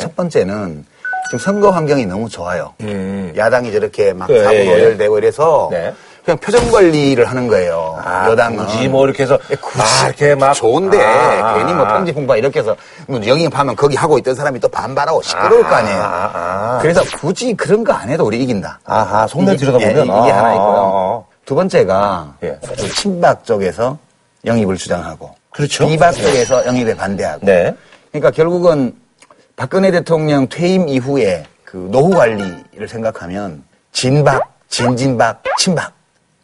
첫 0.00 0.16
번째는 0.16 0.84
지금 1.26 1.38
선거 1.38 1.70
환경이 1.70 2.06
너무 2.06 2.28
좋아요. 2.28 2.74
음. 2.80 3.32
야당이 3.36 3.70
저렇게 3.72 4.12
막 4.12 4.26
네, 4.26 4.42
사고 4.42 4.56
예, 4.56 4.66
예. 4.66 4.74
분열되고 4.74 5.18
이래서 5.18 5.68
네. 5.70 5.94
그냥 6.26 6.38
표정 6.38 6.68
관리를 6.72 7.24
하는 7.24 7.46
거예요. 7.46 8.02
아, 8.04 8.28
여당은 8.28 8.56
굳이 8.66 8.88
뭐 8.88 9.04
이렇게 9.04 9.22
해서 9.22 9.38
예, 9.48 9.54
굳이 9.54 9.80
아, 9.80 10.06
이렇게 10.08 10.34
막 10.34 10.52
좋은데 10.54 11.00
아, 11.00 11.54
괜히 11.56 11.72
뭐 11.72 11.86
아, 11.86 11.94
통지 11.94 12.12
풍파 12.12 12.36
이렇게 12.36 12.58
해서 12.58 12.74
뭐 13.06 13.24
영입하면 13.24 13.76
거기 13.76 13.94
하고 13.94 14.18
있던 14.18 14.34
사람이 14.34 14.58
또 14.58 14.66
반발하고 14.68 15.22
시끄러울 15.22 15.62
거 15.62 15.68
아니에요. 15.76 16.02
아, 16.02 16.30
아. 16.34 16.78
그래서 16.82 17.00
굳이 17.20 17.54
그런 17.54 17.84
거 17.84 17.92
안 17.96 18.10
해도 18.10 18.26
우리 18.26 18.42
이긴다. 18.42 18.80
아하, 18.84 19.26
속내 19.28 19.56
들여다보면 19.56 19.96
예, 19.96 20.02
이게 20.02 20.10
아, 20.32 20.38
하나 20.38 20.52
있고요. 20.54 20.66
아, 20.66 21.30
아. 21.30 21.36
두 21.44 21.54
번째가 21.54 22.34
예. 22.42 22.58
그 22.76 22.88
친박 22.88 23.44
쪽에서 23.44 23.96
영입을 24.44 24.76
주장하고 24.76 25.32
그렇죠. 25.50 25.86
비박 25.86 26.10
쪽에서 26.12 26.66
영입에 26.66 26.96
반대하고 26.96 27.46
네. 27.46 27.72
그러니까 28.10 28.32
결국은 28.32 28.94
박근혜 29.54 29.92
대통령 29.92 30.48
퇴임 30.48 30.88
이후에 30.88 31.44
그 31.64 31.88
노후 31.92 32.10
관리를 32.10 32.88
생각하면 32.88 33.62
진박, 33.92 34.42
진진박, 34.68 35.42
친박 35.58 35.92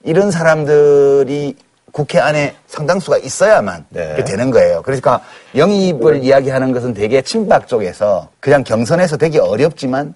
이런 0.04 0.30
사람들이 0.30 1.56
국회 1.92 2.18
안에 2.18 2.54
상당수가 2.68 3.18
있어야만 3.18 3.86
네. 3.90 4.24
되는 4.24 4.50
거예요. 4.50 4.82
그러니까 4.82 5.20
영입을 5.54 6.22
이야기하는 6.24 6.72
것은 6.72 6.94
대개 6.94 7.20
친박 7.20 7.68
쪽에서 7.68 8.28
그냥 8.40 8.64
경선에서 8.64 9.18
되게 9.18 9.38
어렵지만 9.38 10.14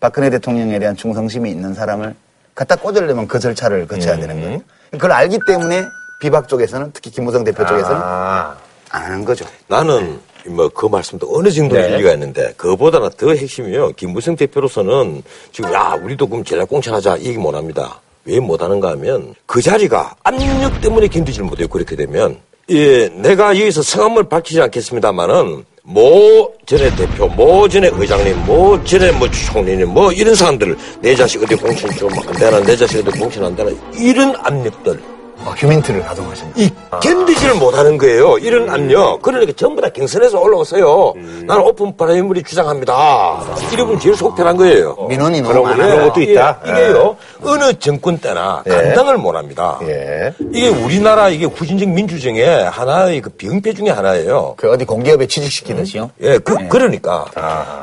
박근혜 0.00 0.28
대통령에 0.30 0.78
대한 0.78 0.96
충성심이 0.96 1.50
있는 1.50 1.72
사람을 1.72 2.14
갖다 2.54 2.76
꽂으려면 2.76 3.28
그 3.28 3.38
절차를 3.38 3.86
거쳐야 3.86 4.16
되는 4.16 4.40
거예요. 4.40 4.60
그걸 4.90 5.12
알기 5.12 5.38
때문에 5.46 5.84
비박 6.20 6.48
쪽에서는 6.48 6.90
특히 6.92 7.10
김무성 7.10 7.44
대표 7.44 7.64
쪽에서는 7.64 7.96
아, 8.02 8.56
안 8.90 9.02
하는 9.02 9.24
거죠. 9.24 9.44
나는 9.68 10.20
뭐 10.46 10.68
그 10.68 10.86
말씀도 10.86 11.28
어느 11.32 11.50
정도 11.50 11.76
네. 11.76 11.88
일리가 11.88 12.12
있는데 12.12 12.52
그보다는 12.56 13.10
더 13.16 13.34
핵심이요. 13.34 13.92
김무성 13.92 14.36
대표로서는 14.36 15.22
지금 15.52 15.72
야 15.72 15.98
우리도 16.00 16.26
그럼 16.26 16.44
전략 16.44 16.68
공천하자 16.68 17.16
이 17.18 17.26
얘기 17.26 17.38
못 17.38 17.54
합니다. 17.54 18.00
왜 18.24 18.40
못하는가 18.40 18.90
하면 18.92 19.34
그 19.46 19.60
자리가 19.60 20.16
압력 20.22 20.80
때문에 20.80 21.08
견디질 21.08 21.44
못해요. 21.44 21.68
그렇게 21.68 21.96
되면 21.96 22.38
예 22.70 23.08
내가 23.08 23.58
여기서 23.58 23.82
성함을 23.82 24.24
밝히지 24.24 24.60
않겠습니다만은 24.62 25.64
모 25.86 26.50
전에 26.64 26.94
대표, 26.96 27.28
모 27.28 27.68
전에 27.68 27.90
의장님, 27.92 28.46
모 28.46 28.82
전에 28.84 29.12
뭐 29.12 29.30
총리님, 29.30 29.92
뭐 29.92 30.10
이런 30.12 30.34
사람들 30.34 30.74
내 31.02 31.14
자식 31.14 31.42
어디 31.42 31.54
공천 31.56 31.90
좀안 31.90 32.32
되나, 32.38 32.58
내 32.60 32.74
자식 32.74 33.06
어디 33.06 33.18
공천 33.18 33.44
안 33.44 33.54
되나 33.54 33.70
이런 33.98 34.34
압력들 34.36 34.92
어, 34.94 35.13
휴민트를 35.52 36.02
가동하십니다. 36.02 36.60
이 36.60 36.70
견디지를 37.02 37.54
못하는 37.56 37.98
거예요. 37.98 38.38
이런 38.38 38.68
압력. 38.70 39.22
그러니까 39.22 39.52
전부 39.56 39.80
다 39.80 39.88
경선에서 39.88 40.40
올라오세요. 40.40 41.14
나는 41.46 41.62
오픈 41.62 41.96
프라이머리 41.96 42.42
주장합니다. 42.42 43.44
이러면 43.72 43.98
제일 44.00 44.14
속편한 44.16 44.56
거예요. 44.56 44.96
민원이 45.08 45.40
너무 45.42 45.54
그런, 45.54 45.64
많아요. 45.78 45.94
그런 45.94 46.08
것도 46.08 46.20
있다. 46.22 46.60
예, 46.66 46.70
이게요. 46.70 47.16
어느 47.42 47.72
정권 47.78 48.18
때나 48.18 48.62
예. 48.66 48.70
감당을 48.70 49.18
못합니다. 49.18 49.78
예. 49.82 50.32
이게 50.52 50.68
우리나라 50.68 51.28
이게 51.28 51.44
후진적 51.44 51.88
민주정의 51.88 52.64
하나의 52.70 53.20
그 53.20 53.30
병폐 53.30 53.72
중에 53.74 53.90
하나예요. 53.90 54.54
그 54.56 54.70
어디 54.70 54.84
공기업에 54.84 55.26
취직시키듯이요. 55.26 56.10
예, 56.22 56.38
그, 56.38 56.56
그러니까. 56.68 57.24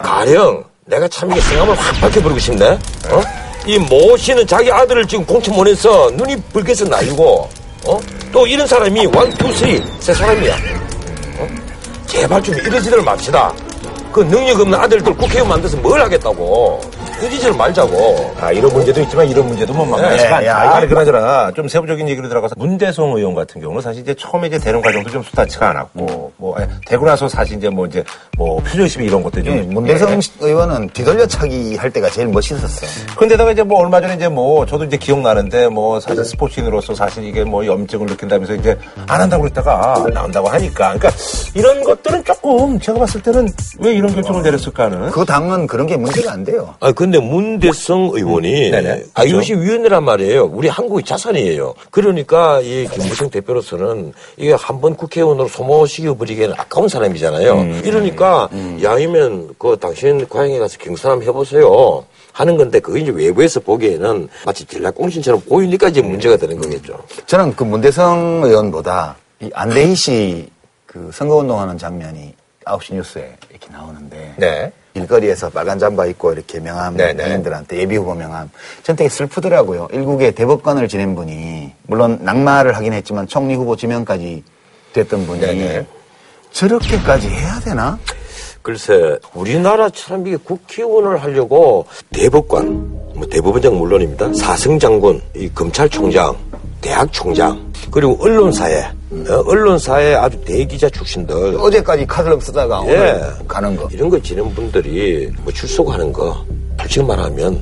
가령, 0.04 0.64
내가 0.86 1.08
참 1.08 1.32
이게 1.32 1.40
성함을 1.42 1.76
확 1.76 2.02
밝혀버리고 2.02 2.40
싶네? 2.40 2.70
어? 2.72 3.22
이 3.68 3.78
모 3.78 4.18
씨는 4.18 4.48
자기 4.48 4.72
아들을 4.72 5.06
지금 5.08 5.26
공천 5.26 5.56
보내서 5.56 6.10
눈이 6.12 6.36
벌게서 6.54 6.86
난리고, 6.86 7.50
어? 7.86 8.00
또 8.32 8.48
이런 8.48 8.66
사람이 8.66 9.06
one, 9.08 9.30
two, 9.36 9.54
three, 9.54 9.82
세 10.00 10.14
사람이야. 10.14 10.56
어? 11.38 11.48
제발 12.08 12.42
좀 12.42 12.56
이러지들 12.56 13.02
맙시다. 13.02 13.54
그 14.12 14.22
능력 14.22 14.60
없는 14.60 14.78
아들들 14.78 15.14
국회의원 15.16 15.50
만들어서 15.50 15.78
뭘 15.78 16.02
하겠다고. 16.02 16.82
이러지를 17.22 17.54
말자고. 17.54 18.34
아, 18.40 18.52
이런 18.52 18.74
문제도 18.74 19.00
있지만 19.02 19.28
이런 19.30 19.48
문제도 19.48 19.72
뭐 19.74 19.86
만만치가 19.86 20.44
예, 20.44 20.50
않다. 20.50 20.66
야. 20.66 20.76
아니, 20.76 20.88
그나저나 20.88 21.52
좀 21.56 21.68
세부적인 21.68 22.10
얘기로 22.10 22.28
들어가서 22.28 22.56
문대성 22.58 23.16
의원 23.16 23.36
같은 23.36 23.62
경우는 23.62 23.82
사실 23.82 24.02
이제 24.02 24.16
처음에 24.16 24.48
이제 24.48 24.58
되는 24.58 24.82
과정도 24.82 25.10
좀 25.12 25.22
수다치가 25.22 25.70
않았고, 25.70 26.32
뭐, 26.38 26.56
예, 26.60 26.68
되고 26.88 27.06
나서 27.06 27.30
사실 27.30 27.58
이제 27.58 27.70
뭐 27.70 27.86
이제 27.86 28.04
뭐 28.38 28.58
표정심이 28.64 29.06
이런 29.06 29.22
것도 29.22 29.44
좀. 29.44 29.56
예, 29.56 29.62
문대성 29.62 30.14
예. 30.14 30.20
의원은 30.40 30.90
뒤돌려차기 30.94 31.76
할 31.76 31.92
때가 31.92 32.10
제일 32.10 32.28
멋있었어요. 32.28 32.90
그런데다가 33.16 33.52
이제 33.52 33.62
뭐 33.62 33.80
얼마 33.80 34.02
전에 34.02 34.16
이제 34.16 34.28
뭐 34.28 34.66
저도 34.66 34.86
이제 34.86 34.98
기억나는데 34.98 35.68
뭐 35.68 36.00
사실 36.00 36.26
스포츠인으로서 36.26 36.96
사실 36.96 37.24
이게 37.24 37.44
뭐 37.44 37.64
염증을 37.64 38.08
느낀다면서 38.08 38.56
이제 38.56 38.76
안 39.08 39.22
한다고 39.22 39.44
그랬다가 39.44 40.04
나온다고 40.12 40.50
하니까. 40.50 40.96
그러니까 40.98 41.12
이런 41.54 41.84
것들은 41.84 42.24
조금 42.24 42.80
제가 42.80 42.98
봤을 42.98 43.22
때는 43.22 43.48
왜 43.80 43.94
이런 44.02 44.14
결정을 44.16 44.42
내렸을까는. 44.42 45.12
그 45.12 45.24
당은 45.26 45.68
그런 45.68 45.86
게 45.86 45.96
문제가 45.96 46.32
안 46.34 46.44
돼요. 46.44 46.74
아, 46.80 46.92
근데 46.92 47.20
문대성 47.20 48.12
의원이 48.14 48.72
네네. 48.72 49.04
IOC 49.14 49.54
위원이란 49.56 50.04
말이에요. 50.04 50.46
우리 50.52 50.68
한국의 50.68 51.04
자산이에요. 51.06 51.76
그러니까 51.92 52.60
이 52.62 52.88
김무성 52.92 53.30
대표로서는 53.30 54.14
이게 54.38 54.54
한 54.54 54.82
번 54.82 54.96
국회의원으로 54.96 55.48
소모시켜 55.48 56.16
버리기에는 56.16 56.56
아까운 56.58 56.88
사람이잖아요. 56.90 57.82
이러니까 57.86 58.50
야이면 58.82 59.50
그 59.60 59.78
당신 59.80 60.26
고향에 60.26 60.58
가서 60.58 60.80
경선 60.80 61.12
한번 61.12 61.28
해보세요. 61.28 62.04
하는 62.34 62.58
건데 62.58 62.80
그게 62.80 63.02
이제 63.02 63.12
외부에서 63.12 63.60
보기에는 63.60 64.28
마치 64.46 64.66
전략공신처럼 64.66 65.42
보이니까 65.42 65.90
이제 65.90 66.02
문제가 66.02 66.36
되는 66.38 66.58
거겠죠. 66.60 66.98
저는 67.28 67.56
그 67.56 67.64
문대성 67.64 68.42
의원보다 68.44 69.16
이 69.42 69.50
안대희 69.54 69.94
씨 69.94 70.50
그 70.88 71.10
선거운동하는 71.14 71.78
장면이 71.78 72.34
9시 72.66 72.96
뉴스에 72.96 73.36
이렇게 73.50 73.72
나오는데 73.72 74.36
네. 74.38 74.72
일거리에서 74.94 75.50
빨간 75.50 75.80
잠바 75.80 76.06
입고 76.08 76.34
이렇게 76.34 76.60
명함 76.60 76.98
네네. 76.98 77.24
국민들한테 77.24 77.78
예비 77.78 77.96
후보 77.96 78.14
명함 78.14 78.50
전 78.84 78.96
되게 78.96 79.10
슬프더라고요. 79.10 79.88
일국의 79.92 80.34
대법관을 80.34 80.88
지낸 80.88 81.16
분이 81.16 81.72
물론 81.84 82.20
낙마를 82.22 82.76
하긴 82.76 82.94
했지만 82.94 83.28
총리 83.28 83.56
후보 83.56 83.76
지명까지 83.76 84.44
됐던 84.94 85.26
분이 85.26 85.40
네네. 85.42 85.86
저렇게까지 86.52 87.30
해야 87.30 87.60
되나? 87.62 87.98
글쎄 88.62 89.18
우리나라처럼 89.34 90.28
이게 90.28 90.38
국회의원을 90.38 91.24
하려고 91.24 91.88
대법관, 92.12 92.66
뭐 93.16 93.28
대법원장 93.28 93.78
물론입니다. 93.78 94.34
사성장군, 94.34 95.22
이 95.36 95.50
검찰총장, 95.50 96.36
대학 96.82 97.12
총장 97.14 97.72
그리고 97.92 98.18
언론사에 98.22 98.84
어, 99.30 99.44
언론사에 99.46 100.16
아주 100.16 100.38
대기자 100.42 100.90
출신들 100.90 101.58
어제까지 101.60 102.06
카드를 102.06 102.40
쓰다가 102.42 102.84
예. 102.88 102.92
오늘 102.94 103.22
가는 103.48 103.76
거. 103.76 103.88
이런 103.92 104.10
거 104.10 104.20
지는 104.22 104.54
분들이 104.54 105.30
뭐 105.44 105.52
출석하는 105.54 106.12
거 106.12 106.44
솔직히 106.80 107.06
말하면 107.06 107.62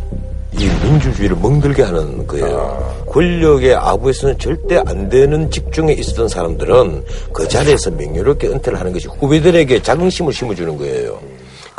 이 0.53 0.67
민주주의를 0.83 1.35
멍들게 1.37 1.83
하는 1.83 2.25
거예요. 2.25 3.03
권력의 3.07 3.75
아부에서는 3.75 4.37
절대 4.39 4.81
안 4.85 5.09
되는 5.09 5.49
직중에 5.51 5.93
있었던 5.93 6.27
사람들은 6.27 7.03
그 7.33 7.47
자리에서 7.47 7.91
명예롭게 7.91 8.47
은퇴를 8.47 8.79
하는 8.79 8.93
것이 8.93 9.07
후배들에게 9.07 9.81
자긍심을 9.81 10.33
심어주는 10.33 10.77
거예요. 10.77 11.19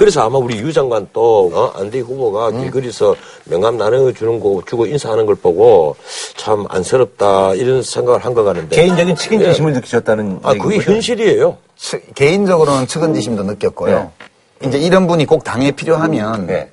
그래서 0.00 0.22
아마 0.22 0.38
우리 0.38 0.56
유 0.58 0.72
장관 0.72 1.06
또 1.12 1.50
어? 1.52 1.72
안대희 1.78 2.00
후보가 2.00 2.52
길거리에서 2.52 3.14
명함 3.44 3.76
나눠 3.76 4.10
주는 4.12 4.40
거 4.40 4.62
주고 4.66 4.86
인사하는 4.86 5.26
걸 5.26 5.34
보고 5.34 5.94
참 6.38 6.64
안쓰럽다 6.70 7.52
이런 7.54 7.82
생각을 7.82 8.24
한 8.24 8.32
것 8.32 8.42
같은데 8.44 8.74
개인적인 8.74 9.14
책임지심을 9.14 9.74
느끼셨다는. 9.74 10.40
아 10.42 10.54
그게? 10.54 10.78
현실이에요. 10.78 11.58
치- 11.76 12.00
개인적으로는 12.14 12.86
측은지심도 12.86 13.42
느꼈고요. 13.42 14.10
이제 14.64 14.78
이런 14.78 15.06
분이 15.06 15.26
꼭 15.26 15.44
당에 15.44 15.70
필요하면 15.72 16.46
네. 16.46 16.70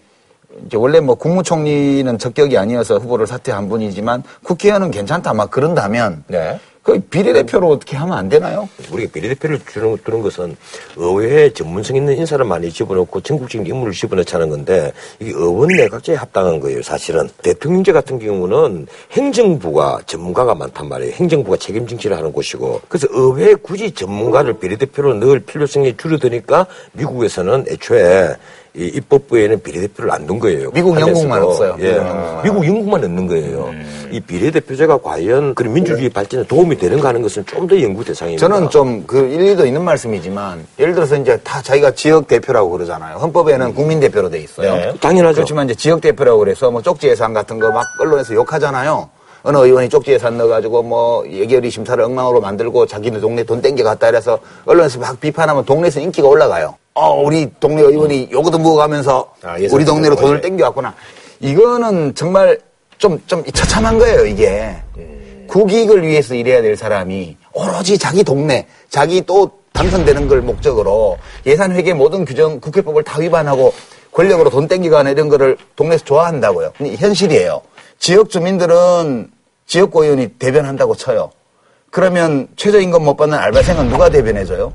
이제 0.65 0.77
원래 0.77 1.01
뭐 1.01 1.15
국무총리는 1.15 2.17
적격이 2.17 2.57
아니어서 2.57 2.97
후보를 2.97 3.27
사퇴한 3.27 3.67
분이지만 3.67 4.23
국회의원은 4.45 4.91
괜찮다 4.91 5.33
막 5.33 5.51
그런다면 5.51 6.23
네. 6.27 6.57
그 6.87 7.01
비례대표로 7.01 7.67
어떻게 7.67 7.97
하면 7.97 8.17
안 8.17 8.29
되나요? 8.29 8.69
우리가 8.89 9.11
비례대표를 9.11 9.59
주는, 9.69 9.97
두는 10.05 10.21
것은 10.21 10.55
의회에 10.95 11.51
전문성 11.51 11.97
있는 11.97 12.15
인사를 12.15 12.45
많이 12.45 12.71
집어넣고 12.71 13.19
전국적인 13.19 13.67
인물을 13.67 13.91
집어넣자는 13.91 14.49
건데 14.49 14.93
이게 15.19 15.31
의원 15.31 15.67
내각제에 15.67 16.15
합당한 16.15 16.61
거예요, 16.61 16.81
사실은. 16.81 17.27
대통령제 17.43 17.91
같은 17.91 18.19
경우는 18.19 18.87
행정부가 19.11 19.99
전문가가 20.05 20.55
많단 20.55 20.87
말이에요. 20.87 21.11
행정부가 21.11 21.57
책임 21.57 21.85
정치를 21.85 22.15
하는 22.15 22.31
곳이고. 22.31 22.79
그래서 22.87 23.05
의회에 23.11 23.55
굳이 23.55 23.91
전문가를 23.91 24.53
비례대표로 24.53 25.15
넣을 25.15 25.41
필요성이 25.41 25.97
줄어드니까 25.97 26.67
미국에서는 26.93 27.65
애초에 27.67 28.33
이 28.77 28.85
입법부에는 28.95 29.61
비례대표를 29.63 30.11
안 30.11 30.27
둔 30.27 30.37
거예요. 30.39 30.69
미국. 30.71 30.99
영국만 30.99 31.41
없어요. 31.41 31.75
예. 31.79 31.93
미국, 31.93 31.97
영국만. 32.05 32.43
미국, 32.43 32.65
영국만 32.67 33.01
넣는 33.01 33.27
거예요. 33.27 33.71
이 34.11 34.19
비례대표제가 34.19 34.99
과연 34.99 35.55
그런 35.55 35.73
민주주의 35.73 36.09
발전에 36.09 36.45
도움이 36.45 36.77
되는가 36.77 37.09
하는 37.09 37.21
것은 37.23 37.45
좀 37.45 37.67
더 37.67 37.81
연구 37.81 38.03
대상입니다. 38.05 38.39
저는 38.47 38.69
좀 38.69 39.03
그 39.07 39.17
일리도 39.27 39.65
있는 39.65 39.83
말씀이지만 39.83 40.65
예를 40.79 40.93
들어서 40.93 41.15
이제 41.17 41.37
다 41.43 41.61
자기가 41.61 41.91
지역 41.91 42.27
대표라고 42.27 42.69
그러잖아요. 42.69 43.17
헌법에는 43.17 43.73
국민 43.73 43.99
대표로 43.99 44.29
돼 44.29 44.39
있어요. 44.39 44.75
네. 44.75 44.93
당연하죠. 45.01 45.35
그렇지만 45.37 45.65
이제 45.65 45.75
지역 45.75 46.01
대표라고 46.01 46.39
그래서 46.39 46.69
뭐 46.69 46.81
쪽지 46.81 47.07
예산 47.07 47.33
같은 47.33 47.59
거 47.59 47.71
막 47.71 47.83
언론에서 47.99 48.33
욕하잖아요. 48.35 49.09
어느 49.43 49.57
의원이 49.57 49.89
쪽지 49.89 50.11
예산 50.11 50.37
넣어가지고 50.37 50.83
뭐 50.83 51.27
예결위 51.29 51.69
심사를 51.71 52.01
엉망으로 52.03 52.41
만들고 52.41 52.85
자기네 52.85 53.19
동네 53.19 53.43
돈 53.43 53.61
땡겨 53.61 53.83
갔다 53.83 54.09
이래서 54.09 54.39
언론에서 54.65 54.99
막 54.99 55.19
비판하면 55.19 55.63
동네에서 55.65 55.99
인기가 55.99 56.27
올라가요. 56.27 56.75
어, 56.97 57.13
우리 57.21 57.47
동네 57.59 57.83
의원이 57.83 58.29
요거도 58.31 58.57
먹어가면서 58.57 59.31
아, 59.43 59.55
우리 59.71 59.85
동네로 59.85 60.15
때문에. 60.15 60.15
돈을 60.15 60.41
땡겨왔구나. 60.41 60.95
이거는 61.39 62.15
정말 62.15 62.59
좀, 62.97 63.21
좀 63.27 63.43
처참한 63.53 63.99
거예요, 63.99 64.25
이게. 64.25 64.75
국익을 65.47 66.01
위해서 66.05 66.33
일해야 66.33 66.63
될 66.63 66.75
사람이 66.75 67.37
오로지 67.53 67.99
자기 67.99 68.23
동네, 68.23 68.67
자기 68.89 69.21
또 69.21 69.51
당선되는 69.73 70.27
걸 70.27 70.41
목적으로 70.41 71.19
예산회계 71.45 71.93
모든 71.93 72.25
규정, 72.25 72.59
국회법을 72.59 73.03
다 73.03 73.19
위반하고 73.19 73.71
권력으로 74.11 74.49
돈 74.49 74.67
땡기거나 74.67 75.11
이런 75.11 75.29
거를 75.29 75.55
동네에서 75.75 76.03
좋아한다고요. 76.03 76.73
현실이에요. 76.79 77.61
지역 77.99 78.31
주민들은 78.31 79.29
지역고의원이 79.67 80.29
대변한다고 80.39 80.95
쳐요. 80.95 81.29
그러면 81.91 82.47
최저임금 82.55 83.03
못 83.03 83.15
받는 83.15 83.37
알바생은 83.37 83.89
누가 83.89 84.09
대변해줘요? 84.09 84.73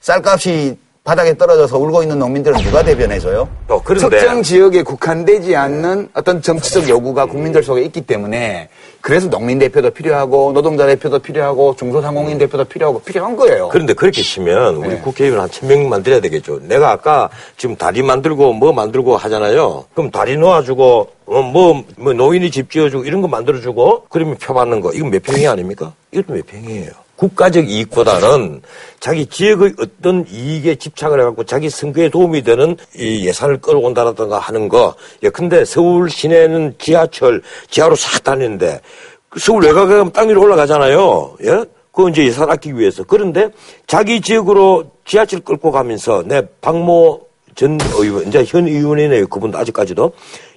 쌀값이 0.00 0.78
바닥에 1.04 1.36
떨어져서 1.36 1.78
울고 1.78 2.02
있는 2.02 2.16
농민들은 2.20 2.58
누가 2.62 2.84
대변해줘요? 2.84 3.48
어, 3.68 3.82
그런데- 3.82 4.18
특정 4.20 4.40
지역에 4.40 4.82
국한되지 4.84 5.56
않는 5.56 6.10
어떤 6.14 6.40
정치적 6.40 6.88
요구가 6.88 7.26
국민들 7.26 7.64
속에 7.64 7.82
있기 7.82 8.02
때문에 8.02 8.68
그래서 9.00 9.28
농민 9.28 9.58
대표도 9.58 9.90
필요하고 9.90 10.52
노동자 10.52 10.86
대표도 10.86 11.18
필요하고 11.18 11.74
중소상공인 11.74 12.38
대표도 12.38 12.66
필요하고 12.66 13.00
필요한 13.00 13.34
거예요. 13.34 13.68
그런데 13.72 13.94
그렇게 13.94 14.22
치면 14.22 14.76
우리 14.76 14.90
네. 14.90 14.98
국회의원 15.00 15.40
한 15.40 15.50
천 15.50 15.68
명 15.68 15.88
만들어야 15.88 16.20
되겠죠. 16.20 16.60
내가 16.68 16.92
아까 16.92 17.28
지금 17.56 17.74
다리 17.74 18.00
만들고 18.02 18.52
뭐 18.52 18.72
만들고 18.72 19.16
하잖아요. 19.16 19.86
그럼 19.94 20.12
다리 20.12 20.36
놓아주고 20.36 21.08
어, 21.26 21.42
뭐, 21.42 21.82
뭐 21.96 22.12
노인이 22.12 22.48
집 22.52 22.70
지어주고 22.70 23.04
이런 23.06 23.22
거 23.22 23.26
만들어주고 23.28 24.04
그러면 24.08 24.36
표 24.40 24.54
받는 24.54 24.80
거 24.80 24.92
이건 24.92 25.10
몇 25.10 25.20
평이 25.20 25.48
아닙니까? 25.48 25.92
이것도 26.12 26.34
몇 26.34 26.46
평이에요. 26.46 26.90
국가적 27.22 27.68
이익보다는 27.70 28.62
자기 28.98 29.26
지역의 29.26 29.74
어떤 29.78 30.26
이익에 30.28 30.74
집착을 30.74 31.20
해갖고 31.20 31.44
자기 31.44 31.70
선거에 31.70 32.08
도움이 32.08 32.42
되는 32.42 32.76
이 32.96 33.24
예산을 33.24 33.60
끌어온다라든가 33.60 34.40
하는 34.40 34.68
거. 34.68 34.96
예, 35.22 35.28
근데 35.28 35.64
서울 35.64 36.10
시내는 36.10 36.74
지하철, 36.78 37.40
지하로 37.70 37.94
싹 37.94 38.24
다니는데 38.24 38.80
그 39.28 39.38
서울 39.38 39.62
외곽에 39.62 39.94
가면 39.94 40.12
땅 40.12 40.28
위로 40.28 40.42
올라가잖아요. 40.42 41.36
예? 41.44 41.64
그거 41.92 42.08
이제 42.08 42.24
예산 42.24 42.50
아끼기 42.50 42.76
위해서. 42.76 43.04
그런데 43.04 43.50
자기 43.86 44.20
지역으로 44.20 44.90
지하철 45.04 45.40
끌고 45.40 45.70
가면서 45.70 46.24
내 46.26 46.42
박모 46.60 47.20
전 47.54 47.78
의원, 47.98 48.26
이제 48.26 48.44
현 48.44 48.66
의원이네요. 48.66 49.28
그분도 49.28 49.58
아직까지도. 49.58 50.12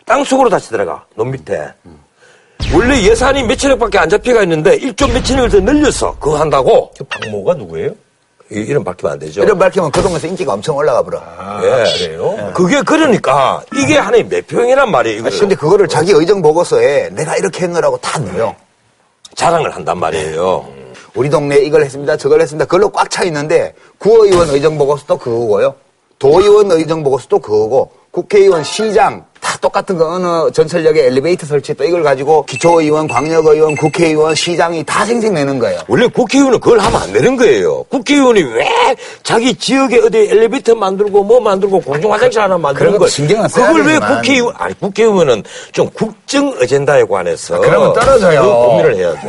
땅 0.06 0.24
속으로 0.24 0.50
다시 0.50 0.70
들어가. 0.70 1.06
논 1.16 1.30
밑에. 1.30 1.74
원래 2.74 3.02
예산이 3.04 3.44
몇천억밖에 3.44 3.98
안 4.00 4.10
잡혀가 4.10 4.44
있는데 4.44 4.78
1조 4.78 5.12
몇천억을 5.14 5.50
더 5.50 5.60
늘려서 5.60 6.16
그거 6.20 6.38
한다고. 6.38 6.92
그 6.98 7.04
박모가 7.06 7.54
누구예요? 7.56 7.92
이- 8.52 8.56
이름 8.60 8.84
밝히면 8.84 9.14
안 9.14 9.20
되죠. 9.20 9.42
이런 9.44 9.58
밝히면 9.58 9.92
그동안에서 9.92 10.28
인기가 10.28 10.54
엄청 10.54 10.76
올라가 10.76 11.02
버려. 11.02 11.20
아, 11.20 11.62
예. 11.64 11.84
그래요? 11.98 12.52
그게 12.54 12.82
그러니까 12.82 13.64
이게 13.76 13.98
하나의 13.98 14.28
몇 14.28 14.46
평이란 14.48 14.92
말이에요. 14.92 15.20
이거 15.20 15.30
근데 15.40 15.56
그거를 15.56 15.88
자기 15.88 16.12
의정 16.12 16.42
보고서에 16.42 17.10
내가 17.10 17.38
이렇게 17.38 17.64
했노라고 17.64 17.98
다 17.98 18.20
넣어요. 18.20 18.56
자랑을 19.36 19.74
한단 19.76 19.98
말이에요. 19.98 20.66
우리 21.16 21.30
동네에 21.30 21.60
이걸 21.64 21.84
했습니다, 21.84 22.18
저걸 22.18 22.42
했습니다. 22.42 22.66
그걸로 22.66 22.90
꽉 22.90 23.10
차 23.10 23.24
있는데 23.24 23.74
구의원 23.98 24.50
의정 24.50 24.78
보고서도 24.78 25.18
그거고요. 25.18 25.76
도의원 26.20 26.72
의정 26.72 27.04
보고서도 27.04 27.40
그거고 27.40 27.92
국회의원, 28.12 28.64
시장 28.64 29.26
다 29.56 29.60
똑같은 29.62 29.98
거 29.98 30.10
어느 30.10 30.52
전철역에 30.52 31.06
엘리베이터 31.06 31.46
설치했다 31.46 31.86
이걸 31.86 32.04
가지고 32.04 32.44
기초의원, 32.46 33.08
광역의원, 33.08 33.76
국회의원, 33.76 34.36
시장이 34.36 34.84
다 34.84 35.06
생색내는 35.06 35.60
거예요. 35.60 35.80
원래 35.88 36.08
국회의원은 36.08 36.60
그걸 36.60 36.80
하면 36.80 37.02
안 37.02 37.14
되는 37.14 37.38
거예요. 37.38 37.84
국회의원이 37.84 38.42
왜 38.44 38.68
자기 39.24 39.54
지역에 39.56 40.00
어디 40.00 40.18
엘리베이터 40.30 40.76
만들고 40.76 41.24
뭐 41.24 41.40
만들고 41.40 41.80
공중 41.80 42.12
화장실 42.12 42.42
하나 42.42 42.58
만드는 42.58 42.76
그런 42.78 42.92
걸거 43.00 43.08
신경은 43.08 43.48
써야 43.48 43.68
그걸 43.68 43.82
왜 43.84 43.94
되지만. 43.94 44.16
국회의원 44.16 44.54
아니 44.58 44.80
국회의원은 44.80 45.44
좀 45.72 45.90
국정 45.92 46.50
어젠다에 46.62 47.04
관해서 47.04 47.56
아, 47.56 47.60
그러면 47.60 47.94
떨어져요. 47.94 48.42
그 48.42 48.48
고민을 48.68 48.96
해야죠. 48.98 49.20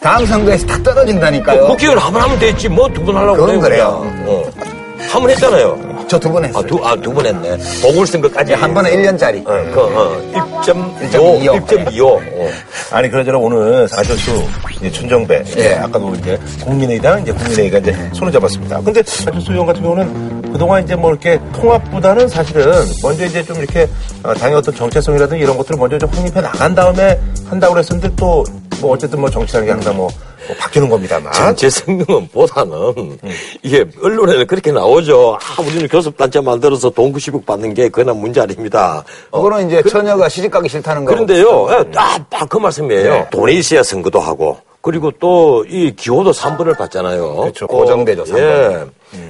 다음 0.00 0.24
선거에서 0.24 0.66
다 0.66 0.82
떨어진다니까요. 0.82 1.66
국회의원 1.66 1.98
한번 1.98 2.22
하면 2.22 2.38
됐지 2.38 2.68
뭐 2.68 2.88
두 2.88 3.04
번 3.04 3.16
하려고 3.16 3.44
그래요. 3.60 4.00
그냥. 4.02 4.24
어. 4.26 4.75
한 5.16 5.22
번 5.22 5.30
했잖아요. 5.30 5.96
저 6.08 6.18
두 6.20 6.30
번 6.30 6.44
했어요. 6.44 6.58
아, 6.62 6.66
두, 6.68 6.84
아, 6.86 6.94
두 6.96 7.12
번 7.12 7.24
했네. 7.26 7.56
보궐선 7.82 8.20
거까지. 8.20 8.52
한 8.52 8.72
번에 8.74 8.90
1년짜리. 8.96 9.40
어, 9.46 9.70
그, 9.72 9.80
어, 9.80 10.20
1.25. 10.62 11.40
1.25. 11.40 11.66
1.25. 11.86 12.04
어. 12.04 12.50
아니 12.92 13.10
그러저나 13.10 13.38
오늘 13.38 13.88
안철수 13.92 14.42
이제 14.78 14.90
춘정배 14.90 15.42
예. 15.56 15.60
예. 15.62 15.74
아까도 15.76 16.14
이제 16.14 16.38
국민의당 16.62 17.22
이제 17.22 17.32
국민의가 17.32 17.78
이제 17.78 17.96
손을 18.12 18.32
잡았습니다. 18.32 18.80
근데 18.82 19.02
안철수 19.26 19.52
의원 19.52 19.66
같은 19.66 19.82
경우는 19.82 20.52
그동안 20.52 20.84
이제 20.84 20.94
뭐 20.94 21.10
이렇게 21.10 21.40
통합보다는 21.54 22.28
사실은 22.28 22.72
먼저 23.02 23.24
이제 23.24 23.42
좀 23.42 23.56
이렇게 23.56 23.88
어, 24.22 24.34
당의 24.34 24.56
어떤 24.56 24.74
정체성이라든지 24.74 25.42
이런 25.42 25.56
것들을 25.56 25.78
먼저 25.78 25.98
좀 25.98 26.10
확립해 26.12 26.40
나간 26.40 26.74
다음에 26.74 27.18
한다고 27.48 27.72
그랬었는데 27.74 28.14
또 28.16 28.44
뭐 28.78 28.92
어쨌든 28.92 29.18
뭐 29.20 29.30
정치라는 29.30 29.64
게 29.66 29.72
항상 29.72 29.96
뭐, 29.96 30.06
뭐 30.46 30.56
바뀌는 30.58 30.88
겁니다만. 30.88 31.32
전체 31.32 31.68
성능은 31.70 32.28
보다는 32.32 33.18
이게 33.62 33.84
언론에는 34.02 34.46
그렇게 34.46 34.72
나오죠. 34.72 35.38
아, 35.40 35.62
우리는 35.62 35.86
교섭단체 35.88 36.40
만들어서 36.40 36.90
돈 36.90 37.12
90억 37.12 37.44
받는 37.46 37.74
게 37.74 37.88
그나 37.88 38.12
문제 38.12 38.40
아닙니다. 38.40 39.04
어, 39.30 39.42
그거는 39.42 39.66
이제 39.68 39.82
처녀가 39.88 40.28
시집 40.28 40.50
가기 40.50 40.68
싫다는 40.68 41.04
거. 41.04 41.12
그런데요, 41.12 41.68
예, 41.70 41.84
아, 41.96 42.18
딱그 42.30 42.58
말씀이에요. 42.58 43.12
네. 43.12 43.26
돈이 43.30 43.54
있어야 43.56 43.82
선거도 43.82 44.20
하고, 44.20 44.58
그리고 44.80 45.10
또 45.12 45.64
이 45.68 45.92
기호도 45.96 46.30
3번을 46.32 46.76
받잖아요. 46.78 47.36
그렇죠. 47.36 47.66
고정되죠, 47.66 48.24
3번. 48.24 48.38
예. 48.38 48.84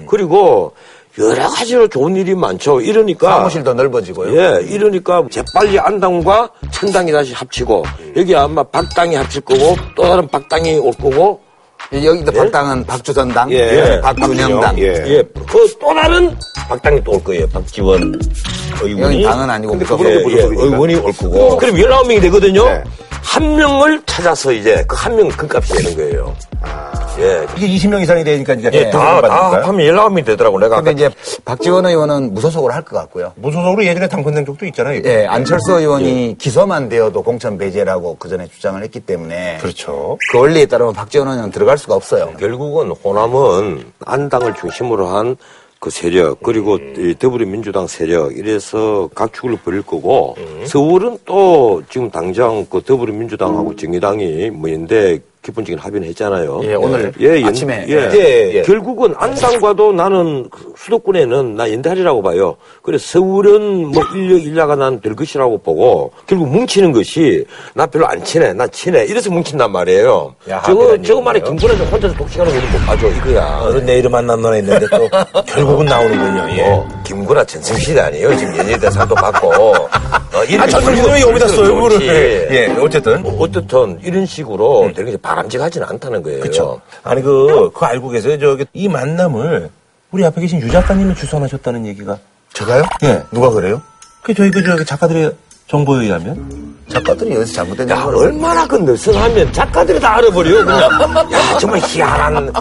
그리고 0.07 0.73
여러 1.19 1.49
가지로 1.49 1.89
좋은 1.89 2.15
일이 2.17 2.35
많죠. 2.35 2.81
이러니까. 2.81 3.37
사무실도 3.39 3.73
넓어지고요. 3.75 4.37
예, 4.37 4.63
이러니까 4.67 5.25
재빨리 5.31 5.79
안당과 5.79 6.51
천당이 6.73 7.11
다시 7.13 7.33
합치고, 7.33 7.85
여기 8.17 8.37
아마 8.37 8.63
박당이 8.63 9.15
합칠 9.15 9.41
거고, 9.41 9.77
또 9.95 10.03
다른 10.03 10.29
박당이 10.29 10.75
올 10.79 10.93
거고, 10.93 11.41
여기도 11.93 12.33
박당은 12.33 12.85
박주선당, 12.85 13.51
예, 13.53 14.01
박균영당. 14.03 14.79
예. 14.79 14.85
예. 15.07 15.23
그또 15.49 15.95
다른 15.95 16.37
박당이 16.69 17.03
또 17.05 17.13
올 17.13 17.25
거예요. 17.25 17.47
박지원 17.49 18.19
의원이. 18.83 19.23
당은 19.23 19.49
아니고. 19.49 19.79
그거는 19.79 20.11
예, 20.31 20.35
예, 20.37 20.43
의원이 20.43 20.97
올 20.97 21.13
거고. 21.13 21.57
그럼 21.57 21.77
19 21.77 21.89
명이 22.09 22.21
되거든요. 22.21 22.65
한 23.23 23.57
명을 23.57 24.03
찾아서 24.07 24.53
이제 24.53 24.85
그 24.89 24.97
한 24.97 25.17
명 25.17 25.29
금값이 25.29 25.75
되는 25.75 25.97
거예요. 25.97 26.35
예. 27.19 27.47
이게 27.57 27.67
20명 27.69 28.03
이상이 28.03 28.25
되니까 28.25 28.55
이제 28.55 28.71
예, 28.73 28.91
다, 28.91 29.21
다. 29.23 29.53
합하면 29.55 29.87
19명이 29.87 30.25
되더라고, 30.27 30.59
내가. 30.59 30.77
근데 30.77 30.93
이제 30.93 31.11
박지원 31.45 31.87
의원은 31.87 32.35
무소속으로 32.35 32.73
할 32.73 32.83
것 32.83 32.97
같고요. 32.97 33.33
무소속으로 33.37 33.85
예전에 33.85 34.07
당선된 34.07 34.45
적도 34.47 34.67
있잖아요. 34.67 34.97
이거. 34.99 35.09
예, 35.09 35.27
안철수 35.27 35.73
의원이 35.73 36.37
기소만 36.39 36.89
되어도 36.89 37.23
공천 37.23 37.57
배제라고 37.59 38.17
그 38.19 38.29
전에 38.29 38.47
주장을 38.49 38.81
했기 38.83 39.01
때문에 39.01 39.59
그렇죠. 39.61 40.19
그 40.31 40.39
원리에 40.39 40.67
따르면 40.67 40.93
박지원 40.93 41.27
의원은 41.29 41.51
들어갈 41.51 41.79
수가 41.79 41.95
없어요. 41.95 42.33
결국은 42.39 42.91
호남은 42.91 43.93
안당을 44.05 44.55
중심으로 44.55 45.07
한 45.07 45.37
그 45.79 45.91
세력 45.91 46.43
그리고 46.43 46.79
이 46.79 47.15
더불어민주당 47.19 47.87
세력 47.87 48.35
이래서 48.35 49.11
각축을 49.15 49.59
벌일 49.63 49.83
거고 49.83 50.35
서울은 50.65 51.19
또 51.27 51.83
지금 51.91 52.11
당장 52.11 52.65
그 52.71 52.81
더불어민주당하고 52.83 53.77
정의당이 53.77 54.51
뭐 54.51 54.73
연대 54.73 55.19
기본적인 55.47 55.79
합의는 55.79 56.09
했잖아요. 56.09 56.61
예, 56.65 56.75
오늘 56.75 57.13
연- 57.21 57.45
아침에. 57.45 57.87
예. 57.89 57.95
예, 58.13 58.55
예. 58.57 58.63
결국은 58.63 59.15
안당과도 59.17 59.93
나는 59.93 60.49
그 60.51 60.73
수도권에는 60.77 61.55
나 61.55 61.71
연대하리라고 61.73 62.21
봐요. 62.21 62.57
그래서 62.83 63.07
서울은 63.07 63.93
뭐 63.93 64.03
인력 64.13 64.43
일야가 64.43 64.75
난 64.75 65.01
될 65.01 65.15
것이라고 65.15 65.59
보고 65.59 66.11
결국 66.27 66.49
뭉치는 66.49 66.91
것이 66.91 67.45
나 67.75 67.87
별로 67.87 68.07
안 68.09 68.23
친해, 68.25 68.53
나 68.55 68.67
친해 68.67 69.05
이래서 69.05 69.31
뭉친단 69.31 69.71
말이에요. 69.71 70.35
야, 70.51 70.63
저거 70.67 71.01
저거 71.03 71.21
말에. 71.21 71.39
김건희 71.41 71.77
좀 71.79 71.87
혼자서 71.87 72.15
독식하는 72.15 72.53
거는 72.53 72.73
못 72.73 72.79
봐줘 72.87 73.07
이거야. 73.09 73.61
어른 73.63 73.87
내일은 73.87 74.11
만남노나 74.11 74.57
했는데 74.57 74.87
또 74.91 75.09
결국은 75.47 75.87
나오는군요. 75.87 76.57
예. 76.59 76.71
어, 76.73 76.89
김구라 77.05 77.45
전성시대 77.45 78.01
아니에요. 78.01 78.37
지금 78.37 78.57
연예대 78.57 78.91
상도 78.91 79.15
받고. 79.15 79.53
어, 80.37 80.63
아, 80.63 80.67
전성시대 80.67 81.13
왜 81.13 81.21
여기다 81.21 81.49
써요, 81.49 81.75
그거를. 81.75 82.03
예. 82.03 82.49
예, 82.51 82.77
어쨌든. 82.81 83.23
뭐 83.23 83.37
어떻든 83.41 83.99
이런 84.03 84.27
식으로 84.27 84.91
되게 84.95 85.11
이제 85.11 85.19
바람직하지는 85.19 85.87
않다는 85.89 86.23
거예요. 86.23 86.41
그렇죠. 86.41 86.81
아니 87.03 87.23
그 87.23 87.71
그거 87.73 87.87
알고 87.87 88.11
계세요? 88.11 88.39
저기 88.39 88.67
이 88.75 88.89
만남을 88.89 89.71
우리 90.11 90.25
앞에 90.25 90.41
계신 90.41 90.61
유 90.61 90.71
작가님이 90.71 91.15
주선하셨다는 91.15 91.87
얘기가. 91.87 92.19
제가요? 92.53 92.85
예. 93.05 93.23
누가 93.33 93.51
그래요? 93.51 93.83
그 94.23 94.35
저희 94.35 94.51
그 94.51 94.63
저기 94.65 94.85
작가들의 94.85 95.33
정보에 95.69 96.05
의하면 96.05 96.77
작가들이 96.89 97.35
여기서 97.35 97.53
잘못된 97.53 97.91
야, 97.91 98.05
얼마나 98.05 98.67
그 98.67 98.77
느슨하면 98.77 99.53
작가들이 99.53 99.99
다 99.99 100.17
알아버려, 100.17 100.65
그냥. 100.65 100.81
야, 101.33 101.59
정말 101.59 101.81
희한한, 101.81 102.53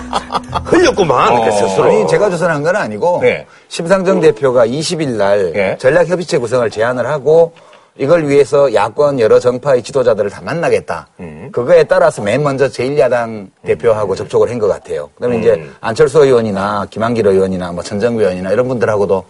흘렸구만, 0.80 1.44
그 1.46 1.52
스스로. 1.52 1.84
아니 1.86 2.08
제가 2.08 2.30
조선한 2.30 2.64
건 2.64 2.76
아니고 2.76 3.20
네. 3.22 3.46
심상정 3.68 4.20
대표가 4.22 4.66
20일 4.66 5.10
날 5.18 5.52
예. 5.56 5.78
전략협의체 5.80 6.38
구성을 6.38 6.70
제안을 6.70 7.08
하고 7.08 7.54
이걸 7.98 8.28
위해서 8.28 8.74
야권 8.74 9.22
여러 9.22 9.40
정파의 9.40 9.82
지도자들을 9.82 10.30
다 10.30 10.42
만나겠다. 10.44 11.08
음. 11.22 11.50
그거에 11.54 11.84
따라서 11.86 12.22
맨 12.22 12.44
먼저 12.44 12.68
제1야당 12.68 13.48
대표하고 13.66 14.16
접촉을 14.16 14.50
한 14.50 14.60
것 14.60 14.68
같아요. 14.68 15.10
그다음에 15.16 15.38
음. 15.38 15.42
이제 15.42 15.70
안철수 15.80 16.20
의원이나 16.26 16.88
김한길 16.90 17.26
의원이나 17.26 17.72
뭐 17.72 17.82
천정구 17.84 18.20
의원이나 18.22 18.52
이런 18.52 18.68
분들하고도 18.68 19.24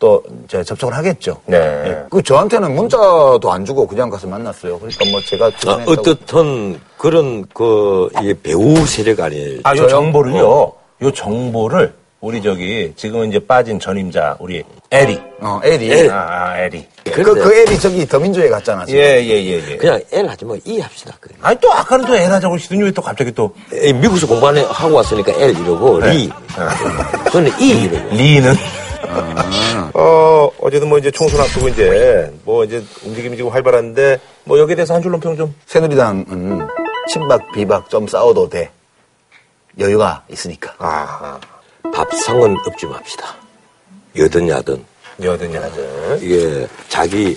또 0.00 0.22
이제 0.44 0.62
접촉을 0.64 0.96
하겠죠. 0.96 1.40
네. 1.46 1.56
예. 1.58 1.98
그 2.10 2.22
저한테는 2.22 2.74
문자도 2.74 3.40
안 3.50 3.64
주고 3.64 3.86
그냥 3.86 4.10
가서 4.10 4.26
만났어요. 4.28 4.78
그러니까 4.78 5.04
뭐 5.10 5.20
제가 5.20 5.50
아, 5.66 5.84
어떻든 5.86 6.80
그런 6.96 7.44
그, 7.52 8.08
이 8.22 8.32
배우 8.34 8.84
세력 8.86 9.20
아니에요. 9.20 9.60
아? 9.64 9.74
정보를요. 9.74 10.48
어. 10.48 10.77
요 11.02 11.10
정보를 11.12 11.92
우리 12.20 12.42
저기 12.42 12.92
지금은 12.96 13.28
이제 13.28 13.38
빠진 13.38 13.78
전임자 13.78 14.36
우리 14.40 14.64
에리. 14.90 15.20
어, 15.40 15.60
엘이 15.62 15.88
엘. 15.92 16.10
아, 16.10 16.16
아 16.28 16.58
에리. 16.58 16.84
그, 17.04 17.22
그 17.22 17.54
엘이 17.54 17.78
저기 17.78 18.04
더민주에 18.04 18.48
갔잖아. 18.48 18.84
지금. 18.84 18.98
예, 19.00 19.22
예, 19.24 19.44
예, 19.44 19.62
예. 19.70 19.76
그냥 19.76 20.00
L 20.10 20.28
하지 20.28 20.44
뭐 20.44 20.56
E 20.64 20.80
합시다. 20.80 21.14
그. 21.20 21.30
아니 21.40 21.56
또 21.60 21.72
아까는 21.72 22.04
또 22.06 22.16
에라 22.16 22.40
적으시더니 22.40 22.82
왜 22.82 22.90
또 22.90 23.00
갑자기 23.02 23.30
또 23.32 23.54
에, 23.72 23.92
미국에서 23.92 24.26
공부하고 24.26 24.94
왔으니까 24.96 25.32
L 25.40 25.50
이러고, 25.60 26.00
리. 26.00 26.28
저는 27.30 27.52
E 27.60 27.82
이러고. 27.84 28.16
리는 28.16 28.54
어, 29.94 30.50
어제도 30.60 30.86
뭐 30.86 30.98
이제 30.98 31.12
총선 31.12 31.40
앞두고 31.42 31.68
이제 31.68 32.32
뭐 32.44 32.64
이제 32.64 32.82
움직임이 33.04 33.36
지금 33.36 33.52
활발한데 33.52 34.18
뭐 34.42 34.58
여기에 34.58 34.74
대해서 34.74 34.94
한 34.94 35.02
줄로 35.02 35.20
평 35.20 35.36
좀. 35.36 35.54
새누리당은 35.66 36.66
친박, 37.12 37.52
비박 37.52 37.88
좀 37.88 38.08
싸워도 38.08 38.48
돼. 38.48 38.70
여유가 39.78 40.22
있으니까. 40.28 40.74
아, 40.78 41.38
밥상은 41.94 42.56
없지 42.66 42.86
맙시다. 42.86 43.34
여든 44.16 44.48
야든. 44.48 44.84
여든 45.22 45.54
야든. 45.54 46.18
이게 46.22 46.66
자기 46.88 47.36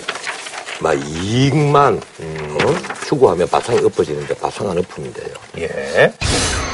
막 0.80 0.94
이익만 0.94 1.94
어? 1.96 2.58
추구하면 3.06 3.48
밥상이 3.48 3.78
엎어지는데 3.84 4.34
밥상 4.34 4.68
안 4.70 4.78
엎으면 4.78 5.12
돼요. 5.12 5.34
예. 5.58 6.12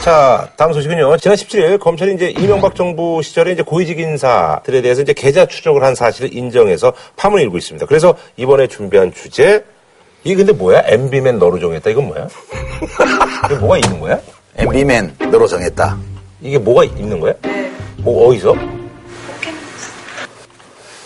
자, 0.02 0.50
다음 0.56 0.72
소식은요. 0.72 1.16
지난 1.18 1.36
17일 1.36 1.78
검찰이 1.78 2.14
이제 2.14 2.30
이명박 2.30 2.74
정부 2.74 3.20
시절에 3.22 3.52
이제 3.52 3.62
고위직 3.62 3.98
인사들에 3.98 4.80
대해서 4.80 5.02
이제 5.02 5.12
계좌 5.12 5.44
추적을 5.46 5.82
한 5.82 5.94
사실을 5.94 6.34
인정해서 6.34 6.94
파문을 7.16 7.44
일고 7.44 7.58
있습니다. 7.58 7.84
그래서 7.86 8.14
이번에 8.36 8.68
준비한 8.68 9.12
주제 9.12 9.64
이게 10.24 10.36
근데 10.36 10.52
뭐야? 10.52 10.82
MB맨 10.86 11.38
너로 11.38 11.58
정했다. 11.60 11.90
이건 11.90 12.06
뭐야? 12.08 12.28
이게 13.46 13.54
뭐가 13.56 13.78
있는 13.78 14.00
거야? 14.00 14.20
MB맨 14.58 15.14
너로 15.30 15.46
정했다. 15.46 15.96
이게 16.40 16.58
뭐가 16.58 16.84
있는 16.84 17.20
거야? 17.20 17.32
뭐 17.98 18.28
어디서? 18.28 18.54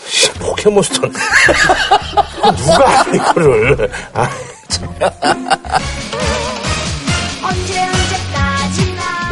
씨, 0.07 0.31
포켓몬스터. 0.33 1.01
누가 2.57 3.01
알아, 3.01 3.11
이거를. 3.13 3.89
아, 4.13 4.29
참. 4.67 4.95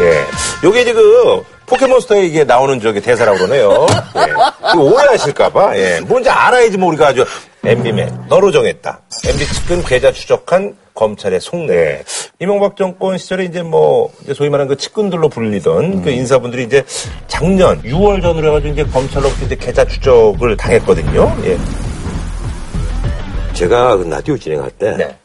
예. 0.02 0.26
요게 0.64 0.94
그 0.94 1.44
포켓몬스터에 1.66 2.26
이게 2.26 2.44
나오는 2.44 2.80
저기 2.80 3.02
대사라고 3.02 3.38
그러네요. 3.40 3.86
예. 4.18 4.78
오해하실까봐. 4.78 5.78
예. 5.78 6.00
뭔지 6.02 6.30
알아야지 6.30 6.78
뭐 6.78 6.90
우리가 6.90 7.08
아주 7.08 7.26
MB맨 7.64 8.26
너로 8.28 8.52
정했다. 8.52 9.00
MB 9.26 9.46
측근 9.48 9.84
계좌 9.84 10.12
추적한 10.12 10.76
검찰의 10.94 11.40
속내. 11.40 12.04
이명박 12.40 12.76
정권 12.76 13.18
시절에 13.18 13.46
이제 13.46 13.62
뭐 13.62 14.12
이제 14.24 14.34
소위 14.34 14.50
말하는 14.50 14.70
그 14.70 14.78
측근들로 14.78 15.30
불리던 15.30 16.02
그 16.02 16.10
인사분들이 16.10 16.64
이제 16.64 16.84
작년 17.28 17.82
6월 17.84 18.22
전으로 18.22 18.48
해가지고 18.50 18.74
이제 18.74 18.84
검찰로부터 18.86 19.46
이제 19.46 19.56
계좌 19.56 19.86
추적을 19.86 20.58
당했거든요. 20.58 21.36
예. 21.46 21.58
제가 23.54 23.98
그 23.98 24.04
라디오 24.04 24.38
진행할 24.38 24.72
때 24.72 24.96
네. 24.98 25.16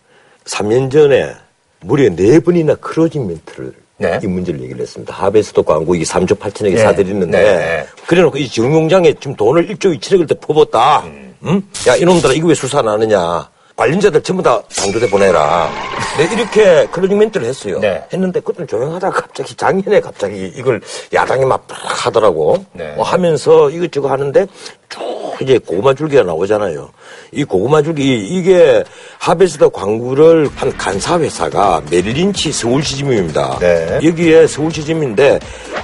3년 0.44 0.90
전에 0.90 1.32
무려 1.80 2.08
네번이나 2.08 2.74
closing 2.76 3.26
멘트를 3.26 3.72
네. 3.98 4.20
이 4.22 4.26
문제를 4.26 4.60
얘기를 4.62 4.82
했습니다. 4.82 5.14
하베스트 5.14 5.62
광구 5.62 5.94
이게 5.94 6.04
3조 6.04 6.38
8천억에 6.38 6.74
네. 6.74 6.78
사들이는데 6.78 7.42
네. 7.42 7.86
그래놓고 8.06 8.38
이 8.38 8.48
정유공장에 8.48 9.14
지금 9.14 9.34
돈을 9.36 9.68
1조 9.68 9.98
2천억을 9.98 10.28
더 10.28 10.34
퍼붓다. 10.34 11.04
응? 11.44 11.62
야 11.88 11.96
이놈들아 11.96 12.34
이거 12.34 12.48
왜 12.48 12.54
수사 12.54 12.80
안 12.80 12.88
하느냐. 12.88 13.48
관련자들 13.76 14.22
전부 14.22 14.42
다 14.42 14.60
단두대 14.74 15.08
보내라. 15.08 15.70
네, 16.16 16.24
이렇게 16.34 16.86
closing 16.86 17.18
멘트를 17.18 17.46
했어요. 17.46 17.78
네. 17.78 18.02
했는데 18.10 18.40
그때는 18.40 18.66
조용하다가 18.66 19.20
갑자기 19.20 19.54
작년에 19.54 20.00
갑자기 20.00 20.50
이걸 20.56 20.80
야당이 21.12 21.44
막 21.44 21.66
하더라고. 21.68 22.64
네. 22.72 22.94
뭐 22.96 23.04
하면서 23.04 23.68
이것저것 23.68 24.08
하는데 24.08 24.46
쭉 24.88 25.00
이제 25.42 25.58
고구마 25.58 25.94
줄기가 25.94 26.22
나오잖아요. 26.22 26.88
이 27.32 27.44
고구마 27.44 27.82
줄기 27.82 28.16
이게 28.26 28.82
하베스트 29.18 29.68
광고를 29.70 30.48
한 30.54 30.76
간사 30.76 31.18
회사가 31.20 31.82
메릴린치 31.90 32.52
서울시지점입니다. 32.52 33.58
네. 33.60 33.98
여기에 34.02 34.46
서울시지점인데 34.46 35.38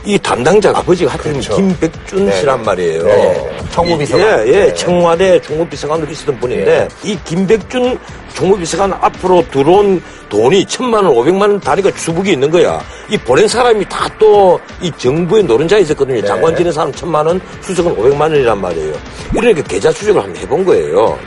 이 0.04 0.18
담당자가 0.18 0.78
아버지가 0.80 1.12
하여튼 1.12 1.32
그렇죠. 1.32 1.56
김백준 1.56 2.26
네. 2.26 2.40
씨란 2.40 2.62
말이에요. 2.62 3.04
네. 3.04 3.50
총무비서관. 3.72 4.46
예, 4.46 4.52
예, 4.52 4.52
네. 4.66 4.74
청와대 4.74 5.40
총무비서관으로 5.40 6.10
있었던 6.10 6.38
분인데 6.40 6.88
이 7.04 7.18
김백준 7.24 7.98
총무비서관 8.34 8.92
앞으로 8.94 9.44
들어온 9.50 10.02
돈이 10.30 10.64
천만 10.64 11.04
원, 11.04 11.14
오백만 11.14 11.50
원 11.50 11.60
단위가 11.60 11.90
수북이 11.94 12.32
있는 12.32 12.50
거야. 12.50 12.80
이 13.10 13.18
보낸 13.18 13.46
사람이 13.46 13.84
다 13.88 14.08
또 14.18 14.58
이 14.80 14.90
정부의 14.96 15.44
노른자에 15.44 15.80
있었거든요. 15.80 16.20
네. 16.20 16.26
장관 16.26 16.56
지낸 16.56 16.72
사람 16.72 16.92
천만 16.92 17.26
원, 17.26 17.40
수석은 17.60 17.92
오백만 17.92 18.30
원이란 18.30 18.60
말이에요. 18.60 18.91
이러니까 19.34 19.62
계좌 19.62 19.92
추적을 19.92 20.22
한번 20.22 20.40
해본 20.42 20.64
거예요. 20.64 21.18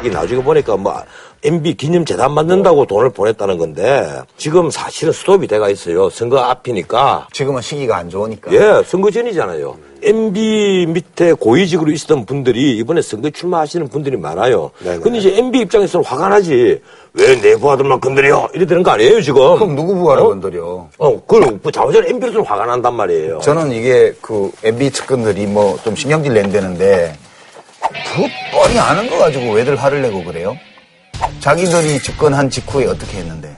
이게 0.00 0.10
나중에 0.10 0.42
보니까 0.42 0.76
뭐 0.76 1.02
MB 1.44 1.74
기념 1.74 2.04
재단 2.04 2.32
만든다고 2.32 2.86
돈을 2.86 3.10
보냈다는 3.10 3.58
건데 3.58 4.08
지금 4.36 4.70
사실은 4.70 5.12
스톱이 5.12 5.46
돼가 5.46 5.68
있어요. 5.70 6.10
선거 6.10 6.38
앞이니까 6.38 7.28
지금은 7.32 7.62
시기가 7.62 7.96
안 7.96 8.10
좋으니까. 8.10 8.52
예, 8.52 8.82
선거 8.84 9.10
전이잖아요. 9.10 9.76
MB 10.02 10.86
밑에 10.88 11.32
고위직으로 11.32 11.90
있었던 11.92 12.24
분들이 12.26 12.76
이번에 12.78 13.02
선거 13.02 13.30
출마하시는 13.30 13.88
분들이 13.88 14.16
많아요. 14.16 14.70
근데 15.00 15.18
이제 15.18 15.36
MB 15.38 15.60
입장에서는 15.60 16.04
화가 16.04 16.28
나지. 16.28 16.80
왜 17.14 17.40
내부 17.40 17.70
아들만 17.70 18.00
건드려? 18.00 18.48
이래 18.54 18.64
되는 18.66 18.82
거 18.82 18.92
아니에요, 18.92 19.20
지금? 19.20 19.54
그럼 19.56 19.74
누구 19.74 19.94
부하를 19.94 20.22
건드려? 20.24 20.88
어, 20.98 21.22
그럼 21.26 21.60
자원전 21.72 22.06
MB로서는 22.06 22.46
화가 22.46 22.66
난단 22.66 22.94
말이에요. 22.94 23.38
저는 23.40 23.72
이게 23.72 24.12
그 24.20 24.50
MB 24.64 24.90
측근들이 24.90 25.46
뭐 25.46 25.76
좀 25.84 25.94
신경질 25.96 26.32
낸다는데 26.34 27.16
그 28.14 28.22
뻔히 28.52 28.78
아는 28.78 29.08
거 29.08 29.18
가지고 29.18 29.52
왜들 29.52 29.76
화를 29.76 30.02
내고 30.02 30.22
그래요? 30.24 30.56
자기들이 31.40 32.00
집권한 32.00 32.50
직후에 32.50 32.86
어떻게 32.86 33.18
했는데 33.18 33.56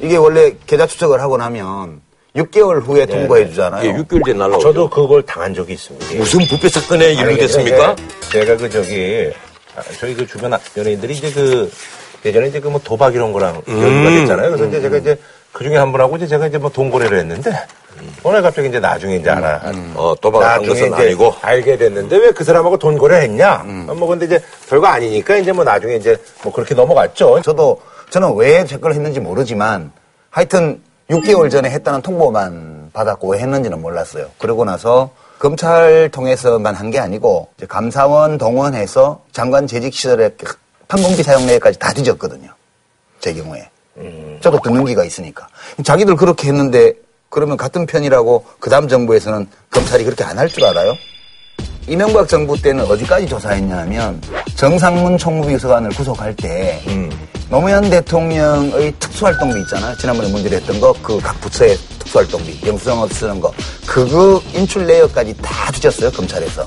이게 0.00 0.16
원래 0.16 0.52
계좌 0.66 0.86
추적을 0.86 1.20
하고 1.20 1.36
나면 1.36 2.00
6개월 2.36 2.82
후에 2.82 3.06
통보해 3.06 3.48
주잖아요. 3.48 3.88
예, 3.88 3.94
6개월 3.94 4.24
뒤에 4.24 4.34
날라오죠. 4.34 4.60
저도 4.60 4.90
그걸 4.90 5.22
당한 5.22 5.54
적이 5.54 5.72
있습니다. 5.72 6.12
예. 6.12 6.18
무슨 6.18 6.40
부패 6.46 6.68
사건에 6.68 7.16
연루됐습니까? 7.16 7.94
근데 7.96 8.08
제가 8.30 8.56
그 8.58 8.68
저기 8.68 9.30
아, 9.74 9.80
저희 9.98 10.14
그 10.14 10.26
주변 10.26 10.52
연예인들이 10.76 11.14
이제 11.14 11.32
그 11.32 11.70
예전에 12.26 12.48
이제 12.48 12.60
그 12.60 12.68
뭐 12.68 12.78
도박 12.84 13.14
이런 13.14 13.32
거랑 13.32 13.62
음. 13.68 13.82
연루가 13.82 14.10
됐잖아요. 14.20 14.48
그래서 14.50 14.66
이제 14.66 14.80
제가 14.82 14.96
이제 14.98 15.18
그 15.52 15.64
중에 15.64 15.76
한 15.76 15.92
분하고 15.92 16.16
이제 16.18 16.26
제가 16.26 16.46
이제 16.46 16.58
뭐 16.58 16.68
동거래를 16.70 17.18
했는데 17.20 17.52
오늘 18.22 18.42
갑자기 18.42 18.68
이제 18.68 18.78
나중에 18.80 19.16
이제 19.16 19.30
알아. 19.30 19.60
어, 19.94 20.14
도박을 20.20 20.46
한 20.46 20.52
나중에 20.62 20.68
것은 20.68 20.86
이제 20.94 21.02
아니고. 21.08 21.34
알게 21.42 21.76
됐는데 21.76 22.16
왜 22.16 22.30
그 22.32 22.44
사람하고 22.44 22.78
돈 22.78 22.98
거래했냐? 22.98 23.58
뭐 23.96 24.06
근데 24.08 24.26
이제 24.26 24.42
별거 24.68 24.86
아니니까 24.86 25.36
이제 25.36 25.52
뭐 25.52 25.64
나중에 25.64 25.94
이제 25.96 26.16
뭐 26.42 26.52
그렇게 26.52 26.74
넘어갔죠. 26.74 27.40
저도 27.42 27.80
저는 28.10 28.34
왜 28.36 28.64
제걸 28.64 28.92
했는지 28.94 29.20
모르지만 29.20 29.92
하여튼 30.30 30.82
6개월 31.10 31.50
전에 31.50 31.70
했다는 31.70 32.02
통보만 32.02 32.90
받았고 32.92 33.28
왜 33.32 33.38
했는지는 33.38 33.80
몰랐어요. 33.80 34.26
그러고 34.38 34.64
나서 34.64 35.10
검찰 35.38 36.08
통해서만 36.12 36.74
한 36.74 36.90
게 36.90 36.98
아니고 36.98 37.48
이제 37.56 37.66
감사원 37.66 38.38
동원해서 38.38 39.22
장관 39.32 39.66
재직 39.66 39.92
시절에 39.94 40.30
판공비 40.88 41.22
사용 41.22 41.46
내역까지 41.46 41.78
다 41.78 41.92
뒤졌거든요. 41.92 42.48
제 43.20 43.32
경우에. 43.34 43.68
저도 44.42 44.60
듣는 44.60 44.84
기가 44.84 45.04
있으니까. 45.04 45.48
자기들 45.84 46.16
그렇게 46.16 46.48
했는데 46.48 46.92
그러면 47.36 47.58
같은 47.58 47.84
편이라고 47.84 48.46
그 48.58 48.70
다음 48.70 48.88
정부에서는 48.88 49.46
검찰이 49.70 50.04
그렇게 50.04 50.24
안 50.24 50.38
할 50.38 50.48
줄 50.48 50.64
알아요? 50.64 50.94
이명박 51.86 52.26
정부 52.28 52.58
때는 52.60 52.86
어디까지 52.90 53.26
조사했냐면 53.28 54.22
정상문 54.56 55.18
총무비서관을 55.18 55.90
구속할 55.90 56.34
때 56.34 56.80
노무현 57.50 57.90
대통령의 57.90 58.94
특수활동비 58.98 59.60
있잖아요. 59.60 59.94
지난번에 59.98 60.30
문제를 60.30 60.56
했던 60.60 60.80
거 60.80 60.94
그 61.02 61.18
각 61.20 61.38
부처의 61.42 61.76
특수활동비 61.98 62.58
영수증 62.66 63.06
쓰는 63.08 63.38
거 63.38 63.52
그거 63.86 64.40
인출 64.54 64.86
내역까지 64.86 65.36
다 65.42 65.70
뒤졌어요 65.72 66.10
검찰에서. 66.12 66.66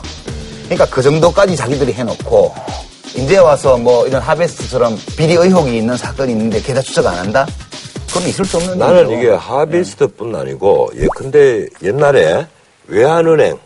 그러니까 0.66 0.86
그 0.86 1.02
정도까지 1.02 1.56
자기들이 1.56 1.94
해놓고 1.94 2.54
이제 3.16 3.38
와서 3.40 3.76
뭐 3.76 4.06
이런 4.06 4.22
하베스트처럼 4.22 4.96
비리 5.18 5.34
의혹이 5.34 5.80
있는 5.80 5.98
사건이 5.98 6.32
있는데 6.34 6.62
계좌 6.62 6.80
추적 6.80 7.08
안 7.08 7.16
한다? 7.18 7.48
그건 8.10 8.28
있을 8.30 8.46
수 8.46 8.58
없는 8.58 8.78
나는 8.78 9.10
일이죠. 9.10 9.18
이게 9.18 9.30
하베스트뿐 9.32 10.36
아니고 10.36 10.90
예컨대 10.96 11.68
옛날에 11.84 12.48
외환은행 12.88 13.58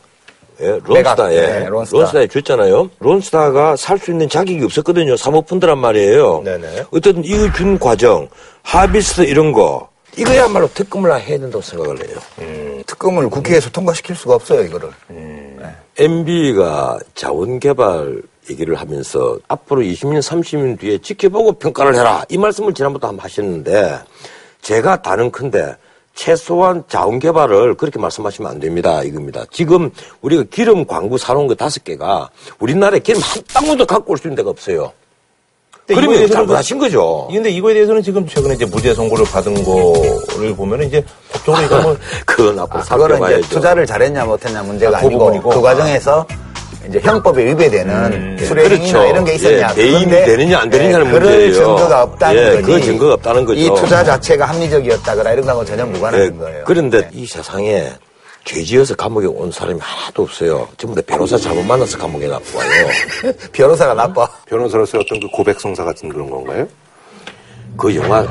예, 0.62 0.80
론스타에 0.86 1.36
네, 1.36 1.66
론스타. 1.68 1.98
론스타에 1.98 2.28
줬잖아요. 2.28 2.90
론스타가 3.00 3.76
살 3.76 3.98
수 3.98 4.12
있는 4.12 4.30
자격이 4.30 4.64
없었거든요. 4.64 5.18
사모펀드란 5.18 5.78
말이에요. 5.80 6.42
네네. 6.44 6.84
어쨌든 6.92 7.24
이거 7.26 7.52
준 7.54 7.80
과정, 7.80 8.28
하비스트 8.62 9.22
이런 9.22 9.52
거 9.52 9.90
이거야말로 10.16 10.70
특검을 10.74 11.10
해야 11.20 11.40
된다고 11.40 11.62
생각을 11.62 11.98
해요. 12.08 12.18
특검을 12.86 13.30
국회에서 13.30 13.72
통과시킬 13.72 14.16
수가 14.16 14.36
없어요 14.36 14.62
이거를. 14.62 14.90
MB가 15.98 17.00
자원개발 17.16 18.22
얘기를 18.50 18.76
하면서 18.76 19.38
앞으로 19.48 19.82
20년, 19.82 20.22
30년 20.22 20.80
뒤에 20.80 20.98
지켜보고 21.00 21.54
평가를 21.54 21.96
해라. 21.96 22.24
이 22.30 22.38
말씀을 22.38 22.74
지난번부터 22.74 23.08
한번 23.08 23.24
하셨는데 23.24 24.00
제가 24.62 25.02
다른 25.02 25.32
큰데 25.32 25.76
최소한 26.16 26.84
자원 26.88 27.20
개발을 27.20 27.76
그렇게 27.76 28.00
말씀하시면 28.00 28.52
안 28.52 28.60
됩니다. 28.60 29.02
이겁니다. 29.02 29.46
지금 29.52 29.90
우리가 30.22 30.44
기름 30.52 30.86
광구 30.86 31.18
사놓은 31.18 31.48
거 31.48 31.56
다섯 31.56 31.84
개가 31.84 32.30
우리나라에 32.60 33.00
기름 33.00 33.22
한 33.22 33.42
방울도 33.54 33.86
갖고 33.86 34.12
올 34.14 34.18
수 34.18 34.28
있는 34.28 34.36
데가 34.36 34.50
없어요. 34.50 34.92
그러면 35.88 36.12
대해서는 36.12 36.32
잘못하신 36.34 36.78
거죠. 36.78 37.28
근데 37.30 37.50
이거에 37.50 37.74
대해서는 37.74 38.02
지금 38.02 38.26
최근에 38.26 38.54
이제 38.54 38.66
무죄 38.66 38.94
선고를 38.94 39.26
받은 39.26 39.54
거를 39.66 40.56
보면 40.56 40.84
이제 40.84 41.04
법적으로 41.32 41.64
이거 41.66 41.82
뭐 41.82 41.98
그건 42.26 42.60
앞으로 42.60 42.80
아, 42.80 42.84
그거는 42.84 43.40
이제. 43.40 43.50
투자를 43.50 43.86
잘했냐 43.86 44.24
못했냐 44.24 44.64
문제가 44.64 44.98
아, 44.98 45.02
그 45.02 45.08
아니고 45.08 45.20
부분이고. 45.26 45.50
그 45.50 45.62
과정에서 45.62 46.26
이제 46.88 47.00
형법에 47.00 47.46
위배되는 47.46 48.38
수령이나 48.40 48.76
그렇죠. 48.76 49.06
이런 49.06 49.26
게 49.26 49.36
있었냐. 49.36 49.74
예, 49.78 49.92
그런데, 49.92 50.26
되느냐 50.26 50.60
안 50.60 50.70
되느냐는 50.70 51.08
예, 51.08 51.12
그럴 51.12 51.30
문제예요. 51.30 51.54
증거가 51.54 52.04
없다는 52.04 52.42
예, 52.42 52.62
거니. 52.62 52.64
그 52.64 52.82
증거가 52.82 53.14
없다는 53.14 53.46
거죠. 53.46 53.60
이 53.60 53.66
투자 53.76 54.04
자체가 54.04 54.46
합리적이었다거나 54.46 55.32
이런 55.32 55.46
거하고 55.46 55.66
전혀 55.66 55.86
무관한 55.86 56.22
예, 56.22 56.30
거예요. 56.30 56.64
그런데 56.66 57.02
네. 57.02 57.10
이 57.14 57.26
세상에 57.26 57.90
죄지어서 58.46 58.96
감옥에 58.96 59.26
온 59.26 59.52
사람이 59.52 59.80
하나도 59.82 60.24
없어요. 60.24 60.68
전부 60.78 60.96
다 60.96 61.02
변호사 61.06 61.38
잘못 61.38 61.64
만나서 61.64 61.98
감옥에 61.98 62.28
나와요. 62.28 62.42
변호사가 63.54 63.94
나빠. 63.94 64.28
변호사로서 64.46 65.00
어떤 65.00 65.20
그 65.22 65.28
고백성사 65.30 65.84
같은 65.86 66.10
그런 66.10 66.30
건가요? 66.30 66.68
그 67.78 67.96
영화 67.96 68.26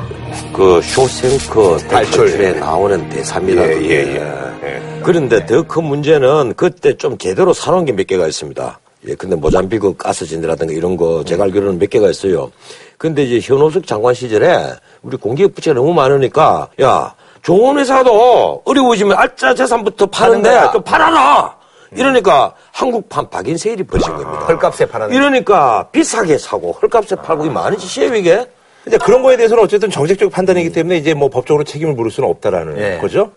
그 0.53 0.81
쇼생크 0.81 1.77
탈출. 1.89 2.25
탈출에 2.27 2.51
나오는 2.53 3.09
대사입니다. 3.09 3.63
예, 3.63 3.73
그게. 3.75 3.89
예, 4.15 4.15
예. 4.63 5.01
그런데 5.03 5.45
더 5.45 5.63
큰 5.63 5.83
문제는 5.83 6.53
그때 6.55 6.95
좀 6.95 7.17
제대로 7.17 7.53
사놓은 7.53 7.85
게 7.85 7.91
몇 7.93 8.07
개가 8.07 8.27
있습니다. 8.27 8.79
예, 9.09 9.15
근데 9.15 9.35
모잠비크 9.35 9.97
가스진이라든가 9.97 10.73
이런 10.73 10.95
거 10.95 11.23
제가 11.25 11.43
알기로는 11.43 11.77
몇 11.77 11.89
개가 11.89 12.09
있어요. 12.09 12.51
근데 12.97 13.23
이제 13.23 13.39
현호석 13.53 13.85
장관 13.85 14.13
시절에 14.13 14.57
우리 15.01 15.17
공기업 15.17 15.53
부채가 15.53 15.75
너무 15.75 15.93
많으니까 15.93 16.69
야, 16.81 17.13
좋은 17.41 17.77
회사도 17.77 18.61
어려워지면 18.65 19.17
알짜 19.17 19.53
재산부터 19.53 20.05
파는데. 20.05 20.71
좀 20.71 20.81
팔아라! 20.83 21.53
이러니까 21.95 22.53
한국판 22.71 23.29
박인 23.29 23.55
세일이 23.57 23.83
벌어진 23.83 24.15
겁니다. 24.15 24.45
헐값에 24.47 24.85
팔아는 24.87 25.13
이러니까 25.15 25.87
비싸게 25.91 26.37
사고 26.39 26.71
헐값에 26.81 27.17
팔고 27.17 27.45
이 27.45 27.49
많은 27.49 27.77
짓이에요, 27.77 28.15
이게? 28.15 28.47
근데 28.83 28.97
그런 28.97 29.21
거에 29.23 29.37
대해서는 29.37 29.63
어쨌든 29.63 29.89
정책적 29.89 30.31
판단이기 30.31 30.71
때문에 30.71 30.97
이제 30.97 31.13
뭐 31.13 31.29
법적으로 31.29 31.63
책임을 31.63 31.93
물을 31.93 32.11
수는 32.11 32.29
없다라는 32.29 32.77
예. 32.79 32.97
거죠. 32.97 33.31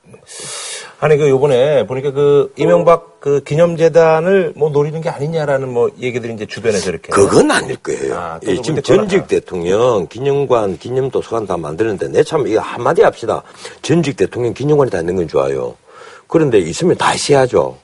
아니 0.98 1.16
그 1.16 1.28
요번에 1.28 1.86
보니까 1.86 2.10
그 2.10 2.52
이명박 2.56 3.20
그 3.20 3.42
기념재단을 3.44 4.54
뭐 4.56 4.70
노리는 4.70 5.00
게 5.00 5.08
아니냐라는 5.08 5.68
뭐 5.72 5.90
얘기들이 6.00 6.32
이제 6.34 6.46
주변에서 6.46 6.90
이렇게 6.90 7.10
그건 7.10 7.50
아닐 7.50 7.76
거예요. 7.76 8.14
아, 8.14 8.40
또 8.44 8.50
예, 8.50 8.60
지금 8.60 8.82
전직 8.82 9.16
아니야. 9.16 9.26
대통령 9.26 10.06
기념관, 10.08 10.78
기념도서관 10.78 11.46
다 11.46 11.56
만드는데 11.56 12.08
내 12.08 12.24
참 12.24 12.46
이거 12.48 12.60
한마디 12.60 13.02
합시다. 13.02 13.42
전직 13.82 14.16
대통령 14.16 14.52
기념관이 14.52 14.90
다 14.90 14.98
있는 15.00 15.16
건 15.16 15.28
좋아요. 15.28 15.76
그런데 16.26 16.58
있으면 16.58 16.96
다 16.96 17.14
있어야죠. 17.14 17.76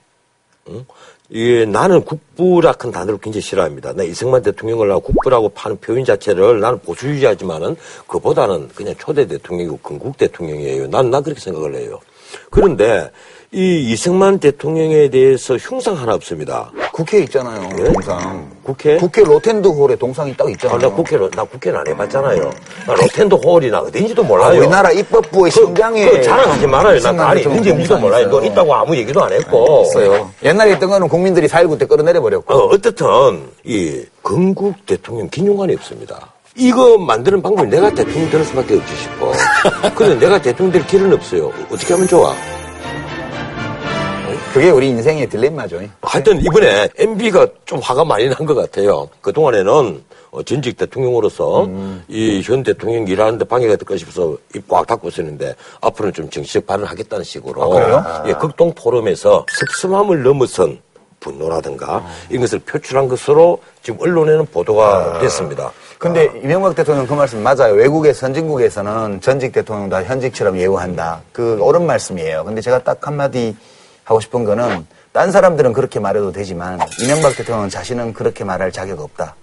응? 0.70 0.84
이게 1.30 1.64
나는 1.64 2.04
국부라는 2.04 2.92
단어를 2.92 3.18
굉장히 3.18 3.40
싫어합니다. 3.40 3.92
나 3.94 4.02
이승만 4.02 4.42
대통령을 4.42 4.88
나 4.88 4.98
국부라고 4.98 5.48
파는 5.50 5.78
표현 5.78 6.04
자체를 6.04 6.60
나는 6.60 6.78
보수주의하지만은 6.80 7.76
그보다는 8.06 8.68
그냥 8.74 8.94
초대 8.98 9.26
대통령이고 9.26 9.78
건국 9.78 10.16
대통령이에요. 10.18 10.88
난, 10.88 11.10
나 11.10 11.20
그렇게 11.20 11.40
생각을 11.40 11.74
해요. 11.76 12.00
그런데 12.50 13.10
이 13.54 13.92
이승만 13.92 14.38
대통령에 14.38 15.10
대해서 15.10 15.56
흉상 15.58 15.94
하나 15.94 16.14
없습니다. 16.14 16.70
국회에 16.90 17.20
있잖아요. 17.24 17.68
예? 17.80 17.84
동상. 17.92 18.50
국회? 18.62 18.96
국회 18.96 19.22
로텐더 19.22 19.68
홀에 19.68 19.94
동상이 19.96 20.34
딱 20.34 20.50
있잖아요. 20.52 20.78
아, 20.78 20.80
나 20.80 20.88
국회를, 20.88 21.30
나 21.32 21.44
국회는 21.44 21.80
안 21.80 21.86
해봤잖아요. 21.88 22.50
나 22.86 22.94
로텐더 22.94 23.36
홀이나 23.36 23.80
어딘지도 23.80 24.22
아, 24.22 24.26
몰라요. 24.26 24.58
우리나라 24.58 24.90
입법부의 24.92 25.50
심장에 25.50 26.08
그 26.08 26.22
자랑하지 26.22 26.66
말아요. 26.66 26.92
나 26.92 26.96
이승만 26.96 27.26
아니, 27.26 27.38
대통령 27.40 27.58
언제 27.58 27.70
인지도 27.72 27.94
동상이 27.94 28.00
몰라요. 28.00 28.30
너 28.30 28.38
있어요. 28.38 28.52
있다고 28.52 28.74
아무 28.74 28.96
얘기도 28.96 29.22
안 29.22 29.32
했고. 29.34 29.82
있어요. 29.86 30.30
옛날에 30.42 30.72
있던 30.72 30.88
거는 30.88 31.08
국민들이 31.08 31.46
4.19 31.46 31.78
때 31.78 31.84
끌어내려 31.84 32.22
버렸고. 32.22 32.54
어, 32.54 32.66
어떻든, 32.68 33.06
이, 33.64 34.02
건국 34.22 34.86
대통령 34.86 35.28
기념관이 35.28 35.74
없습니다. 35.74 36.32
이거 36.56 36.96
만드는 36.96 37.42
방법이 37.42 37.68
내가 37.68 37.90
대통령 37.90 38.30
되는 38.30 38.46
수밖에 38.46 38.76
없지 38.76 38.96
싶어. 38.96 39.32
근데 39.94 40.18
내가 40.18 40.40
대통령 40.40 40.72
될 40.72 40.86
길은 40.86 41.12
없어요. 41.12 41.52
어떻게 41.70 41.92
하면 41.92 42.08
좋아? 42.08 42.34
그게 44.52 44.70
우리 44.70 44.88
인생의 44.88 45.28
딜레마죠. 45.28 45.80
하여튼 46.02 46.40
이번에 46.40 46.88
MB가 46.98 47.46
좀 47.64 47.78
화가 47.80 48.04
많이 48.04 48.28
난 48.28 48.46
것 48.46 48.54
같아요. 48.54 49.08
그동안에는 49.22 50.02
어, 50.30 50.42
전직 50.42 50.76
대통령으로서 50.76 51.68
이현 52.08 52.62
대통령 52.62 53.06
일하는데 53.06 53.44
방해가 53.46 53.76
될까 53.76 53.96
싶어서 53.96 54.36
입 54.54 54.68
꽉 54.68 54.86
닫고 54.86 55.08
있었는데 55.08 55.54
앞으로는 55.80 56.12
좀 56.12 56.30
정치적 56.30 56.66
발언을 56.66 56.88
하겠다는 56.90 57.24
식으로. 57.24 57.68
그래요? 57.70 58.04
예, 58.26 58.32
극동 58.34 58.72
포럼에서 58.74 59.46
섭섭함을 59.58 60.22
넘어선 60.22 60.78
분노라든가 61.20 62.04
이런 62.30 62.40
것을 62.42 62.58
표출한 62.60 63.08
것으로 63.08 63.58
지금 63.82 64.00
언론에는 64.00 64.46
보도가 64.46 65.18
됐습니다. 65.20 65.70
근데 65.98 66.30
이명박 66.42 66.74
대통령 66.74 67.06
그 67.06 67.14
말씀 67.14 67.42
맞아요. 67.42 67.74
외국의 67.74 68.12
선진국에서는 68.12 69.20
전직 69.20 69.52
대통령 69.52 69.88
다 69.88 70.02
현직처럼 70.02 70.58
예우한다. 70.58 71.20
그 71.32 71.58
옳은 71.60 71.86
말씀이에요. 71.86 72.44
근데 72.44 72.60
제가 72.60 72.80
딱 72.82 73.06
한마디 73.06 73.54
하고 74.12 74.20
싶은 74.20 74.44
거는 74.44 74.86
딴 75.12 75.32
사람들은 75.32 75.72
그렇게 75.72 75.98
말해도 75.98 76.32
되지만 76.32 76.78
이명박 77.00 77.34
대통령 77.34 77.68
자신은 77.68 78.12
그렇게 78.12 78.44
말할 78.44 78.70
자격 78.70 79.00
없다. 79.00 79.34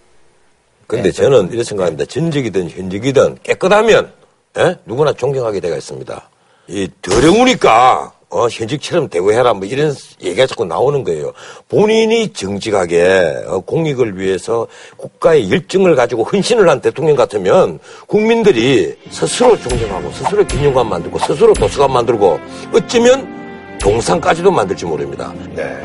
근데 0.87 1.11
저는 1.11 1.49
이렇게 1.49 1.63
생각합니다. 1.63 2.05
전직이든 2.05 2.69
현직이든 2.69 3.39
깨끗하면 3.43 4.11
예? 4.57 4.77
누구나 4.85 5.13
존경하게 5.13 5.59
되어 5.59 5.75
있습니다. 5.75 6.29
이 6.67 6.87
더러우니까 7.01 8.13
어, 8.31 8.47
현직처럼 8.47 9.09
대우해라 9.09 9.55
뭐 9.55 9.65
이런 9.65 9.93
얘기가 10.21 10.45
자꾸 10.45 10.65
나오는 10.65 11.03
거예요. 11.03 11.33
본인이 11.67 12.31
정직하게 12.31 13.43
어, 13.47 13.59
공익을 13.59 14.19
위해서 14.19 14.67
국가의 14.97 15.51
열정을 15.51 15.95
가지고 15.95 16.23
헌신을 16.23 16.69
한 16.69 16.79
대통령 16.79 17.15
같으면 17.15 17.79
국민들이 18.07 18.95
스스로 19.09 19.59
존경하고 19.59 20.11
스스로 20.11 20.45
기념관 20.45 20.89
만들고 20.89 21.17
스스로 21.19 21.53
도서관 21.53 21.91
만들고 21.91 22.39
어쩌면 22.73 23.38
동상까지도 23.79 24.51
만들지 24.51 24.85
모릅니다. 24.85 25.33
네. 25.55 25.81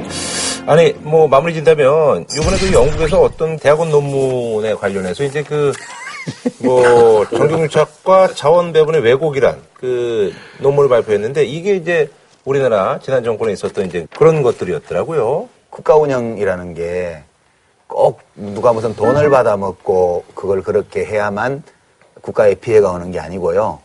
아니, 0.66 0.92
뭐, 1.00 1.28
마무리 1.28 1.54
진다면, 1.54 2.26
이번에 2.36 2.56
그 2.58 2.72
영국에서 2.72 3.20
어떤 3.20 3.56
대학원 3.56 3.90
논문에 3.90 4.74
관련해서 4.74 5.24
이제 5.24 5.42
그, 5.42 5.72
뭐, 6.58 7.26
정경유착과 7.28 8.34
자원 8.34 8.72
배분의 8.72 9.02
왜곡이란 9.02 9.62
그 9.74 10.32
논문을 10.60 10.88
발표했는데, 10.88 11.44
이게 11.44 11.76
이제 11.76 12.10
우리나라 12.44 12.98
지난 13.02 13.22
정권에 13.24 13.52
있었던 13.52 13.86
이제 13.86 14.06
그런 14.16 14.42
것들이었더라고요. 14.42 15.48
국가 15.70 15.96
운영이라는 15.96 16.74
게 16.74 17.24
꼭 17.94 18.20
누가 18.34 18.72
무슨 18.72 18.94
돈을 18.94 19.30
받아 19.30 19.56
먹고 19.56 20.24
그걸 20.34 20.62
그렇게 20.62 21.04
해야만 21.04 21.62
국가에 22.22 22.54
피해가 22.54 22.90
오는 22.90 23.12
게 23.12 23.20
아니고요. 23.20 23.78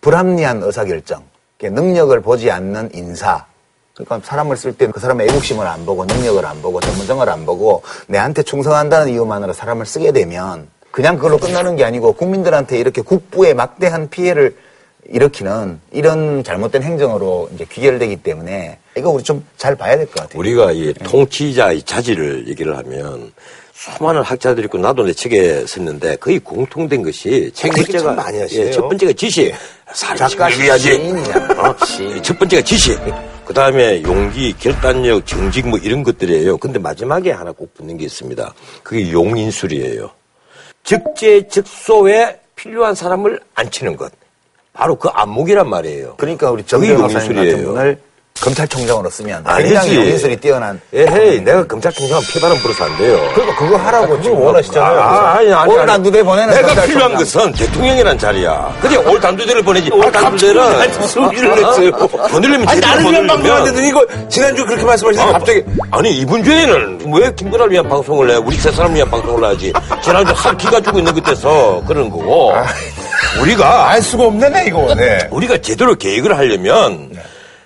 불합리한 0.00 0.62
의사결정, 0.62 1.22
능력을 1.66 2.20
보지 2.22 2.50
않는 2.50 2.90
인사. 2.94 3.44
그러니까 3.94 4.20
사람을 4.24 4.56
쓸때그 4.56 5.00
사람의 5.00 5.26
애국심을 5.28 5.66
안 5.66 5.84
보고 5.84 6.04
능력을 6.04 6.44
안 6.46 6.62
보고 6.62 6.80
전문성을 6.80 7.28
안 7.28 7.44
보고 7.44 7.82
내한테 8.06 8.44
충성한다는 8.44 9.12
이유만으로 9.12 9.52
사람을 9.52 9.84
쓰게 9.86 10.12
되면 10.12 10.68
그냥 10.92 11.16
그걸로 11.16 11.36
끝나는 11.38 11.74
게 11.74 11.84
아니고 11.84 12.12
국민들한테 12.12 12.78
이렇게 12.78 13.02
국부에 13.02 13.54
막대한 13.54 14.08
피해를 14.08 14.56
일으키는 15.10 15.80
이런 15.90 16.44
잘못된 16.44 16.82
행정으로 16.82 17.48
이제 17.54 17.64
귀결되기 17.68 18.16
때문에 18.16 18.78
이거 18.96 19.10
우리 19.10 19.22
좀 19.24 19.44
잘 19.56 19.74
봐야 19.74 19.96
될 19.96 20.06
것 20.06 20.14
같아요. 20.14 20.38
우리가 20.38 20.70
이 20.72 20.94
통치자의 20.94 21.82
자질을 21.82 22.46
얘기를 22.46 22.76
하면 22.78 23.32
수많은 23.78 24.22
학자들이 24.22 24.64
있고 24.64 24.76
나도 24.78 25.04
내 25.04 25.12
책에 25.12 25.64
썼는데 25.64 26.16
거의 26.16 26.40
공통된 26.40 27.00
것이 27.04 27.48
참 27.54 27.70
번째가 27.70 28.12
많이 28.12 28.40
하시네요. 28.40 28.66
예, 28.66 28.70
첫 28.72 28.88
번째가 28.88 29.12
지시 29.12 29.54
작가 29.94 30.28
살려야지. 30.28 30.94
시인이야. 30.94 31.48
어? 31.58 31.76
첫 32.20 32.36
번째가 32.40 32.62
지시 32.62 32.96
그 33.44 33.54
다음에 33.54 34.02
용기 34.02 34.52
결단력 34.58 35.24
정직 35.24 35.68
뭐 35.68 35.78
이런 35.78 36.02
것들이에요. 36.02 36.56
근데 36.58 36.80
마지막에 36.80 37.30
하나 37.30 37.52
꼭 37.52 37.72
붙는 37.74 37.98
게 37.98 38.04
있습니다. 38.06 38.52
그게 38.82 39.12
용인술이에요. 39.12 40.10
적재적소에 40.82 42.40
필요한 42.56 42.96
사람을 42.96 43.38
앉히는 43.54 43.96
것. 43.96 44.12
바로 44.72 44.96
그 44.96 45.08
안목이란 45.08 45.68
말이에요. 45.68 46.16
그러니까 46.16 46.50
우리 46.50 46.64
정 46.64 46.80
그게 46.80 46.94
변호사님 46.96 47.36
같은. 47.36 47.64
분을 47.64 48.00
검찰총장으로 48.40 49.10
쓰면. 49.10 49.44
굉장히 49.44 49.96
용인술이 49.96 50.36
뛰어난 50.36 50.80
에헤이 50.92 51.40
내가 51.40 51.66
검찰총장 51.66 52.20
피바람 52.32 52.56
불어서 52.58 52.84
안 52.84 52.96
돼요 52.96 53.18
그러니까 53.34 53.56
그거 53.58 53.76
하라고 53.76 54.20
지금 54.22 54.40
원하시잖아요. 54.40 55.00
아, 55.00 55.34
아니, 55.38 55.52
아니, 55.52 55.72
올. 55.72 55.86
단두대 55.86 56.22
보내는 56.22 56.54
내가. 56.54 56.82
필요한 56.82 57.14
것은 57.14 57.52
대통령이란 57.52 58.18
자리야. 58.18 58.76
근데 58.80 58.96
올 58.96 59.20
단두대를 59.20 59.62
보내지. 59.62 59.90
올 59.90 60.10
단두대는 60.12 60.92
소리를 61.08 61.54
냈어요. 61.56 61.90
보내려면 62.30 62.68
아니, 62.68 62.80
나를 62.80 63.02
위한 63.02 63.26
보내려면. 63.26 63.26
방송 63.28 63.52
하는데 63.56 63.88
이거 63.88 64.06
지난주 64.28 64.64
그렇게 64.64 64.84
말씀하시는데 64.84 65.32
갑자기. 65.32 65.64
아니 65.90 66.16
이분 66.18 66.42
죄에는 66.44 67.12
왜 67.14 67.32
김건아를 67.34 67.72
위한 67.72 67.88
방송을 67.88 68.30
해? 68.30 68.36
우리 68.36 68.56
세 68.56 68.70
사람을 68.70 68.96
위한 68.96 69.10
방송을 69.10 69.44
하지. 69.44 69.72
지난주 70.02 70.32
한 70.34 70.56
기가 70.56 70.80
주고 70.80 70.98
있는 70.98 71.12
그때서 71.14 71.82
그런 71.86 72.08
거고. 72.10 72.54
우리가 73.42 73.90
알 73.90 74.00
수가 74.02 74.24
없네, 74.24 74.48
네, 74.48 74.64
이거. 74.68 74.94
네. 74.94 75.18
우리가 75.30 75.58
제대로 75.58 75.94
계획을 75.94 76.36
하려면 76.38 77.10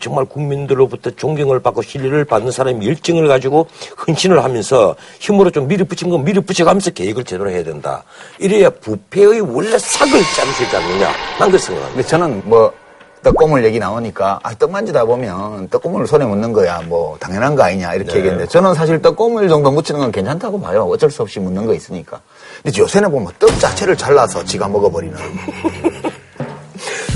정말 0.02 0.24
국민들로부터 0.24 1.10
존경을 1.12 1.60
받고 1.60 1.80
신뢰를 1.82 2.24
받는 2.24 2.50
사람이 2.50 2.86
열정을 2.86 3.28
가지고 3.28 3.68
헌신을 4.06 4.42
하면서 4.42 4.96
힘으로 5.20 5.50
좀 5.50 5.68
밀어붙인 5.68 6.10
건 6.10 6.24
밀어붙여가면서 6.24 6.90
계획을 6.90 7.24
제대로 7.24 7.48
해야 7.48 7.62
된다. 7.62 8.02
이래야 8.38 8.68
부패의 8.68 9.40
원래 9.40 9.78
수 9.78 10.62
있지 10.64 10.76
않느냐. 10.76 11.06
난 11.38 11.50
그렇게 11.50 11.58
생각합니다. 11.58 11.88
근데 11.94 12.02
저는 12.02 12.42
뭐 12.44 12.72
떡고물 13.22 13.64
얘기 13.64 13.78
나오니까 13.78 14.40
아, 14.42 14.52
떡 14.54 14.72
만지다 14.72 15.04
보면 15.04 15.68
떡고물을 15.68 16.08
손에 16.08 16.24
묻는 16.24 16.52
거야 16.52 16.82
뭐 16.82 17.16
당연한 17.20 17.54
거 17.54 17.62
아니냐 17.62 17.94
이렇게 17.94 18.10
네. 18.10 18.18
얘기했는데 18.18 18.48
저는 18.48 18.74
사실 18.74 19.00
떡고물 19.00 19.48
정도 19.48 19.70
묻히는 19.70 20.00
건 20.00 20.10
괜찮다고 20.10 20.60
봐요. 20.60 20.88
어쩔 20.90 21.08
수 21.10 21.22
없이 21.22 21.38
묻는 21.38 21.64
거 21.64 21.72
있으니까. 21.74 22.20
근데 22.62 22.76
요새는 22.76 23.10
보면 23.12 23.32
떡 23.38 23.48
자체를 23.60 23.96
잘라서 23.96 24.44
지가 24.44 24.66
먹어버리는. 24.66 25.16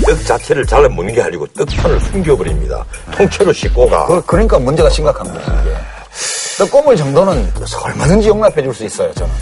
떡 0.07 0.25
자체를 0.25 0.65
잘라 0.65 0.87
먹는 0.87 1.13
게 1.13 1.21
아니고 1.21 1.45
떡판을 1.47 1.99
숨겨버립니다. 1.99 2.85
통째로 3.11 3.51
씻고 3.51 3.89
가. 3.89 4.05
그, 4.05 4.21
그러니까 4.25 4.57
문제가 4.57 4.89
거죠. 5.33 5.51
이게. 5.61 5.75
떡고물 6.57 6.95
정도는 6.95 7.51
얼마든지 7.83 8.29
용납해 8.29 8.63
줄 8.63 8.73
수 8.73 8.85
있어요. 8.85 9.13
저는. 9.13 9.33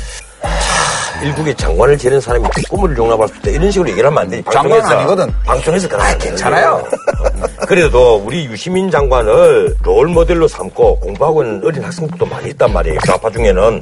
일국의 1.23 1.55
장관을 1.55 1.97
지낸 1.97 2.19
사람이 2.19 2.45
꿈을 2.69 2.97
용납할 2.97 3.27
수 3.29 3.35
있다. 3.37 3.49
이런 3.51 3.71
식으로 3.71 3.89
얘기를 3.91 4.07
하면 4.09 4.23
안 4.23 4.29
되지. 4.29 4.43
방송에서. 4.43 4.87
아니거든. 4.97 5.33
방송에서 5.45 5.87
그러면 5.87 6.07
안 6.07 6.17
괜찮아요. 6.19 6.83
그래도 7.67 8.17
우리 8.17 8.45
유시민 8.45 8.89
장관을 8.91 9.77
롤 9.83 10.07
모델로 10.07 10.47
삼고 10.47 10.99
공부하고 10.99 11.43
있는 11.43 11.61
어린 11.63 11.83
학생들도 11.83 12.25
많이 12.25 12.49
있단 12.49 12.73
말이에요. 12.73 12.99
좌파 13.05 13.29
중에는. 13.29 13.81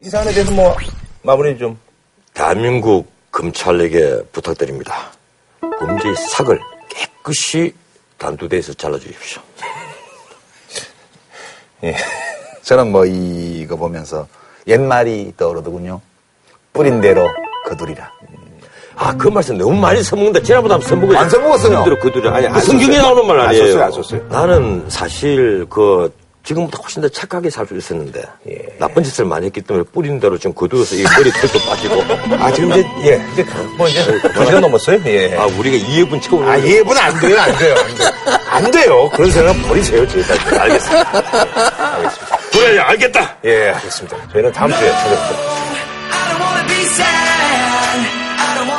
이 0.00 0.08
사안에 0.10 0.32
대해서 0.32 0.50
뭐 0.52 0.74
마무리 1.22 1.56
좀. 1.58 1.78
대한민국 2.34 3.06
검찰에게 3.32 4.22
부탁드립니다. 4.30 5.10
범죄의 5.60 6.14
삭을 6.30 6.60
깨끗이 6.88 7.74
단두대에서 8.18 8.74
잘라주십시오. 8.74 9.42
예. 11.84 11.96
저는 12.62 12.92
뭐 12.92 13.04
이거 13.04 13.74
보면서 13.76 14.28
옛말이 14.68 15.32
떠오르더군요. 15.36 16.00
뿌린 16.72 17.00
대로 17.00 17.28
거두리라. 17.68 18.12
아, 18.94 19.16
그 19.16 19.28
말씀 19.28 19.56
너무 19.58 19.74
많이 19.74 20.02
써먹는다. 20.02 20.40
지난번에 20.42 20.74
한번 20.74 20.88
써먹었어요. 20.88 21.18
안 21.18 21.30
써먹었어요. 21.30 21.78
힘들어, 21.78 21.98
그들이. 21.98 22.28
아니, 22.28 22.46
안 22.46 22.60
성경에 22.60 22.94
썼어요. 22.96 23.02
나오는 23.02 23.26
말안 23.26 23.48
아니에요. 23.48 23.66
썼어요, 23.66 23.84
안 23.84 23.92
썼어요. 23.92 24.26
나는 24.28 24.84
사실 24.88 25.66
그, 25.68 26.12
지금보다 26.44 26.78
훨씬 26.82 27.00
더 27.02 27.08
착하게 27.08 27.50
살 27.50 27.66
수 27.66 27.76
있었는데, 27.76 28.22
예. 28.50 28.76
나쁜 28.78 29.02
짓을 29.04 29.24
많이 29.24 29.46
했기 29.46 29.60
때문에 29.60 29.84
뿌린 29.92 30.18
대로 30.18 30.36
지금 30.36 30.52
거두어서 30.54 30.96
이 30.96 31.04
머리 31.16 31.30
털도 31.30 31.58
빠지고. 31.60 32.02
아, 32.42 32.52
지금 32.52 32.70
이제, 32.72 32.84
예, 33.04 33.22
이제, 33.32 33.46
뭐 33.76 33.88
이제, 33.88 34.04
두 34.34 34.44
시간 34.44 34.60
넘었어요? 34.60 35.00
예. 35.06 35.36
아, 35.36 35.46
우리가 35.46 35.76
2회분 35.86 36.20
채우는 36.20 36.48
아, 36.48 36.56
이해분 36.56 36.96
안 36.98 37.20
돼요, 37.20 37.38
안 37.40 37.56
돼요, 37.56 37.74
안 37.78 37.94
돼요. 37.94 38.10
안 38.48 38.70
돼요. 38.70 39.10
그런 39.14 39.30
생각 39.30 39.52
버리세요, 39.68 40.06
지금까지. 40.08 40.40
알겠습니다. 40.58 41.10
알겠습니다. 41.94 42.38
그래, 42.52 42.78
알겠다. 42.80 43.36
예, 43.44 43.68
알겠습니다. 43.70 44.16
저희는 44.32 44.52
다음 44.52 44.70
주에 44.72 44.90
찾아뵙도록 44.90 46.41